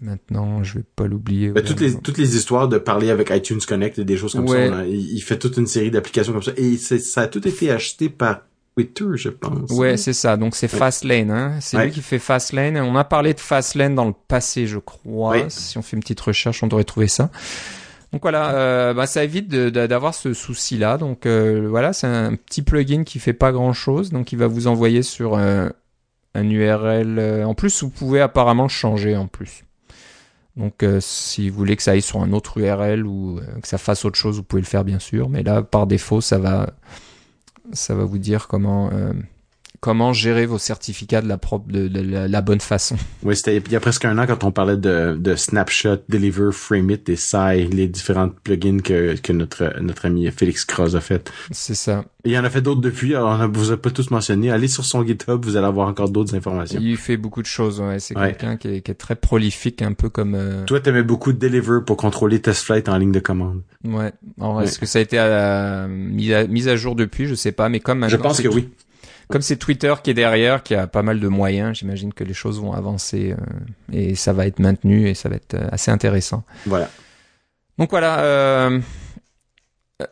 Maintenant, 0.00 0.62
je 0.62 0.78
vais 0.78 0.84
pas 0.96 1.06
l'oublier. 1.06 1.52
toutes 1.52 1.80
les 1.80 1.94
toutes 1.94 2.16
les 2.16 2.34
histoires 2.34 2.68
de 2.68 2.78
parler 2.78 3.10
avec 3.10 3.28
iTunes 3.30 3.60
Connect 3.66 3.98
et 3.98 4.04
des 4.04 4.16
choses 4.16 4.32
comme 4.32 4.48
ça. 4.48 4.86
il, 4.86 5.20
fait 5.20 5.38
toute 5.38 5.56
une 5.58 5.66
série 5.66 5.90
d'applications 5.90 6.32
comme 6.32 6.42
ça, 6.42 6.52
et 6.56 6.76
ça 6.78 7.20
a 7.20 7.26
tout 7.26 7.46
été 7.46 7.70
acheté 7.70 8.08
par 8.08 8.40
Twitter, 8.76 9.04
je 9.14 9.28
pense. 9.28 9.70
Ouais, 9.70 9.96
c'est 9.96 10.14
ça. 10.14 10.36
Donc 10.36 10.56
c'est 10.56 10.68
Fastlane. 10.68 11.30
Hein. 11.30 11.58
C'est 11.60 11.84
lui 11.84 11.90
qui 11.90 12.00
fait 12.00 12.18
Fastlane. 12.18 12.78
On 12.78 12.96
a 12.96 13.04
parlé 13.04 13.34
de 13.34 13.40
Fastlane 13.40 13.94
dans 13.94 14.06
le 14.06 14.14
passé, 14.26 14.66
je 14.66 14.78
crois. 14.78 15.50
Si 15.50 15.76
on 15.76 15.82
fait 15.82 15.96
une 15.96 16.02
petite 16.02 16.20
recherche, 16.20 16.62
on 16.62 16.66
devrait 16.66 16.84
trouver 16.84 17.08
ça. 17.08 17.30
Donc 18.12 18.22
voilà, 18.22 18.54
euh, 18.54 18.94
bah, 18.94 19.06
ça 19.06 19.22
évite 19.22 19.48
d'avoir 19.48 20.14
ce 20.14 20.34
souci-là. 20.34 20.98
Donc 20.98 21.26
euh, 21.26 21.66
voilà, 21.68 21.92
c'est 21.92 22.06
un 22.06 22.34
petit 22.34 22.62
plugin 22.62 23.04
qui 23.04 23.18
fait 23.18 23.32
pas 23.32 23.52
grand-chose. 23.52 24.10
Donc 24.10 24.32
il 24.32 24.38
va 24.38 24.46
vous 24.46 24.66
envoyer 24.66 25.02
sur 25.02 25.36
euh, 25.36 25.68
un 26.34 26.48
URL. 26.48 27.44
En 27.44 27.54
plus, 27.54 27.82
vous 27.82 27.90
pouvez 27.90 28.20
apparemment 28.20 28.68
changer 28.68 29.16
en 29.16 29.26
plus. 29.26 29.64
Donc 30.56 30.84
si 30.98 31.48
vous 31.48 31.56
voulez 31.56 31.76
que 31.76 31.82
ça 31.82 31.92
aille 31.92 32.02
sur 32.02 32.20
un 32.20 32.32
autre 32.32 32.58
URL 32.58 33.06
ou 33.06 33.40
que 33.62 33.68
ça 33.68 33.78
fasse 33.78 34.04
autre 34.04 34.18
chose, 34.18 34.36
vous 34.36 34.42
pouvez 34.42 34.60
le 34.60 34.66
faire 34.66 34.84
bien 34.84 34.98
sûr. 34.98 35.28
Mais 35.28 35.42
là, 35.42 35.62
par 35.62 35.86
défaut, 35.86 36.20
ça 36.20 36.38
va 36.38 36.70
ça 37.72 37.94
va 37.94 38.04
vous 38.04 38.18
dire 38.18 38.48
comment 38.48 38.90
euh, 38.92 39.12
comment 39.80 40.12
gérer 40.12 40.46
vos 40.46 40.58
certificats 40.58 41.22
de 41.22 41.28
la 41.28 41.38
propre 41.38 41.72
de, 41.72 41.88
la, 42.00 42.40
bonne 42.42 42.60
façon. 42.60 42.96
Oui, 43.22 43.34
c'était 43.34 43.56
il 43.56 43.72
y 43.72 43.76
a 43.76 43.80
presque 43.80 44.04
un 44.04 44.18
an 44.18 44.26
quand 44.26 44.44
on 44.44 44.52
parlait 44.52 44.76
de, 44.76 45.16
de 45.18 45.34
Snapshot, 45.34 45.98
Deliver, 46.08 46.50
Frameit 46.52 47.02
et 47.08 47.16
Sai, 47.16 47.64
les 47.64 47.88
différents 47.88 48.28
plugins 48.28 48.80
que, 48.80 49.16
que 49.16 49.32
notre 49.32 49.80
notre 49.80 50.06
ami 50.06 50.30
Félix 50.30 50.64
Cross 50.64 50.94
a 50.94 51.00
fait. 51.00 51.32
C'est 51.50 51.74
ça. 51.74 52.04
il 52.24 52.32
y 52.32 52.38
en 52.38 52.44
a 52.44 52.50
fait 52.50 52.60
d'autres 52.60 52.82
depuis, 52.82 53.14
alors 53.14 53.38
on 53.40 53.48
vous 53.48 53.72
a 53.72 53.76
pas 53.76 53.90
tous 53.90 54.10
mentionné. 54.10 54.50
Allez 54.50 54.68
sur 54.68 54.84
son 54.84 55.04
GitHub, 55.04 55.44
vous 55.44 55.56
allez 55.56 55.66
avoir 55.66 55.88
encore 55.88 56.10
d'autres 56.10 56.34
informations. 56.34 56.80
Il 56.82 56.96
fait 56.96 57.16
beaucoup 57.16 57.40
de 57.40 57.46
choses, 57.46 57.80
ouais. 57.80 57.98
C'est 57.98 58.14
quelqu'un 58.14 58.56
qui 58.56 58.68
est, 58.68 58.80
qui 58.82 58.90
est, 58.90 58.94
très 58.94 59.16
prolifique, 59.16 59.80
un 59.82 59.92
peu 59.92 60.10
comme... 60.10 60.34
Euh... 60.34 60.64
Toi, 60.64 60.80
t'aimais 60.80 61.02
beaucoup 61.02 61.32
Deliver 61.32 61.80
pour 61.86 61.96
contrôler 61.96 62.40
test 62.40 62.64
flight 62.64 62.88
en 62.88 62.98
ligne 62.98 63.12
de 63.12 63.20
commande. 63.20 63.62
Ouais. 63.84 64.12
Alors, 64.38 64.60
est-ce 64.62 64.78
que 64.78 64.86
ça 64.86 64.98
a 64.98 65.02
été 65.02 65.18
à, 65.18 65.86
mis, 65.88 66.34
à, 66.34 66.46
mis 66.46 66.68
à 66.68 66.76
jour 66.76 66.94
depuis? 66.94 67.26
Je 67.26 67.34
sais 67.34 67.52
pas, 67.52 67.68
mais 67.68 67.80
comme 67.80 68.06
Je 68.08 68.16
pense 68.16 68.40
que 68.40 68.48
oui 68.48 68.68
comme 69.30 69.42
c'est 69.42 69.56
Twitter 69.56 69.94
qui 70.02 70.10
est 70.10 70.14
derrière, 70.14 70.62
qui 70.62 70.74
a 70.74 70.86
pas 70.86 71.02
mal 71.02 71.20
de 71.20 71.28
moyens, 71.28 71.78
j'imagine 71.78 72.12
que 72.12 72.24
les 72.24 72.34
choses 72.34 72.60
vont 72.60 72.72
avancer 72.72 73.32
euh, 73.32 73.36
et 73.92 74.14
ça 74.14 74.32
va 74.32 74.46
être 74.46 74.58
maintenu 74.58 75.08
et 75.08 75.14
ça 75.14 75.28
va 75.28 75.36
être 75.36 75.54
euh, 75.54 75.68
assez 75.70 75.90
intéressant. 75.90 76.44
Voilà. 76.66 76.90
Donc 77.78 77.90
voilà, 77.90 78.20
euh, 78.20 78.80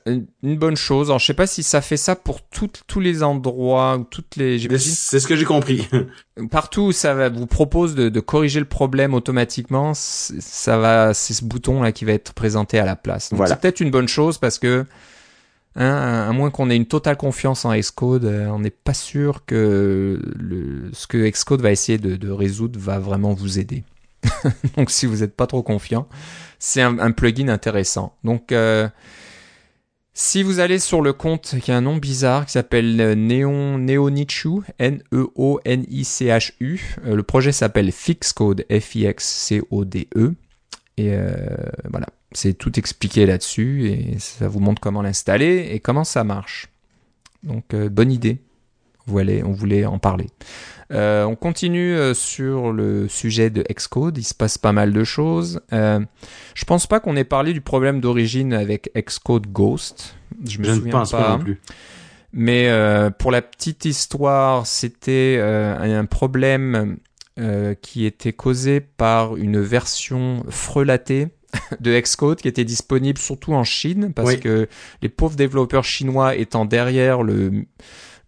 une 0.06 0.56
bonne 0.56 0.76
chose. 0.76 1.10
Alors 1.10 1.18
je 1.18 1.26
sais 1.26 1.34
pas 1.34 1.46
si 1.46 1.62
ça 1.62 1.80
fait 1.80 1.96
ça 1.96 2.16
pour 2.16 2.40
tous 2.42 3.00
les 3.00 3.22
endroits 3.22 3.96
ou 3.98 4.04
toutes 4.04 4.36
les. 4.36 4.58
C'est 4.78 5.20
ce 5.20 5.26
que 5.26 5.36
j'ai 5.36 5.44
compris. 5.44 5.88
Partout 6.50 6.82
où 6.82 6.92
ça 6.92 7.14
va, 7.14 7.28
vous 7.28 7.46
propose 7.46 7.94
de, 7.94 8.08
de 8.08 8.20
corriger 8.20 8.60
le 8.60 8.66
problème 8.66 9.14
automatiquement, 9.14 9.92
ça 9.94 10.78
va, 10.78 11.12
c'est 11.14 11.34
ce 11.34 11.44
bouton 11.44 11.82
là 11.82 11.92
qui 11.92 12.04
va 12.04 12.12
être 12.12 12.32
présenté 12.32 12.78
à 12.78 12.84
la 12.84 12.96
place. 12.96 13.30
Donc 13.30 13.38
voilà. 13.38 13.54
c'est 13.54 13.60
peut-être 13.60 13.80
une 13.80 13.90
bonne 13.90 14.08
chose 14.08 14.38
parce 14.38 14.58
que 14.58 14.86
Hein, 15.80 16.26
à 16.28 16.32
moins 16.32 16.50
qu'on 16.50 16.70
ait 16.70 16.76
une 16.76 16.86
totale 16.86 17.16
confiance 17.16 17.64
en 17.64 17.72
Xcode, 17.72 18.24
euh, 18.24 18.48
on 18.48 18.58
n'est 18.58 18.70
pas 18.70 18.94
sûr 18.94 19.44
que 19.46 20.20
ce 20.92 21.06
que 21.06 21.30
Xcode 21.30 21.62
va 21.62 21.70
essayer 21.70 21.98
de, 21.98 22.30
résoudre 22.30 22.80
va 22.80 22.98
vraiment 22.98 23.32
vous 23.32 23.60
aider. 23.60 23.84
Donc 24.76 24.90
si 24.90 25.06
vous 25.06 25.18
n'êêtes 25.18 25.36
pas 25.36 25.46
trop 25.46 25.62
confiant, 25.62 26.08
c'est 26.58 26.82
un, 26.82 27.12
plugin 27.12 27.48
intéressant. 27.48 28.16
Donc 28.24 28.50
euh, 28.50 28.88
si 30.20 30.42
vous 30.42 30.58
allez 30.58 30.80
sur 30.80 31.00
le 31.00 31.12
compte 31.12 31.54
qui 31.62 31.70
a 31.70 31.76
un 31.76 31.80
nom 31.80 31.96
bizarre 31.96 32.44
qui 32.44 32.50
s'appelle 32.50 33.00
euh, 33.00 33.14
Neon 33.14 33.78
Neonichu, 33.78 34.62
N-E-O-N-I-C-H-U, 34.80 36.96
euh, 37.06 37.14
le 37.14 37.22
projet 37.22 37.52
s'appelle 37.52 37.92
Fixcode, 37.92 38.66
F-I-X-C-O-D-E. 38.68 40.34
Et 40.98 41.10
euh, 41.12 41.30
voilà, 41.88 42.08
c'est 42.32 42.54
tout 42.54 42.76
expliqué 42.76 43.24
là-dessus 43.24 43.88
et 43.88 44.18
ça 44.18 44.48
vous 44.48 44.58
montre 44.58 44.80
comment 44.80 45.00
l'installer 45.00 45.68
et 45.70 45.78
comment 45.78 46.02
ça 46.02 46.24
marche. 46.24 46.66
Donc 47.44 47.72
euh, 47.72 47.88
bonne 47.88 48.10
idée. 48.10 48.38
Voilà, 49.06 49.34
on 49.44 49.52
voulait 49.52 49.86
en 49.86 49.98
parler. 49.98 50.26
Euh, 50.92 51.24
on 51.24 51.36
continue 51.36 51.96
sur 52.12 52.72
le 52.72 53.08
sujet 53.08 53.48
de 53.48 53.62
Xcode. 53.62 54.18
Il 54.18 54.24
se 54.24 54.34
passe 54.34 54.58
pas 54.58 54.72
mal 54.72 54.92
de 54.92 55.02
choses. 55.02 55.60
Euh, 55.72 56.00
je 56.54 56.64
pense 56.66 56.86
pas 56.86 57.00
qu'on 57.00 57.16
ait 57.16 57.24
parlé 57.24 57.54
du 57.54 57.62
problème 57.62 58.00
d'origine 58.00 58.52
avec 58.52 58.90
Xcode 58.94 59.46
Ghost. 59.46 60.16
Je 60.44 60.58
me 60.58 60.64
souviens 60.64 60.84
ne 60.84 60.90
pense 60.90 61.12
pas. 61.12 61.38
non 61.38 61.38
plus. 61.38 61.58
Mais 62.34 62.70
pour 63.18 63.30
la 63.30 63.40
petite 63.40 63.86
histoire, 63.86 64.66
c'était 64.66 65.40
un 65.40 66.04
problème 66.04 66.98
qui 67.82 68.04
était 68.04 68.32
causé 68.32 68.80
par 68.80 69.36
une 69.36 69.60
version 69.60 70.44
frelatée 70.48 71.28
de 71.80 71.98
Xcode 71.98 72.40
qui 72.40 72.48
était 72.48 72.64
disponible 72.64 73.18
surtout 73.18 73.54
en 73.54 73.64
Chine 73.64 74.12
parce 74.14 74.36
que 74.36 74.68
les 75.02 75.08
pauvres 75.08 75.36
développeurs 75.36 75.84
chinois 75.84 76.34
étant 76.36 76.64
derrière 76.64 77.22
le 77.22 77.64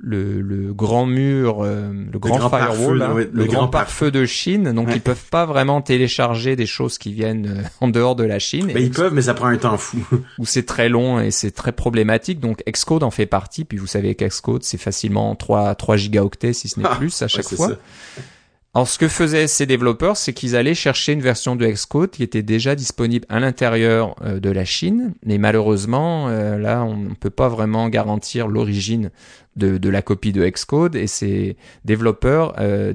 le, 0.03 0.41
le 0.41 0.73
grand 0.73 1.05
mur, 1.05 1.63
euh, 1.63 1.93
le, 2.11 2.19
grand, 2.19 2.49
firewall, 2.49 3.03
hein, 3.03 3.15
le, 3.31 3.45
grand, 3.45 3.69
pare-feu 3.69 4.11
de 4.11 4.25
Chine, 4.25 4.73
donc 4.73 4.89
ils 4.95 5.01
peuvent 5.01 5.29
pas 5.31 5.45
vraiment 5.45 5.83
télécharger 5.83 6.57
des 6.57 6.65
choses 6.65 6.97
qui 6.97 7.13
viennent 7.13 7.59
euh, 7.59 7.69
en 7.81 7.89
dehors 7.89 8.17
de 8.17 8.25
la 8.25 8.39
Chine. 8.39 8.73
ils 8.75 8.91
peuvent, 8.91 9.13
mais 9.13 9.23
ça 9.23 9.35
prend 9.35 9.49
un 9.49 9.59
temps 9.59 9.77
fou. 9.77 9.99
Ou 10.39 10.47
c'est 10.47 10.65
très 10.65 10.89
long 10.89 11.21
et 11.21 11.31
c'est 11.31 11.51
très 11.51 11.73
problématique. 11.73 12.41
Donc 12.41 12.63
Xcode 12.67 13.03
en 13.03 13.11
fait 13.11 13.27
partie. 13.27 13.65
Puis 13.65 13.77
vous 13.77 13.87
savez 13.87 14.15
qu'Xcode 14.15 14.63
c'est 14.63 14.79
facilement 14.79 15.35
3 15.35 15.75
3 15.75 15.97
gigaoctets 15.97 16.55
si 16.55 16.69
ce 16.69 16.81
n'est 16.81 16.87
ah, 16.89 16.97
plus 16.97 17.21
à 17.21 17.29
chaque 17.29 17.49
fois. 17.49 17.73
Alors, 18.73 18.87
ce 18.87 18.99
que 19.01 19.09
faisaient 19.09 19.49
ces 19.49 19.67
développeurs, 19.67 20.17
c'est 20.17 20.33
qu'ils 20.33 20.55
allaient 20.55 20.77
chercher 20.77 21.13
une 21.13 21.21
version 21.21 21.57
de 21.57 21.67
Xcode 21.67 22.11
qui 22.11 22.23
était 22.23 22.45
déjà 22.45 22.77
disponible 22.77 23.27
à 23.29 23.41
l'intérieur 23.41 24.15
euh, 24.23 24.39
de 24.39 24.49
la 24.49 24.65
Chine. 24.65 25.13
Mais 25.27 25.39
malheureusement, 25.39 26.29
euh, 26.29 26.57
là, 26.57 26.85
on 26.85 26.97
ne 26.97 27.15
peut 27.15 27.31
pas 27.31 27.49
vraiment 27.49 27.89
garantir 27.89 28.47
l'origine 28.47 29.11
de, 29.57 29.89
la 29.89 30.03
copie 30.03 30.33
de 30.33 30.49
Xcode. 30.49 30.95
Et 30.95 31.09
ces 31.09 31.57
développeurs 31.85 32.55
euh, 32.61 32.95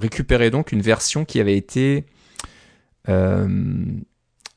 récupéraient 0.00 0.50
donc 0.50 0.72
une 0.72 0.80
version 0.80 1.26
qui 1.26 1.40
avait 1.40 1.58
été 1.58 2.06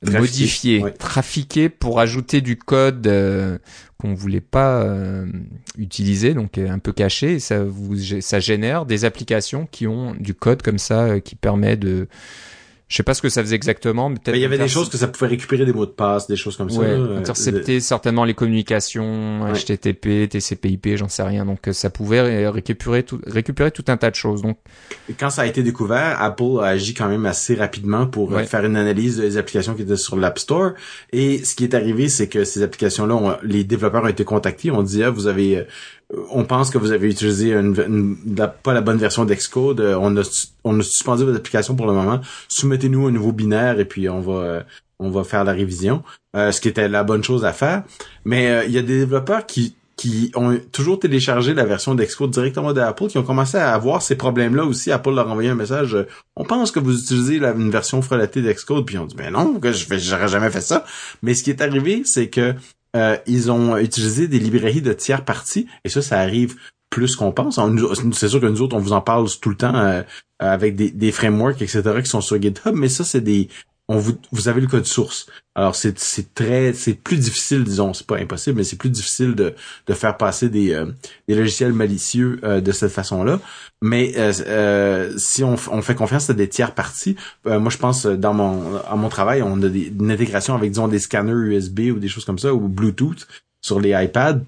euh, 0.06 0.20
modifiée, 0.20 0.84
trafiquée 1.00 1.70
pour 1.70 2.00
ajouter 2.00 2.42
du 2.42 2.58
code 2.58 3.08
qu'on 4.00 4.14
voulait 4.14 4.42
pas 4.42 4.84
euh, 4.84 5.26
utiliser, 5.78 6.34
donc 6.34 6.58
euh, 6.58 6.70
un 6.70 6.80
peu 6.80 6.94
caché, 6.94 7.34
et 7.34 7.40
ça 7.40 7.64
vous 7.64 7.98
ça 8.22 8.40
génère 8.40 8.86
des 8.86 9.06
applications 9.06 9.68
qui 9.72 9.88
ont 9.88 10.14
du 10.20 10.34
code 10.34 10.62
comme 10.62 10.78
ça 10.78 11.06
euh, 11.06 11.20
qui 11.20 11.36
permet 11.36 11.78
de 11.78 12.08
je 12.88 12.96
sais 12.96 13.04
pas 13.04 13.14
ce 13.14 13.22
que 13.22 13.28
ça 13.28 13.42
faisait 13.42 13.56
exactement, 13.56 14.08
mais 14.08 14.16
peut-être. 14.16 14.38
Il 14.38 14.42
y 14.42 14.46
avait 14.46 14.58
des 14.58 14.70
choses 14.70 14.90
que 14.90 14.96
ça 14.96 15.10
pouvait 15.10 15.28
récupérer 15.28 15.66
des 15.66 15.74
mots 15.74 15.86
de 15.86 15.92
passe, 15.92 16.28
des 16.28 16.38
choses 16.38 16.56
comme 16.56 16.70
ça. 16.70 16.80
Euh, 16.82 17.20
intercepter 17.20 17.82
certainement 17.82 18.24
les 18.24 18.34
communications, 18.34 19.46
HTTP, 19.54 20.30
TCP/IP, 20.30 20.96
j'en 20.96 21.10
sais 21.10 21.24
rien. 21.24 21.46
Donc 21.46 21.68
euh, 21.68 21.74
ça 21.74 21.90
pouvait 21.90 22.48
récupérer 22.48 23.04
tout, 23.04 23.20
récupérer 23.28 23.72
tout 23.72 23.84
un 23.90 23.98
tas 23.98 24.10
de 24.10 24.16
choses. 24.16 24.42
Donc 24.42 24.58
quand 25.20 25.30
ça 25.30 25.42
a 25.42 25.46
été 25.48 25.64
découvert, 25.64 26.22
Apple 26.22 26.62
a 26.62 26.68
agi 26.68 26.94
quand 26.94 27.10
même 27.10 27.26
assez 27.26 27.56
rapidement 27.56 28.08
pour 28.08 28.34
euh, 28.34 28.44
faire 28.44 28.64
une 28.64 28.78
analyse 28.78 29.18
des 29.18 29.36
applications 29.36 29.74
qui 29.74 29.82
étaient 29.82 29.98
sur 29.98 30.16
l'App 30.16 30.40
Store. 30.40 30.72
Et 31.12 31.44
ce 31.44 31.56
qui 31.56 31.66
est 31.66 31.74
arrivé, 31.74 32.08
c'est 32.08 32.30
que 32.30 32.46
ces 32.46 32.64
applications-là, 32.64 33.40
les 33.44 33.66
développeurs 33.66 34.06
ont 34.06 34.08
été 34.08 34.24
contactés, 34.24 34.72
on 34.72 34.82
dit 34.82 35.04
ah, 35.04 35.10
vous 35.10 35.28
avez 35.28 35.66
on 36.30 36.46
pense 36.46 36.70
que 36.70 36.78
vous 36.78 36.92
avez 36.92 37.10
utilisé 37.10 37.54
pas 38.64 38.74
la 38.74 38.82
bonne 38.82 38.98
version 38.98 39.26
d'Excode. 39.26 39.82
Euh, 39.82 39.98
on 40.00 40.16
a, 40.18 40.48
on 40.64 40.82
suspendu 40.82 41.26
votre 41.26 41.38
application 41.38 41.76
pour 41.76 41.88
le 41.88 41.94
moment. 41.94 42.22
Soumettez-nous 42.48 43.08
un 43.08 43.12
nouveau 43.12 43.32
binaire 43.32 43.80
et 43.80 43.86
puis 43.86 44.08
on 44.08 44.22
va, 44.22 44.34
euh, 44.34 44.64
on 45.00 45.10
va 45.10 45.24
faire 45.24 45.44
la 45.44 45.52
révision. 45.52 46.04
Euh, 46.36 46.52
ce 46.52 46.62
qui 46.62 46.70
était 46.70 46.88
la 46.88 47.04
bonne 47.04 47.24
chose 47.24 47.44
à 47.44 47.52
faire. 47.52 47.84
Mais 48.24 48.66
il 48.68 48.72
y 48.72 48.78
a 48.78 48.82
des 48.82 49.00
développeurs 49.00 49.46
qui 49.46 49.76
qui 49.98 50.32
ont 50.36 50.56
toujours 50.72 51.00
téléchargé 51.00 51.56
la 51.56 51.66
version 51.66 51.96
d'Excode 51.96 52.30
directement 52.30 52.72
d'Apple, 52.72 53.08
qui 53.08 53.18
ont 53.18 53.24
commencé 53.24 53.58
à 53.58 53.74
avoir 53.74 54.04
ces 54.04 54.16
problèmes-là 54.16 54.64
aussi. 54.64 54.92
Apple 54.92 55.10
leur 55.10 55.28
a 55.28 55.32
envoyé 55.32 55.50
un 55.50 55.56
message, 55.56 55.98
on 56.36 56.46
pense 56.46 56.70
que 56.70 56.80
vous 56.80 57.02
utilisez 57.02 57.38
une 57.38 57.72
version 57.72 58.04
frelatée 58.04 58.44
d'Excode, 58.44 58.86
puis 58.86 59.00
on 59.00 59.08
dit, 59.08 59.16
ben 59.16 59.34
non, 59.34 59.60
je 59.64 59.98
j'aurais 59.98 60.28
jamais 60.28 60.52
fait 60.52 60.62
ça. 60.62 60.86
Mais 61.24 61.34
ce 61.34 61.42
qui 61.42 61.50
est 61.50 61.64
arrivé, 61.64 62.04
c'est 62.06 62.30
que 62.30 62.54
euh, 62.96 63.18
ils 63.28 63.52
ont 63.52 63.78
utilisé 63.78 64.28
des 64.28 64.40
librairies 64.40 64.82
de 64.82 64.94
tiers 64.94 65.26
parties, 65.26 65.68
et 65.84 65.90
ça, 65.90 66.02
ça 66.02 66.20
arrive 66.20 66.56
plus 66.90 67.16
qu'on 67.16 67.32
pense. 67.32 67.60
C'est 68.14 68.30
sûr 68.30 68.40
que 68.40 68.46
nous 68.46 68.62
autres, 68.62 68.76
on 68.76 68.80
vous 68.80 68.94
en 68.94 69.02
parle 69.02 69.28
tout 69.42 69.50
le 69.50 69.58
temps 69.58 69.76
euh, 69.76 70.04
avec 70.40 70.76
des, 70.76 70.92
des 70.92 71.12
frameworks, 71.12 71.62
etc., 71.62 71.84
qui 72.02 72.10
sont 72.10 72.22
sur 72.22 72.42
GitHub, 72.42 72.76
mais 72.76 72.90
ça, 72.90 73.04
c'est 73.04 73.22
des 73.22 73.50
on 73.90 73.98
vous, 73.98 74.18
vous 74.32 74.48
avez 74.48 74.62
le 74.62 74.68
code 74.68 74.86
source. 74.86 75.28
Alors 75.56 75.76
c'est 75.76 75.98
c'est 75.98 76.34
très 76.34 76.74
c'est 76.74 76.94
plus 76.94 77.18
difficile 77.18 77.64
disons 77.64 77.94
c'est 77.94 78.06
pas 78.06 78.18
impossible 78.18 78.58
mais 78.58 78.64
c'est 78.64 78.76
plus 78.76 78.90
difficile 78.90 79.34
de 79.34 79.56
de 79.88 79.94
faire 79.94 80.18
passer 80.18 80.50
des 80.50 80.74
euh, 80.74 80.86
des 81.28 81.36
logiciels 81.36 81.74
malicieux 81.74 82.40
euh, 82.44 82.62
de 82.62 82.72
cette 82.72 82.92
façon-là. 82.92 83.40
Mais 83.82 84.14
euh, 84.18 85.14
si 85.18 85.44
on, 85.44 85.56
on 85.72 85.82
fait 85.82 85.96
confiance 85.96 86.30
à 86.30 86.34
des 86.34 86.48
tiers 86.48 86.74
parties, 86.74 87.16
moi 87.46 87.70
je 87.70 87.78
pense 87.78 88.06
dans 88.06 88.34
mon 88.34 88.76
à 88.78 88.96
mon 88.96 89.10
travail 89.10 89.42
on 89.42 89.62
a 89.64 89.70
des, 89.70 89.88
une 89.88 90.12
intégration 90.12 90.54
avec 90.54 90.72
disons 90.72 90.88
des 90.88 91.00
scanners 91.00 91.34
USB 91.34 91.92
ou 91.94 92.00
des 92.00 92.08
choses 92.08 92.26
comme 92.26 92.40
ça 92.40 92.54
ou 92.54 92.68
Bluetooth 92.68 93.28
sur 93.62 93.80
les 93.80 93.92
iPads 93.92 94.42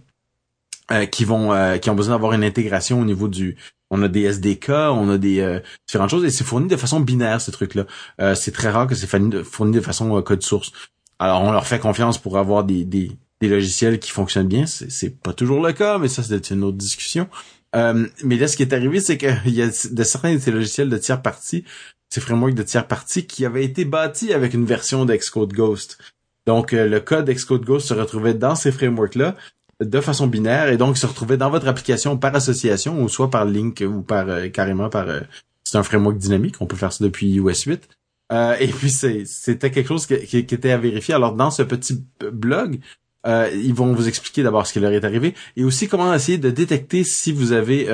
qui 1.12 1.24
vont 1.24 1.78
qui 1.80 1.90
ont 1.90 1.96
besoin 1.96 2.16
d'avoir 2.16 2.34
une 2.34 2.44
intégration 2.44 3.00
au 3.00 3.06
niveau 3.06 3.28
du 3.28 3.56
on 3.90 4.02
a 4.04 4.08
des 4.08 4.24
SDK, 4.24 4.70
on 4.70 5.10
a 5.10 5.18
des 5.18 5.40
euh, 5.40 5.60
différentes 5.88 6.10
choses 6.10 6.26
et 6.26 6.30
c'est 6.30 6.44
fourni 6.44 6.68
de 6.68 6.76
façon 6.76 7.00
binaire 7.00 7.42
ces 7.42 7.52
trucs-là. 7.52 7.86
Euh, 8.22 8.36
c'est 8.36 8.52
très 8.52 8.70
rare 8.70 8.88
que 8.88 8.96
c'est 8.96 9.08
fourni 9.08 9.72
de 9.72 9.82
façon 9.82 10.16
euh, 10.16 10.22
code 10.22 10.44
source. 10.44 10.72
Alors 11.18 11.42
on 11.42 11.52
leur 11.52 11.68
fait 11.68 11.80
confiance 11.80 12.18
pour 12.18 12.38
avoir 12.38 12.64
des, 12.64 12.86
des, 12.86 13.18
logiciels 13.42 14.00
qui 14.00 14.12
fonctionnent 14.12 14.48
bien. 14.48 14.66
C'est 14.66 15.22
pas 15.22 15.34
toujours 15.34 15.66
le 15.66 15.74
cas, 15.74 15.98
mais 15.98 16.08
ça 16.08 16.24
c'est 16.24 16.52
une 16.52 16.64
autre 16.64 16.78
discussion. 16.78 17.28
mais 17.74 18.38
là, 18.38 18.48
ce 18.48 18.56
qui 18.56 18.64
est 18.64 18.74
arrivé, 18.74 19.00
c'est 19.00 19.18
qu'il 19.18 19.40
y 19.54 19.62
a 19.62 19.68
de 19.68 20.04
certains 20.04 20.36
de 20.36 20.40
ces 20.40 20.52
logiciels 20.52 20.90
de 20.90 20.98
tiers 20.98 21.22
parties, 21.22 21.66
ces 22.10 22.22
frameworks 22.22 22.56
de 22.56 22.64
tiers 22.64 22.88
parties, 22.88 23.26
qui 23.26 23.46
avaient 23.46 23.64
été 23.64 23.86
bâtis 23.86 24.34
avec 24.34 24.54
une 24.54 24.66
version 24.66 25.06
d'Excode 25.06 25.54
Ghost. 25.54 25.98
Donc, 26.46 26.72
le 26.72 27.00
code 27.00 27.26
d'Excode 27.26 27.64
Ghost 27.64 27.88
se 27.88 27.94
retrouvait 27.94 28.34
dans 28.34 28.56
ces 28.56 28.72
frameworks-là, 28.72 29.36
de 29.84 30.02
façon 30.02 30.28
binaire 30.28 30.70
et 30.70 30.78
donc 30.78 30.98
se 30.98 31.06
retrouver 31.06 31.38
dans 31.38 31.50
votre 31.50 31.68
application 31.68 32.18
par 32.18 32.36
association 32.36 33.02
ou 33.02 33.08
soit 33.08 33.30
par 33.30 33.46
link 33.46 33.84
ou 33.86 34.02
par 34.02 34.28
euh, 34.28 34.50
carrément 34.50 34.90
par 34.90 35.08
euh, 35.08 35.22
c'est 35.64 35.78
un 35.78 35.84
framework 35.84 36.18
dynamique 36.18 36.56
on 36.60 36.66
peut 36.66 36.76
faire 36.76 36.92
ça 36.92 37.04
depuis 37.04 37.28
iOS 37.28 37.64
8 37.66 37.88
euh, 38.32 38.56
et 38.60 38.68
puis 38.68 38.92
c'était 38.92 39.72
quelque 39.72 39.88
chose 39.88 40.06
qui, 40.06 40.38
était 40.38 40.70
à 40.72 40.78
vérifier. 40.78 41.16
Alors 41.16 41.34
dans 41.34 41.50
ce 41.50 41.64
petit 41.64 42.04
blog 42.32 42.80
ils 43.26 43.74
vont 43.74 43.94
vous 43.94 44.08
expliquer 44.08 44.44
d'abord 44.44 44.66
ce 44.66 44.74
qui 44.74 44.80
leur 44.80 44.92
est 44.92 45.04
arrivé 45.04 45.34
et 45.58 45.64
aussi 45.64 45.88
comment 45.88 46.14
essayer 46.14 46.38
de 46.38 46.50
détecter 46.50 47.04
si 47.04 47.32
vous 47.32 47.52
avez 47.52 47.90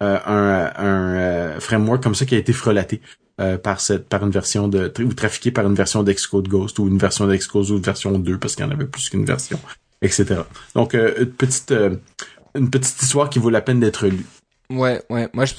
un, 0.00 1.60
framework 1.60 2.02
comme 2.02 2.14
ça 2.14 2.26
qui 2.26 2.34
a 2.34 2.38
été 2.38 2.52
frelaté 2.52 3.00
par 3.62 3.80
cette 3.80 4.08
par 4.08 4.24
une 4.24 4.30
version 4.30 4.68
de 4.68 4.92
ou 5.00 5.12
trafiqué 5.14 5.50
par 5.50 5.66
une 5.66 5.74
version 5.74 6.02
d'Excode 6.02 6.48
Ghost 6.48 6.78
ou 6.78 6.88
une 6.88 6.98
version 6.98 7.26
d'Excode 7.26 7.68
ou 7.70 7.76
une 7.76 7.82
version 7.82 8.18
2 8.18 8.38
parce 8.38 8.54
qu'il 8.54 8.64
y 8.64 8.68
en 8.68 8.70
avait 8.70 8.86
plus 8.86 9.10
qu'une 9.10 9.24
version 9.24 9.58
etc. 10.02 10.42
Donc 10.74 10.94
euh, 10.94 11.14
une 11.18 11.30
petite 11.30 11.72
euh, 11.72 11.96
une 12.54 12.70
petite 12.70 13.00
histoire 13.02 13.30
qui 13.30 13.38
vaut 13.38 13.50
la 13.50 13.60
peine 13.60 13.80
d'être 13.80 14.06
lue. 14.06 14.26
Ouais, 14.70 15.02
ouais. 15.10 15.28
Moi, 15.32 15.44
je, 15.44 15.54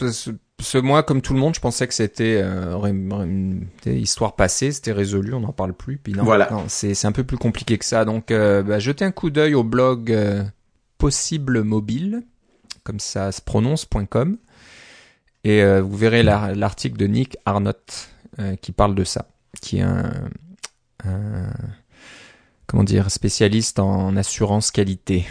ce, 0.59 0.77
moi, 0.79 1.03
comme 1.03 1.21
tout 1.21 1.33
le 1.33 1.39
monde, 1.39 1.55
je 1.55 1.59
pensais 1.59 1.88
que 1.88 1.93
c'était 1.93 2.41
euh, 2.43 2.75
une, 2.83 3.67
histoire 3.85 4.35
passée, 4.35 4.71
c'était 4.71 4.91
résolu, 4.91 5.33
on 5.33 5.39
n'en 5.39 5.53
parle 5.53 5.73
plus. 5.73 5.97
Puis 5.97 6.13
non, 6.13 6.23
voilà. 6.23 6.49
c'est 6.67 7.05
un 7.05 7.11
peu 7.11 7.23
plus 7.23 7.38
compliqué 7.38 7.77
que 7.77 7.85
ça. 7.85 8.03
Donc, 8.03 8.29
bah, 8.29 8.79
jetez 8.79 9.05
un 9.05 9.11
coup 9.11 9.29
d'œil 9.29 9.53
au 9.53 9.63
blog 9.63 10.17
Possible 10.97 11.61
Mobile, 11.61 12.23
comme 12.83 12.99
ça 12.99 13.31
se 13.31 13.41
prononce.com, 13.41 14.38
et 15.43 15.79
vous 15.79 15.95
verrez 15.95 16.23
l'article 16.23 16.97
de 16.97 17.05
Nick 17.05 17.38
Arnott 17.45 18.09
qui 18.61 18.71
parle 18.73 18.95
de 18.95 19.03
ça, 19.05 19.29
qui 19.61 19.77
est 19.77 19.83
un, 19.83 20.11
un 21.05 21.49
comment 22.68 22.84
dire, 22.84 23.09
spécialiste 23.09 23.80
en 23.80 24.15
assurance 24.15 24.72
qualité. 24.72 25.26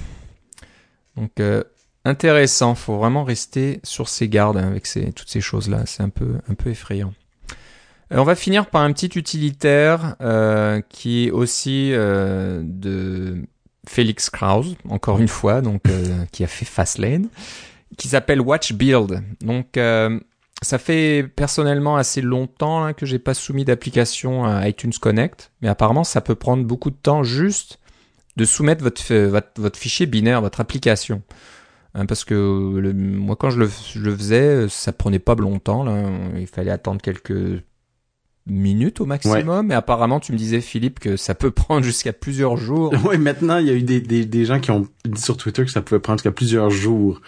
Donc 1.17 1.39
euh, 1.41 1.63
intéressant, 2.07 2.75
faut 2.75 2.97
vraiment 2.97 3.25
rester 3.25 3.81
sur 3.83 4.09
ses 4.09 4.29
gardes 4.29 4.57
avec 4.57 4.89
toutes 5.15 5.29
ces 5.29 5.41
choses-là, 5.41 5.85
c'est 5.87 6.03
un 6.03 6.09
peu, 6.09 6.39
effrayant. 6.67 7.13
Euh, 8.13 8.19
on 8.19 8.25
va 8.25 8.37
finir 8.37 8.67
par 8.67 8.83
un 8.83 8.93
petit 8.93 9.11
utilitaire 9.19 10.17
euh, 10.21 10.81
qui 10.89 11.27
est 11.27 11.31
aussi 11.31 11.91
euh, 11.93 12.63
de 12.65 13.43
Felix 13.89 14.31
Krause, 14.31 14.77
encore 14.89 15.19
une 15.19 15.29
fois, 15.29 15.61
donc 15.61 15.83
qui 16.33 16.45
a 16.45 16.47
fait 16.47 16.65
Fastlane, 16.65 17.29
qui 17.97 18.09
s'appelle 18.09 18.41
Watch 18.41 18.73
Build. 18.73 19.23
Donc 19.41 19.79
ça 20.63 20.79
fait 20.79 21.29
personnellement 21.37 21.97
assez 21.97 22.23
longtemps 22.23 22.85
hein, 22.85 22.93
que 22.93 23.05
j'ai 23.07 23.19
pas 23.19 23.35
soumis 23.35 23.65
d'application 23.65 24.45
à 24.45 24.69
iTunes 24.69 24.93
Connect, 25.01 25.53
mais 25.61 25.69
apparemment 25.69 26.05
ça 26.05 26.21
peut 26.21 26.35
prendre 26.35 26.65
beaucoup 26.65 26.91
de 26.91 26.97
temps 26.97 27.23
juste 27.23 27.79
de 28.37 28.45
soumettre 28.45 28.83
votre, 28.83 29.15
votre, 29.57 29.79
fichier 29.79 30.07
binaire, 30.07 30.41
votre 30.41 30.61
application. 30.61 31.23
Hein, 31.95 32.05
parce 32.07 32.25
que 32.25 32.93
moi 32.93 33.37
quand 33.37 33.51
je 33.51 33.61
le, 33.61 33.69
faisais, 34.17 34.69
ça 34.69 34.93
prenait 34.93 35.19
pas 35.19 35.35
longtemps. 35.35 35.85
Là. 35.85 36.05
Il 36.37 36.47
fallait 36.47 36.71
attendre 36.71 37.01
quelques 37.01 37.63
minutes 38.47 39.01
au 39.01 39.07
maximum. 39.07 39.73
Et 39.73 39.75
apparemment, 39.75 40.21
tu 40.21 40.33
me 40.33 40.39
disais, 40.39 40.61
Philippe, 40.61 41.01
que 41.01 41.17
ça 41.17 41.35
peut 41.35 41.51
prendre 41.53 41.85
jusqu'à 41.85 42.13
plusieurs 42.13 42.57
jours. 42.57 42.95
Oui, 43.05 43.19
maintenant, 43.19 43.59
il 43.59 43.67
y 43.67 43.71
a 43.71 43.75
eu 43.75 43.83
des, 43.83 44.01
des, 44.01 44.25
des 44.25 44.45
gens 44.45 44.61
qui 44.61 44.71
ont 44.71 44.87
dit 45.05 45.21
sur 45.21 45.37
Twitter 45.37 45.65
que 45.65 45.71
ça 45.71 45.83
pouvait 45.83 46.01
prendre 46.01 46.19
jusqu'à 46.19 46.33
plusieurs 46.33 46.71
jours 46.71 47.21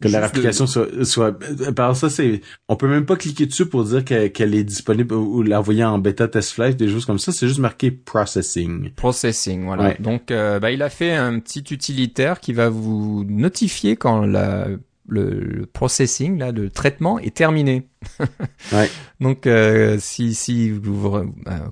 que 0.00 0.08
leur 0.08 0.24
application 0.24 0.66
soit, 0.66 1.04
soit 1.04 1.38
par 1.74 1.96
ça 1.96 2.08
c'est 2.10 2.40
on 2.68 2.76
peut 2.76 2.88
même 2.88 3.06
pas 3.06 3.16
cliquer 3.16 3.46
dessus 3.46 3.66
pour 3.66 3.84
dire 3.84 4.04
qu'elle 4.04 4.54
est 4.54 4.64
disponible 4.64 5.14
ou 5.14 5.42
l'envoyer 5.42 5.84
en 5.84 5.98
bêta 5.98 6.28
test 6.28 6.52
flight 6.52 6.76
des 6.76 6.88
choses 6.88 7.04
comme 7.04 7.18
ça. 7.18 7.32
C'est 7.32 7.48
juste 7.48 7.60
marqué 7.60 7.90
processing. 7.90 8.90
Processing 8.92 9.64
voilà. 9.64 9.94
Donc 9.98 10.30
euh, 10.30 10.60
bah, 10.60 10.70
il 10.70 10.82
a 10.82 10.90
fait 10.90 11.12
un 11.12 11.38
petit 11.40 11.64
utilitaire 11.70 12.40
qui 12.40 12.52
va 12.52 12.68
vous 12.68 13.24
notifier 13.28 13.96
quand 13.96 14.24
la 14.24 14.68
le, 15.08 15.66
processing 15.72 16.38
là 16.38 16.52
le 16.52 16.70
traitement 16.70 17.18
est 17.18 17.34
terminé. 17.34 17.88
Ouais. 18.72 18.88
donc 19.20 19.46
euh, 19.46 19.96
si 19.98 20.34
si 20.34 20.70
vous, 20.70 21.16
euh, 21.16 21.24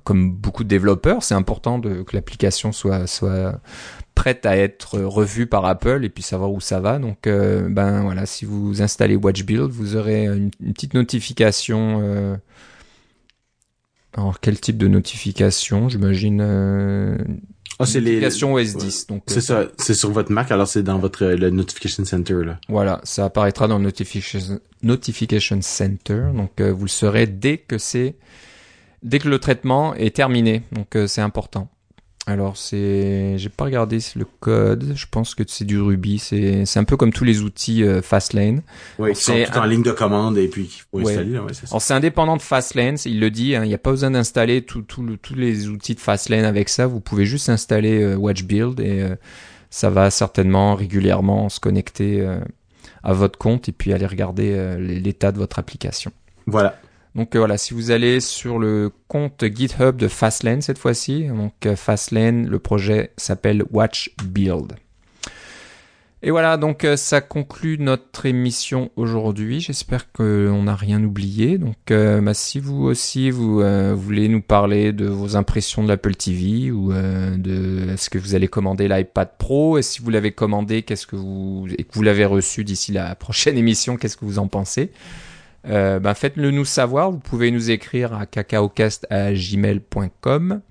comme 0.03 0.31
beaucoup 0.31 0.63
de 0.63 0.69
développeurs 0.69 1.21
c'est 1.21 1.35
important 1.35 1.79
de, 1.79 2.01
que 2.01 2.15
l'application 2.15 2.71
soit 2.71 3.07
soit 3.07 3.61
prête 4.17 4.47
à 4.47 4.57
être 4.57 4.99
revue 4.99 5.45
par 5.45 5.65
Apple 5.65 6.03
et 6.03 6.09
puis 6.09 6.23
savoir 6.23 6.51
où 6.51 6.59
ça 6.59 6.79
va. 6.79 6.97
Donc, 6.97 7.27
euh, 7.27 7.69
ben 7.69 8.01
voilà, 8.01 8.25
si 8.25 8.45
vous 8.45 8.81
installez 8.81 9.15
Watch 9.15 9.43
Build, 9.43 9.69
vous 9.69 9.95
aurez 9.95 10.25
une, 10.25 10.49
petite 10.73 10.95
notification. 10.95 12.01
Euh... 12.01 12.35
Alors, 14.15 14.39
quel 14.39 14.59
type 14.59 14.77
de 14.77 14.87
notification? 14.87 15.87
J'imagine. 15.87 16.41
Euh... 16.41 17.15
Oh, 17.79 17.85
c'est 17.85 17.99
les 17.99 18.19
notifications 18.19 18.53
OS 18.55 18.75
10. 18.75 19.07
Donc 19.07 19.23
c'est 19.27 19.39
ça, 19.39 19.67
c'est 19.77 19.93
sur 19.93 20.09
votre 20.09 20.31
Mac. 20.31 20.51
Alors 20.51 20.67
c'est 20.67 20.81
dans 20.81 20.97
votre 20.97 21.23
le 21.23 21.51
notification 21.51 22.03
center 22.03 22.43
là. 22.43 22.59
Voilà, 22.69 22.99
ça 23.03 23.25
apparaîtra 23.25 23.67
dans 23.67 23.77
le 23.77 23.83
notification 23.83 24.59
notification 24.81 25.61
center. 25.61 26.29
Donc 26.33 26.59
euh, 26.59 26.73
vous 26.73 26.85
le 26.85 26.89
saurez 26.89 27.27
dès 27.27 27.59
que 27.59 27.77
c'est 27.77 28.15
dès 29.03 29.19
que 29.19 29.29
le 29.29 29.37
traitement 29.37 29.93
est 29.93 30.15
terminé. 30.15 30.63
Donc 30.71 30.95
euh, 30.95 31.05
c'est 31.05 31.21
important. 31.21 31.69
Alors 32.27 32.57
c'est, 32.57 33.37
j'ai 33.37 33.47
pas 33.47 33.63
regardé 33.63 33.99
le 34.17 34.25
code. 34.41 34.91
Je 34.95 35.05
pense 35.09 35.33
que 35.33 35.43
c'est 35.47 35.63
du 35.63 35.79
Ruby. 35.79 36.19
C'est, 36.19 36.65
c'est 36.65 36.77
un 36.77 36.83
peu 36.83 36.97
comme 36.97 37.13
tous 37.13 37.23
les 37.23 37.41
outils 37.41 37.85
euh, 37.85 38.01
Fastlane. 38.01 38.63
Oui, 38.99 39.11
c'est 39.15 39.45
tout 39.45 39.57
en 39.57 39.63
ligne 39.63 39.81
de 39.81 39.93
commande 39.93 40.37
et 40.37 40.49
puis 40.49 40.67
qu'il 40.67 40.83
faut 40.91 40.99
installer. 40.99 41.39
Ouais, 41.39 41.53
c'est 41.53 41.69
Alors 41.69 41.81
c'est 41.81 41.93
indépendant 41.93 42.35
de 42.35 42.41
Fastlane. 42.41 42.97
Il 43.05 43.21
le 43.21 43.31
dit. 43.31 43.55
Hein, 43.55 43.63
il 43.63 43.69
n'y 43.69 43.73
a 43.73 43.77
pas 43.77 43.91
besoin 43.91 44.11
d'installer 44.11 44.61
tous 44.61 45.35
les 45.35 45.69
outils 45.69 45.95
de 45.95 46.01
Fastlane 46.01 46.43
avec 46.43 46.67
ça. 46.67 46.85
Vous 46.85 46.99
pouvez 46.99 47.25
juste 47.25 47.47
installer 47.47 48.03
euh, 48.03 48.15
Watch 48.17 48.43
Build 48.43 48.81
et 48.81 49.03
euh, 49.03 49.15
ça 49.69 49.89
va 49.89 50.11
certainement 50.11 50.75
régulièrement 50.75 51.47
se 51.47 51.61
connecter 51.61 52.27
à 53.03 53.13
votre 53.13 53.39
compte 53.39 53.69
et 53.69 53.71
puis 53.71 53.93
aller 53.93 54.05
regarder 54.05 54.75
l'état 54.79 55.31
de 55.31 55.37
votre 55.37 55.59
application. 55.59 56.11
Voilà. 56.45 56.77
Donc 57.17 57.35
euh, 57.35 57.39
voilà, 57.39 57.57
si 57.57 57.73
vous 57.73 57.89
allez 57.89 58.19
sur 58.19 58.59
le 58.59 58.91
compte 59.07 59.43
GitHub 59.43 59.97
de 59.97 60.07
Fastlane 60.07 60.61
cette 60.61 60.77
fois-ci, 60.77 61.23
donc 61.23 61.65
euh, 61.65 61.75
Fastlane, 61.75 62.47
le 62.47 62.59
projet 62.59 63.11
s'appelle 63.17 63.63
Watch 63.71 64.11
Build. 64.23 64.75
Et 66.21 66.29
voilà, 66.29 66.57
donc 66.57 66.83
euh, 66.83 66.95
ça 66.95 67.19
conclut 67.21 67.79
notre 67.79 68.27
émission 68.27 68.91
aujourd'hui. 68.97 69.61
J'espère 69.61 70.11
qu'on 70.11 70.61
n'a 70.61 70.75
rien 70.75 71.03
oublié. 71.03 71.57
Donc, 71.57 71.75
bah, 71.87 72.33
si 72.35 72.59
vous 72.59 72.83
aussi 72.83 73.31
vous 73.31 73.63
voulez 73.95 74.27
nous 74.27 74.41
parler 74.41 74.93
de 74.93 75.05
vos 75.05 75.35
impressions 75.35 75.83
de 75.83 75.87
l'Apple 75.87 76.13
TV 76.13 76.69
ou 76.69 76.91
de 76.93 77.89
est-ce 77.93 78.11
que 78.11 78.19
vous 78.19 78.35
allez 78.35 78.47
commander 78.47 78.87
l'iPad 78.87 79.29
Pro 79.39 79.79
et 79.79 79.81
si 79.81 80.01
vous 80.01 80.09
l'avez 80.11 80.33
commandé, 80.33 80.83
qu'est-ce 80.83 81.07
que 81.07 81.15
vous 81.15 81.67
et 81.77 81.83
que 81.83 81.93
vous 81.93 82.03
l'avez 82.03 82.25
reçu 82.25 82.63
d'ici 82.63 82.91
la 82.91 83.15
prochaine 83.15 83.57
émission, 83.63 83.97
qu'est-ce 83.97 84.17
que 84.17 84.25
vous 84.25 84.39
en 84.39 84.47
pensez? 84.47 84.91
Euh, 85.67 85.99
ben 85.99 86.13
faites-le 86.13 86.51
nous 86.51 86.65
savoir. 86.65 87.11
Vous 87.11 87.19
pouvez 87.19 87.51
nous 87.51 87.71
écrire 87.71 88.13
à 88.13 88.25
cacaocast@gmail.com. 88.25 90.61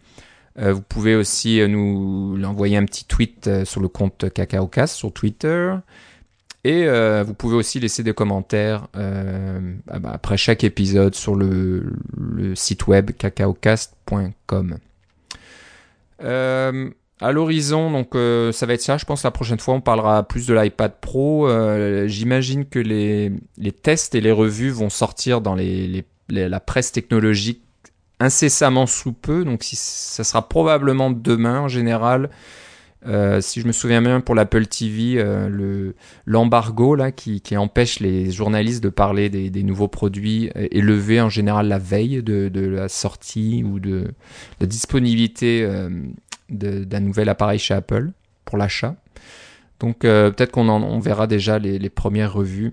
vous 0.58 0.82
pouvez 0.82 1.14
aussi 1.14 1.60
nous 1.68 2.40
envoyer 2.44 2.76
un 2.76 2.84
petit 2.84 3.04
tweet 3.04 3.64
sur 3.64 3.80
le 3.80 3.88
compte 3.88 4.32
CacaoCast 4.32 4.94
sur 4.94 5.12
Twitter. 5.12 5.74
Et 6.64 6.88
vous 7.22 7.34
pouvez 7.34 7.56
aussi 7.56 7.78
laisser 7.78 8.02
des 8.02 8.14
commentaires 8.14 8.88
ah 8.94 9.98
bah, 9.98 10.10
après 10.14 10.36
chaque 10.36 10.64
épisode 10.64 11.14
sur 11.14 11.34
le, 11.34 11.92
le 12.16 12.54
site 12.54 12.86
web 12.86 13.10
cacaocast.com. 13.12 14.78
À 17.22 17.32
l'horizon, 17.32 17.90
donc 17.90 18.14
euh, 18.14 18.52
ça 18.52 18.66
va 18.66 18.74
être 18.74 18.82
ça. 18.82 18.98
Je 18.98 19.06
pense 19.06 19.22
la 19.22 19.30
prochaine 19.30 19.58
fois 19.58 19.72
on 19.72 19.80
parlera 19.80 20.22
plus 20.22 20.46
de 20.46 20.52
l'iPad 20.52 20.92
Pro. 21.00 21.48
Euh, 21.48 22.06
j'imagine 22.06 22.66
que 22.66 22.78
les, 22.78 23.32
les 23.56 23.72
tests 23.72 24.14
et 24.14 24.20
les 24.20 24.32
revues 24.32 24.70
vont 24.70 24.90
sortir 24.90 25.40
dans 25.40 25.54
les, 25.54 26.04
la 26.28 26.60
presse 26.60 26.92
technologique 26.92 27.62
incessamment 28.20 28.86
sous 28.86 29.14
peu. 29.14 29.46
Donc 29.46 29.62
si, 29.62 29.76
ça 29.76 30.24
sera 30.24 30.46
probablement 30.46 31.10
demain 31.10 31.60
en 31.60 31.68
général. 31.68 32.28
Euh, 33.06 33.40
si 33.40 33.60
je 33.60 33.66
me 33.66 33.72
souviens 33.72 34.02
bien 34.02 34.20
pour 34.20 34.34
l'Apple 34.34 34.66
TV, 34.66 35.14
le 35.14 35.94
l'embargo 36.26 36.96
là 36.96 37.12
qui, 37.12 37.40
qui 37.40 37.56
empêche 37.56 37.98
les 38.00 38.30
journalistes 38.30 38.82
de 38.82 38.90
parler 38.90 39.30
des, 39.30 39.62
nouveaux 39.62 39.88
produits 39.88 40.50
est 40.54 40.82
levé 40.82 41.22
en 41.22 41.30
général 41.30 41.68
la 41.68 41.78
veille 41.78 42.22
de, 42.22 42.50
de 42.50 42.66
la 42.66 42.90
sortie 42.90 43.64
ou 43.64 43.80
de 43.80 44.08
la 44.60 44.66
disponibilité 44.66 45.66
d'un 46.48 47.00
nouvel 47.00 47.28
appareil 47.28 47.58
chez 47.58 47.74
Apple 47.74 48.10
pour 48.44 48.58
l'achat. 48.58 48.96
Donc 49.80 50.04
euh, 50.04 50.30
peut-être 50.30 50.52
qu'on 50.52 50.68
on 50.68 50.98
verra 51.00 51.26
déjà 51.26 51.58
les, 51.58 51.78
les, 51.78 51.90
premières 51.90 52.32
revues 52.32 52.72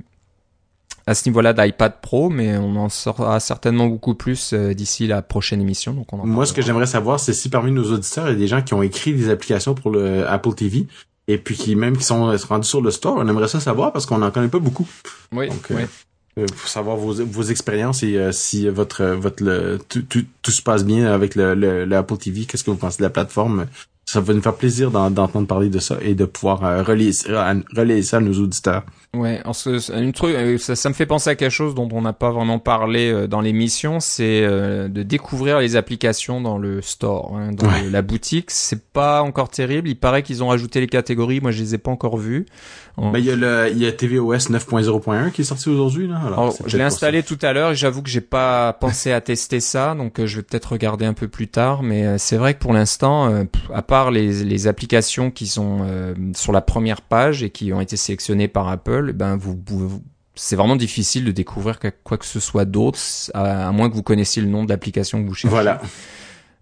à 1.05 1.13
ce 1.15 1.27
niveau-là 1.27 1.51
d'iPad 1.53 1.99
Pro, 2.01 2.29
mais 2.29 2.57
on 2.57 2.75
en 2.77 2.87
saura 2.87 3.39
certainement 3.41 3.87
beaucoup 3.87 4.15
plus 4.15 4.53
euh, 4.53 4.73
d'ici 4.73 5.05
la 5.05 5.21
prochaine 5.21 5.59
émission. 5.59 5.93
Donc 5.93 6.13
on 6.13 6.25
Moi, 6.25 6.45
ce 6.45 6.53
que 6.53 6.61
j'aimerais 6.61 6.85
savoir, 6.85 7.19
c'est 7.19 7.33
si 7.33 7.49
parmi 7.49 7.71
nos 7.71 7.91
auditeurs, 7.91 8.27
il 8.27 8.33
y 8.33 8.35
a 8.35 8.37
des 8.37 8.47
gens 8.47 8.61
qui 8.61 8.73
ont 8.73 8.81
écrit 8.81 9.13
des 9.13 9.29
applications 9.29 9.75
pour 9.75 9.91
le 9.91 10.25
Apple 10.27 10.53
TV 10.53 10.87
et 11.27 11.37
puis 11.37 11.55
qui 11.55 11.75
même 11.75 11.97
qui 11.97 12.03
sont 12.03 12.35
rendus 12.47 12.67
sur 12.67 12.81
le 12.81 12.91
store. 12.91 13.17
On 13.17 13.27
aimerait 13.27 13.49
ça 13.49 13.59
savoir 13.59 13.91
parce 13.91 14.05
qu'on 14.05 14.19
n'en 14.19 14.31
connaît 14.31 14.47
pas 14.47 14.59
beaucoup. 14.59 14.87
Oui. 15.33 15.49
Donc, 15.49 15.67
oui. 15.71 15.83
Euh, 16.39 16.47
pour 16.47 16.67
savoir 16.67 16.97
vos, 16.97 17.13
vos 17.13 17.43
expériences 17.43 18.01
et 18.01 18.17
euh, 18.17 18.31
si 18.31 18.67
votre 18.67 19.05
votre 19.05 19.43
le, 19.43 19.77
tout, 19.87 20.01
tout, 20.01 20.25
tout, 20.41 20.51
se 20.51 20.63
passe 20.63 20.83
bien 20.83 21.05
avec 21.05 21.35
le, 21.35 21.53
le, 21.53 21.85
le 21.85 21.95
Apple 21.95 22.17
TV, 22.17 22.45
qu'est-ce 22.45 22.63
que 22.63 22.71
vous 22.71 22.77
pensez 22.77 22.97
de 22.97 23.03
la 23.03 23.11
plateforme? 23.11 23.67
Ça 24.05 24.19
va 24.19 24.33
nous 24.33 24.41
faire 24.41 24.55
plaisir 24.55 24.89
d'entendre 24.89 25.45
parler 25.45 25.69
de 25.69 25.77
ça 25.77 25.97
et 26.01 26.15
de 26.15 26.25
pouvoir 26.25 26.65
euh, 26.65 26.81
relayer, 26.81 27.11
relayer 27.75 28.01
ça 28.01 28.17
à 28.17 28.19
nos 28.19 28.33
auditeurs. 28.33 28.83
Ouais, 29.15 29.43
une 29.93 30.11
truc, 30.11 30.33
euh, 30.33 30.57
ça, 30.57 30.75
ça, 30.75 30.89
me 30.89 30.95
fait 30.95 31.05
penser 31.05 31.29
à 31.29 31.35
quelque 31.35 31.51
chose 31.51 31.75
dont 31.75 31.87
on 31.91 32.01
n'a 32.01 32.13
pas 32.13 32.31
vraiment 32.31 32.57
parlé 32.57 33.11
euh, 33.11 33.27
dans 33.27 33.41
l'émission, 33.41 33.99
c'est 33.99 34.41
euh, 34.41 34.87
de 34.87 35.03
découvrir 35.03 35.59
les 35.59 35.75
applications 35.75 36.41
dans 36.41 36.57
le 36.57 36.81
store, 36.81 37.37
hein, 37.37 37.51
dans 37.51 37.69
la 37.91 38.01
boutique. 38.01 38.49
C'est 38.49 38.83
pas 38.83 39.21
encore 39.21 39.49
terrible. 39.49 39.87
Il 39.87 39.99
paraît 39.99 40.23
qu'ils 40.23 40.43
ont 40.43 40.47
rajouté 40.47 40.79
les 40.79 40.87
catégories. 40.87 41.41
Moi, 41.41 41.51
je 41.51 41.61
les 41.61 41.75
ai 41.75 41.77
pas 41.77 41.91
encore 41.91 42.17
vues. 42.17 42.47
Ben, 42.97 43.11
il 43.17 43.25
y 43.25 43.31
a 43.31 43.35
le, 43.35 43.69
il 43.71 43.77
y 43.77 43.85
a 43.85 43.91
tvOS 43.91 44.51
9.0.1 44.51 45.31
qui 45.31 45.41
est 45.41 45.45
sorti 45.45 45.69
aujourd'hui 45.69 46.07
là. 46.07 46.19
Alors, 46.25 46.55
je 46.65 46.77
l'ai 46.77 46.83
installé 46.83 47.23
tout 47.23 47.39
à 47.41 47.51
l'heure 47.51 47.71
et 47.71 47.75
j'avoue 47.75 48.03
que 48.03 48.09
j'ai 48.09 48.21
pas 48.21 48.73
pensé 48.79 49.11
à 49.11 49.19
tester 49.19 49.59
ça, 49.59 49.95
donc 49.95 50.23
je 50.23 50.35
vais 50.35 50.43
peut-être 50.43 50.73
regarder 50.73 51.05
un 51.05 51.13
peu 51.13 51.27
plus 51.27 51.47
tard. 51.47 51.81
Mais 51.81 52.19
c'est 52.19 52.37
vrai 52.37 52.53
que 52.53 52.59
pour 52.59 52.73
l'instant, 52.73 53.45
à 53.73 53.81
part 53.81 54.11
les, 54.11 54.43
les 54.43 54.67
applications 54.67 55.31
qui 55.31 55.47
sont 55.47 55.87
sur 56.35 56.51
la 56.51 56.61
première 56.61 57.01
page 57.01 57.41
et 57.41 57.49
qui 57.49 57.73
ont 57.73 57.81
été 57.81 57.97
sélectionnées 57.97 58.47
par 58.47 58.67
Apple 58.67 59.02
ben 59.11 59.35
vous, 59.35 59.59
c'est 60.35 60.55
vraiment 60.55 60.75
difficile 60.75 61.25
de 61.25 61.31
découvrir 61.31 61.79
quoi 62.03 62.17
que 62.17 62.25
ce 62.25 62.39
soit 62.39 62.65
d'autre, 62.65 62.99
à, 63.33 63.71
moins 63.71 63.89
que 63.89 63.95
vous 63.95 64.03
connaissiez 64.03 64.41
le 64.41 64.47
nom 64.47 64.63
de 64.63 64.69
l'application 64.69 65.21
que 65.21 65.27
vous 65.27 65.35
cherchez. 65.35 65.53
Voilà. 65.53 65.81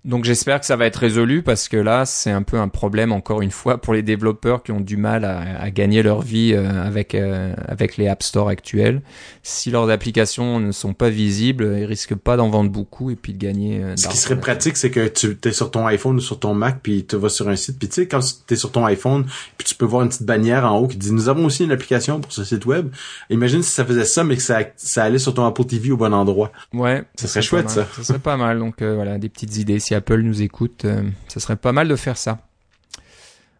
Donc 0.04 0.26
j'espère 0.26 0.60
que 0.60 0.66
ça 0.66 0.76
va 0.76 0.88
être 0.88 0.96
résolu 0.96 1.44
parce 1.44 1.70
que 1.70 1.78
là 1.78 2.08
c'est 2.08 2.32
un 2.32 2.42
peu 2.42 2.58
un 2.58 2.70
problème 2.70 3.12
encore 3.12 3.44
une 3.44 3.52
fois 3.52 3.78
pour 3.78 3.94
les 3.94 4.02
développeurs 4.02 4.64
qui 4.64 4.72
ont 4.72 4.80
du 4.80 4.98
mal 4.98 5.26
à, 5.26 5.70
gagner 5.70 6.02
leur 6.02 6.24
vie 6.24 6.54
euh, 6.56 6.84
avec 6.84 7.14
euh, 7.14 7.54
avec 7.68 7.98
les 7.98 8.08
App 8.08 8.24
Store 8.24 8.50
actuels. 8.50 9.04
Si 9.44 9.70
leurs 9.70 9.92
applications 9.92 10.60
ne 10.60 10.72
sont 10.72 10.96
pas 10.96 11.10
visibles, 11.10 11.76
ils 11.78 11.86
risquent 11.86 12.16
pas 12.16 12.36
d'en 12.36 12.50
vendre 12.50 12.72
beaucoup 12.72 13.12
et 13.12 13.16
puis 13.16 13.34
de 13.34 13.38
gagner. 13.38 13.84
Euh, 13.84 13.96
Ce 13.96 14.08
qui 14.08 14.18
serait 14.18 14.40
pratique, 14.40 14.76
c'est 14.76 14.90
que 14.90 15.08
tu 15.08 15.38
es 15.44 15.52
sur 15.52 15.70
ton 15.70 15.86
iPhone 15.86 16.16
ou 16.16 16.20
sur 16.20 16.40
ton 16.40 16.56
Mac 16.56 16.80
puis 16.82 17.06
tu 17.06 17.16
vas 17.18 17.30
sur 17.30 17.48
un 17.48 17.56
site 17.56 17.78
puis 17.78 17.88
tu 17.88 17.96
sais 17.96 18.08
quand 18.08 18.22
tu 18.48 18.56
es 18.56 18.58
sur 18.58 18.72
ton 18.72 18.84
iPhone 18.86 19.26
puis 19.58 19.68
tu 19.68 19.76
peux 19.76 19.86
voir 19.86 20.02
une 20.02 20.10
petite 20.10 20.26
bannière 20.26 20.66
en 20.66 20.80
haut 20.80 20.88
qui 20.88 20.98
dit 20.98 21.12
nous 21.12 21.30
avons 21.30 21.46
aussi 21.46 21.64
une 21.64 21.72
application 21.72 22.20
pour 22.20 22.32
ce 22.32 22.44
site 22.44 22.66
web. 22.66 22.90
Imagine 23.30 23.62
si 23.62 23.70
ça 23.70 23.86
faisait 23.86 24.06
ça 24.06 24.24
mais 24.24 24.36
que 24.36 24.42
ça 24.42 24.62
ça 24.78 25.04
allait 25.04 25.20
sur 25.20 25.36
ton 25.36 25.46
Apple 25.46 25.66
TV 25.66 25.92
au 25.92 25.98
bon 25.98 26.12
endroit. 26.12 26.52
Ouais, 26.74 27.04
ça, 27.14 27.28
serait 27.28 27.44
chouette 27.44 27.70
ça. 27.70 27.88
Ça 27.96 28.04
serait 28.04 28.20
pas 28.20 28.36
mal. 28.36 28.58
Donc 28.58 28.82
voilà 28.82 29.20
des 29.20 29.30
petites 29.30 29.58
idées 29.58 29.80
si 29.92 29.96
Apple 29.96 30.22
nous 30.22 30.42
écoute, 30.42 30.86
euh, 30.86 31.04
ça 31.28 31.42
serait 31.42 31.58
pas 31.58 31.74
mal 31.74 31.90
de 31.90 31.98
faire 31.98 32.16
ça. 32.16 32.40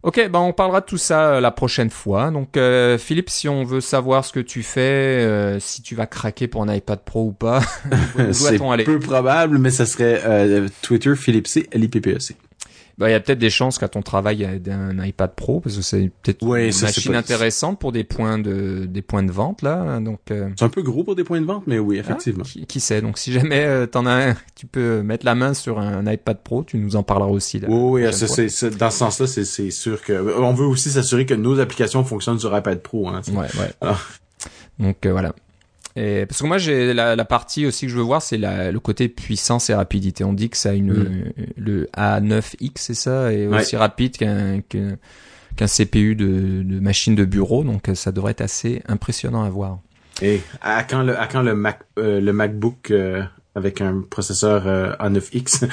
Ok, 0.02 0.16
ben 0.30 0.40
on 0.40 0.54
parlera 0.54 0.80
de 0.80 0.86
tout 0.86 0.98
ça 0.98 1.34
euh, 1.34 1.42
la 1.42 1.52
prochaine 1.52 1.90
fois. 1.90 2.32
Donc 2.32 2.56
euh, 2.56 2.98
Philippe, 2.98 3.30
si 3.30 3.50
on 3.50 3.66
veut 3.66 3.82
savoir 3.82 4.24
ce 4.24 4.32
que 4.32 4.40
tu 4.40 4.64
fais, 4.64 5.58
si 5.60 5.82
tu 5.82 5.94
vas 5.94 6.08
craquer 6.08 6.48
pour 6.48 6.64
un 6.64 6.74
iPad 6.74 7.02
Pro 7.04 7.26
ou 7.26 7.32
pas, 7.34 7.62
c'est 8.32 8.58
peu 8.86 9.00
probable, 9.00 9.58
mais 9.58 9.72
ça 9.72 9.86
serait 9.86 10.22
Twitter 10.82 11.18
Philippe 11.18 11.48
C 11.48 11.68
L 11.70 11.84
I 11.84 11.90
P 11.90 12.00
P 12.00 12.16
E 12.16 12.20
C. 12.20 12.36
Bah, 13.02 13.10
il 13.10 13.14
y 13.14 13.16
a 13.16 13.20
peut-être 13.20 13.40
des 13.40 13.50
chances 13.50 13.80
qu'à 13.80 13.88
ton 13.88 14.04
travail, 14.04 14.36
il 14.36 14.42
y 14.42 14.70
ait 14.70 14.72
un 14.72 15.04
iPad 15.04 15.34
Pro, 15.36 15.60
parce 15.60 15.76
que 15.76 15.82
c'est 15.82 16.12
peut-être 16.22 16.44
une 16.44 16.82
machine 16.84 17.16
intéressante 17.16 17.80
pour 17.80 17.92
des 17.92 18.04
points 18.04 18.38
de, 18.38 18.86
des 18.86 19.02
points 19.02 19.24
de 19.24 19.32
vente, 19.32 19.64
là. 19.64 20.00
Donc, 20.00 20.20
euh, 20.30 20.50
C'est 20.56 20.66
un 20.66 20.70
peu 20.70 20.84
gros 20.84 21.04
pour 21.04 21.16
des 21.16 21.24
points 21.24 21.42
de 21.42 21.48
vente, 21.48 21.64
mais 21.66 21.80
oui, 21.80 21.98
effectivement. 21.98 22.44
Ah, 22.46 22.66
qui, 22.68 22.80
sait. 22.80 23.02
Donc, 23.02 23.18
si 23.18 23.34
jamais 23.34 23.64
euh, 23.66 23.88
t'en 23.88 24.06
as 24.06 24.30
un, 24.30 24.36
tu 24.54 24.68
peux 24.68 25.02
mettre 25.02 25.26
la 25.26 25.34
main 25.34 25.56
sur 25.56 25.80
un, 25.80 26.06
iPad 26.06 26.38
Pro, 26.44 26.64
tu 26.64 26.78
nous 26.78 26.96
en 26.96 27.02
parleras 27.02 27.32
aussi, 27.32 27.60
là. 27.60 27.70
Oui, 27.72 28.04
oui, 28.04 28.14
c'est, 28.14 28.78
dans 28.78 28.92
ce 28.92 29.00
sens-là, 29.00 29.26
c'est, 29.26 29.72
sûr 29.72 30.04
que, 30.04 30.38
on 30.40 30.54
veut 30.54 30.68
aussi 30.68 30.92
s'assurer 30.92 31.26
que 31.26 31.34
nos 31.34 31.60
applications 31.60 32.04
fonctionnent 32.04 32.40
sur 32.40 32.56
iPad 32.56 32.84
Pro, 32.84 33.08
hein. 33.08 33.22
Ouais, 33.30 33.48
ouais. 33.60 33.92
Donc, 34.78 35.08
euh, 35.08 35.12
voilà. 35.12 35.34
Et 35.96 36.26
parce 36.26 36.42
que 36.42 36.48
moi, 36.48 36.58
j'ai 36.58 36.94
la, 36.94 37.16
la, 37.16 37.26
partie 37.26 37.66
aussi 37.66 37.86
que 37.86 37.92
je 37.92 37.98
veux 37.98 38.04
voir, 38.04 38.22
c'est 38.22 38.38
le 38.38 38.78
côté 38.80 39.10
puissance 39.10 39.70
et 39.70 39.74
rapidité. 39.74 40.24
On 40.24 40.34
dit 40.34 40.50
que 40.50 40.58
ça 40.58 40.70
a 40.70 40.74
une 40.74 40.94
mm. 40.94 41.34
le 41.58 41.90
A9X, 41.98 42.72
c'est 42.76 42.94
ça, 42.94 43.34
est 43.34 43.48
aussi 43.48 43.76
rapide 43.76 44.18
qu'un 44.18 44.62
qu'un 44.62 45.68
CPU 45.68 46.16
de, 46.16 46.64
de, 46.64 46.80
machine 46.80 47.16
de 47.16 47.26
bureau, 47.26 47.64
donc 47.64 47.90
ça 47.94 48.12
devrait 48.12 48.32
être 48.32 48.42
assez 48.42 48.82
impressionnant 48.88 49.44
à 49.44 49.50
voir. 49.50 49.80
Et 50.22 50.42
à 50.62 50.84
quand 50.84 51.04
le 51.04 51.20
à 51.20 51.28
quand 51.28 51.42
le 51.42 51.56
Mac 51.56 51.80
euh, 51.98 52.22
le 52.22 52.34
MacBook 52.34 52.92
euh, 52.92 53.24
avec 53.54 53.82
un 53.82 54.04
processeur 54.10 54.66
euh, 54.66 54.96
A9X. 54.98 55.68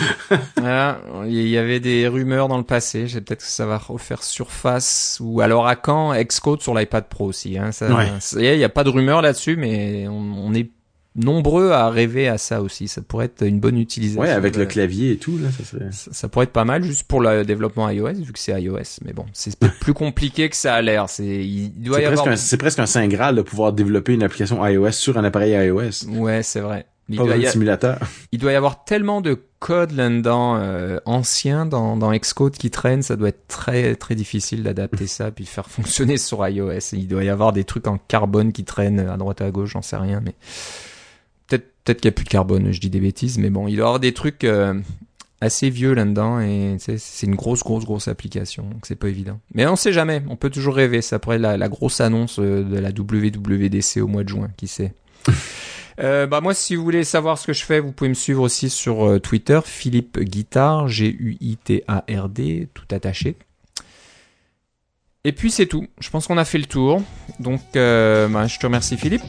voilà, 0.56 1.00
il 1.26 1.48
y 1.48 1.56
avait 1.56 1.80
des 1.80 2.08
rumeurs 2.08 2.48
dans 2.48 2.58
le 2.58 2.64
passé. 2.64 3.06
J'ai 3.06 3.20
peut-être 3.20 3.40
que 3.40 3.50
ça 3.50 3.66
va 3.66 3.78
refaire 3.78 4.22
surface 4.22 5.18
ou 5.20 5.40
alors 5.40 5.68
à 5.68 5.76
quand 5.76 6.12
Xcode 6.14 6.60
sur 6.60 6.74
l'iPad 6.74 7.04
Pro 7.08 7.26
aussi. 7.26 7.56
Hein, 7.56 7.70
ça, 7.72 7.88
il 8.36 8.56
n'y 8.56 8.64
a 8.64 8.68
pas 8.68 8.82
de 8.82 8.90
rumeurs 8.90 9.22
là-dessus, 9.22 9.56
mais 9.56 10.08
on, 10.08 10.52
est 10.54 10.70
nombreux 11.14 11.70
à 11.70 11.88
rêver 11.88 12.26
à 12.26 12.36
ça 12.36 12.62
aussi. 12.62 12.88
Ça 12.88 13.00
pourrait 13.00 13.26
être 13.26 13.46
une 13.46 13.60
bonne 13.60 13.78
utilisation. 13.78 14.22
Ouais, 14.22 14.30
avec 14.30 14.56
le 14.56 14.66
clavier 14.66 15.12
et 15.12 15.16
tout 15.16 15.38
là, 15.38 15.48
ça, 15.56 15.64
serait... 15.64 15.88
ça, 15.90 16.28
pourrait 16.28 16.44
être 16.44 16.52
pas 16.52 16.64
mal 16.64 16.82
juste 16.82 17.04
pour 17.04 17.20
le 17.20 17.44
développement 17.44 17.88
iOS 17.88 18.14
vu 18.14 18.32
que 18.32 18.40
c'est 18.40 18.60
iOS. 18.60 19.04
Mais 19.04 19.12
bon, 19.12 19.26
c'est 19.32 19.56
plus 19.80 19.94
compliqué 19.94 20.48
que 20.48 20.56
ça 20.56 20.74
a 20.74 20.82
l'air. 20.82 21.08
C'est 21.08 21.24
il 21.24 21.70
doit 21.80 22.00
y 22.00 22.04
avoir. 22.06 22.36
C'est 22.36 22.56
presque 22.56 22.80
un 22.80 22.86
saint 22.86 23.06
graal 23.06 23.36
de 23.36 23.42
pouvoir 23.42 23.72
développer 23.72 24.14
une 24.14 24.24
application 24.24 24.66
iOS 24.66 24.92
sur 24.92 25.16
un 25.16 25.22
appareil 25.22 25.52
iOS. 25.52 26.08
Ouais, 26.08 26.42
c'est 26.42 26.60
vrai. 26.60 26.84
Il 27.09 27.16
doit, 27.16 27.36
y 27.36 27.48
simulateur. 27.48 27.98
il 28.32 28.38
doit 28.38 28.52
y 28.52 28.54
avoir 28.54 28.84
tellement 28.84 29.20
de 29.20 29.38
code 29.61 29.92
là-dedans 29.92 30.56
euh, 30.56 30.98
ancien 31.06 31.64
dans, 31.64 31.96
dans 31.96 32.12
Xcode 32.12 32.52
qui 32.52 32.70
traîne, 32.70 33.02
ça 33.02 33.16
doit 33.16 33.30
être 33.30 33.48
très 33.48 33.96
très 33.96 34.14
difficile 34.14 34.62
d'adapter 34.62 35.06
ça 35.09 35.30
puis 35.30 35.46
faire 35.46 35.70
fonctionner 35.70 36.18
sur 36.18 36.46
iOS. 36.46 36.92
Il 36.92 37.09
doit 37.09 37.24
y 37.24 37.28
avoir 37.28 37.52
des 37.52 37.64
trucs 37.64 37.86
en 37.86 37.98
carbone 37.98 38.52
qui 38.52 38.64
traînent 38.64 39.00
à 39.00 39.16
droite 39.16 39.40
à 39.40 39.50
gauche, 39.50 39.70
j'en 39.72 39.82
sais 39.82 39.96
rien, 39.96 40.20
mais 40.20 40.34
peut-être 41.48 41.72
peut-être 41.84 42.00
qu'il 42.00 42.09
y 42.09 42.12
a 42.12 42.12
plus 42.12 42.24
de 42.24 42.30
carbone, 42.30 42.72
je 42.72 42.80
dis 42.80 42.90
des 42.90 43.00
bêtises, 43.00 43.38
mais 43.38 43.50
bon, 43.50 43.68
il 43.68 43.76
doit 43.76 43.84
y 43.84 43.86
avoir 43.86 44.00
des 44.00 44.12
trucs 44.12 44.44
euh, 44.44 44.74
assez 45.40 45.70
vieux 45.70 45.94
là-dedans 45.94 46.40
et 46.40 46.76
c'est 46.78 47.26
une 47.26 47.36
grosse 47.36 47.62
grosse 47.62 47.84
grosse 47.84 48.09
application, 48.09 48.64
donc 48.64 48.84
c'est 48.86 48.96
pas 48.96 49.09
évident. 49.09 49.40
Mais 49.54 49.66
on 49.66 49.76
sait 49.76 49.92
jamais, 49.92 50.22
on 50.28 50.36
peut 50.36 50.50
toujours 50.50 50.74
rêver. 50.74 51.00
Ça 51.00 51.18
pourrait 51.18 51.36
être 51.36 51.42
la, 51.42 51.56
la 51.56 51.68
grosse 51.68 52.00
annonce 52.00 52.38
euh, 52.38 52.62
de 52.62 52.78
la 52.78 52.90
WWDC 52.90 54.02
au 54.02 54.09
mois 54.09 54.24
de 54.24 54.28
juin, 54.28 54.50
qui 54.56 54.68
sait. 54.68 54.92
Euh, 56.01 56.26
bah 56.26 56.40
moi, 56.40 56.55
si 56.55 56.76
vous 56.76 56.84
voulez 56.84 57.05
savoir 57.05 57.38
ce 57.38 57.46
que 57.46 57.53
je 57.53 57.64
fais, 57.64 57.80
vous 57.80 57.92
pouvez 57.92 58.09
me 58.09 58.14
suivre 58.14 58.42
aussi 58.42 58.70
sur 58.70 59.07
euh, 59.07 59.18
Twitter, 59.18 59.61
Philippe 59.64 60.20
Guitard, 60.20 60.88
G-U-I-T-A-R-D, 60.88 62.68
tout 62.72 62.94
attaché. 62.94 63.36
Et 65.24 65.32
puis 65.32 65.51
c'est 65.51 65.66
tout. 65.66 65.86
Je 66.01 66.09
pense 66.11 66.26
qu'on 66.26 66.38
a 66.38 66.44
fait 66.44 66.59
le 66.59 66.66
tour. 66.66 67.03
Donc, 67.40 67.61
euh, 67.76 68.28
bah, 68.28 68.46
je 68.46 68.59
te 68.59 68.66
remercie 68.66 68.96
Philippe. 68.96 69.22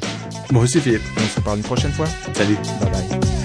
Moi 0.52 0.64
aussi 0.64 0.80
Philippe. 0.80 1.02
On 1.18 1.22
se 1.28 1.42
parle 1.42 1.58
une 1.58 1.64
prochaine 1.64 1.92
fois. 1.92 2.08
Salut. 2.34 2.56
Bye 2.80 2.92
bye. 2.92 3.39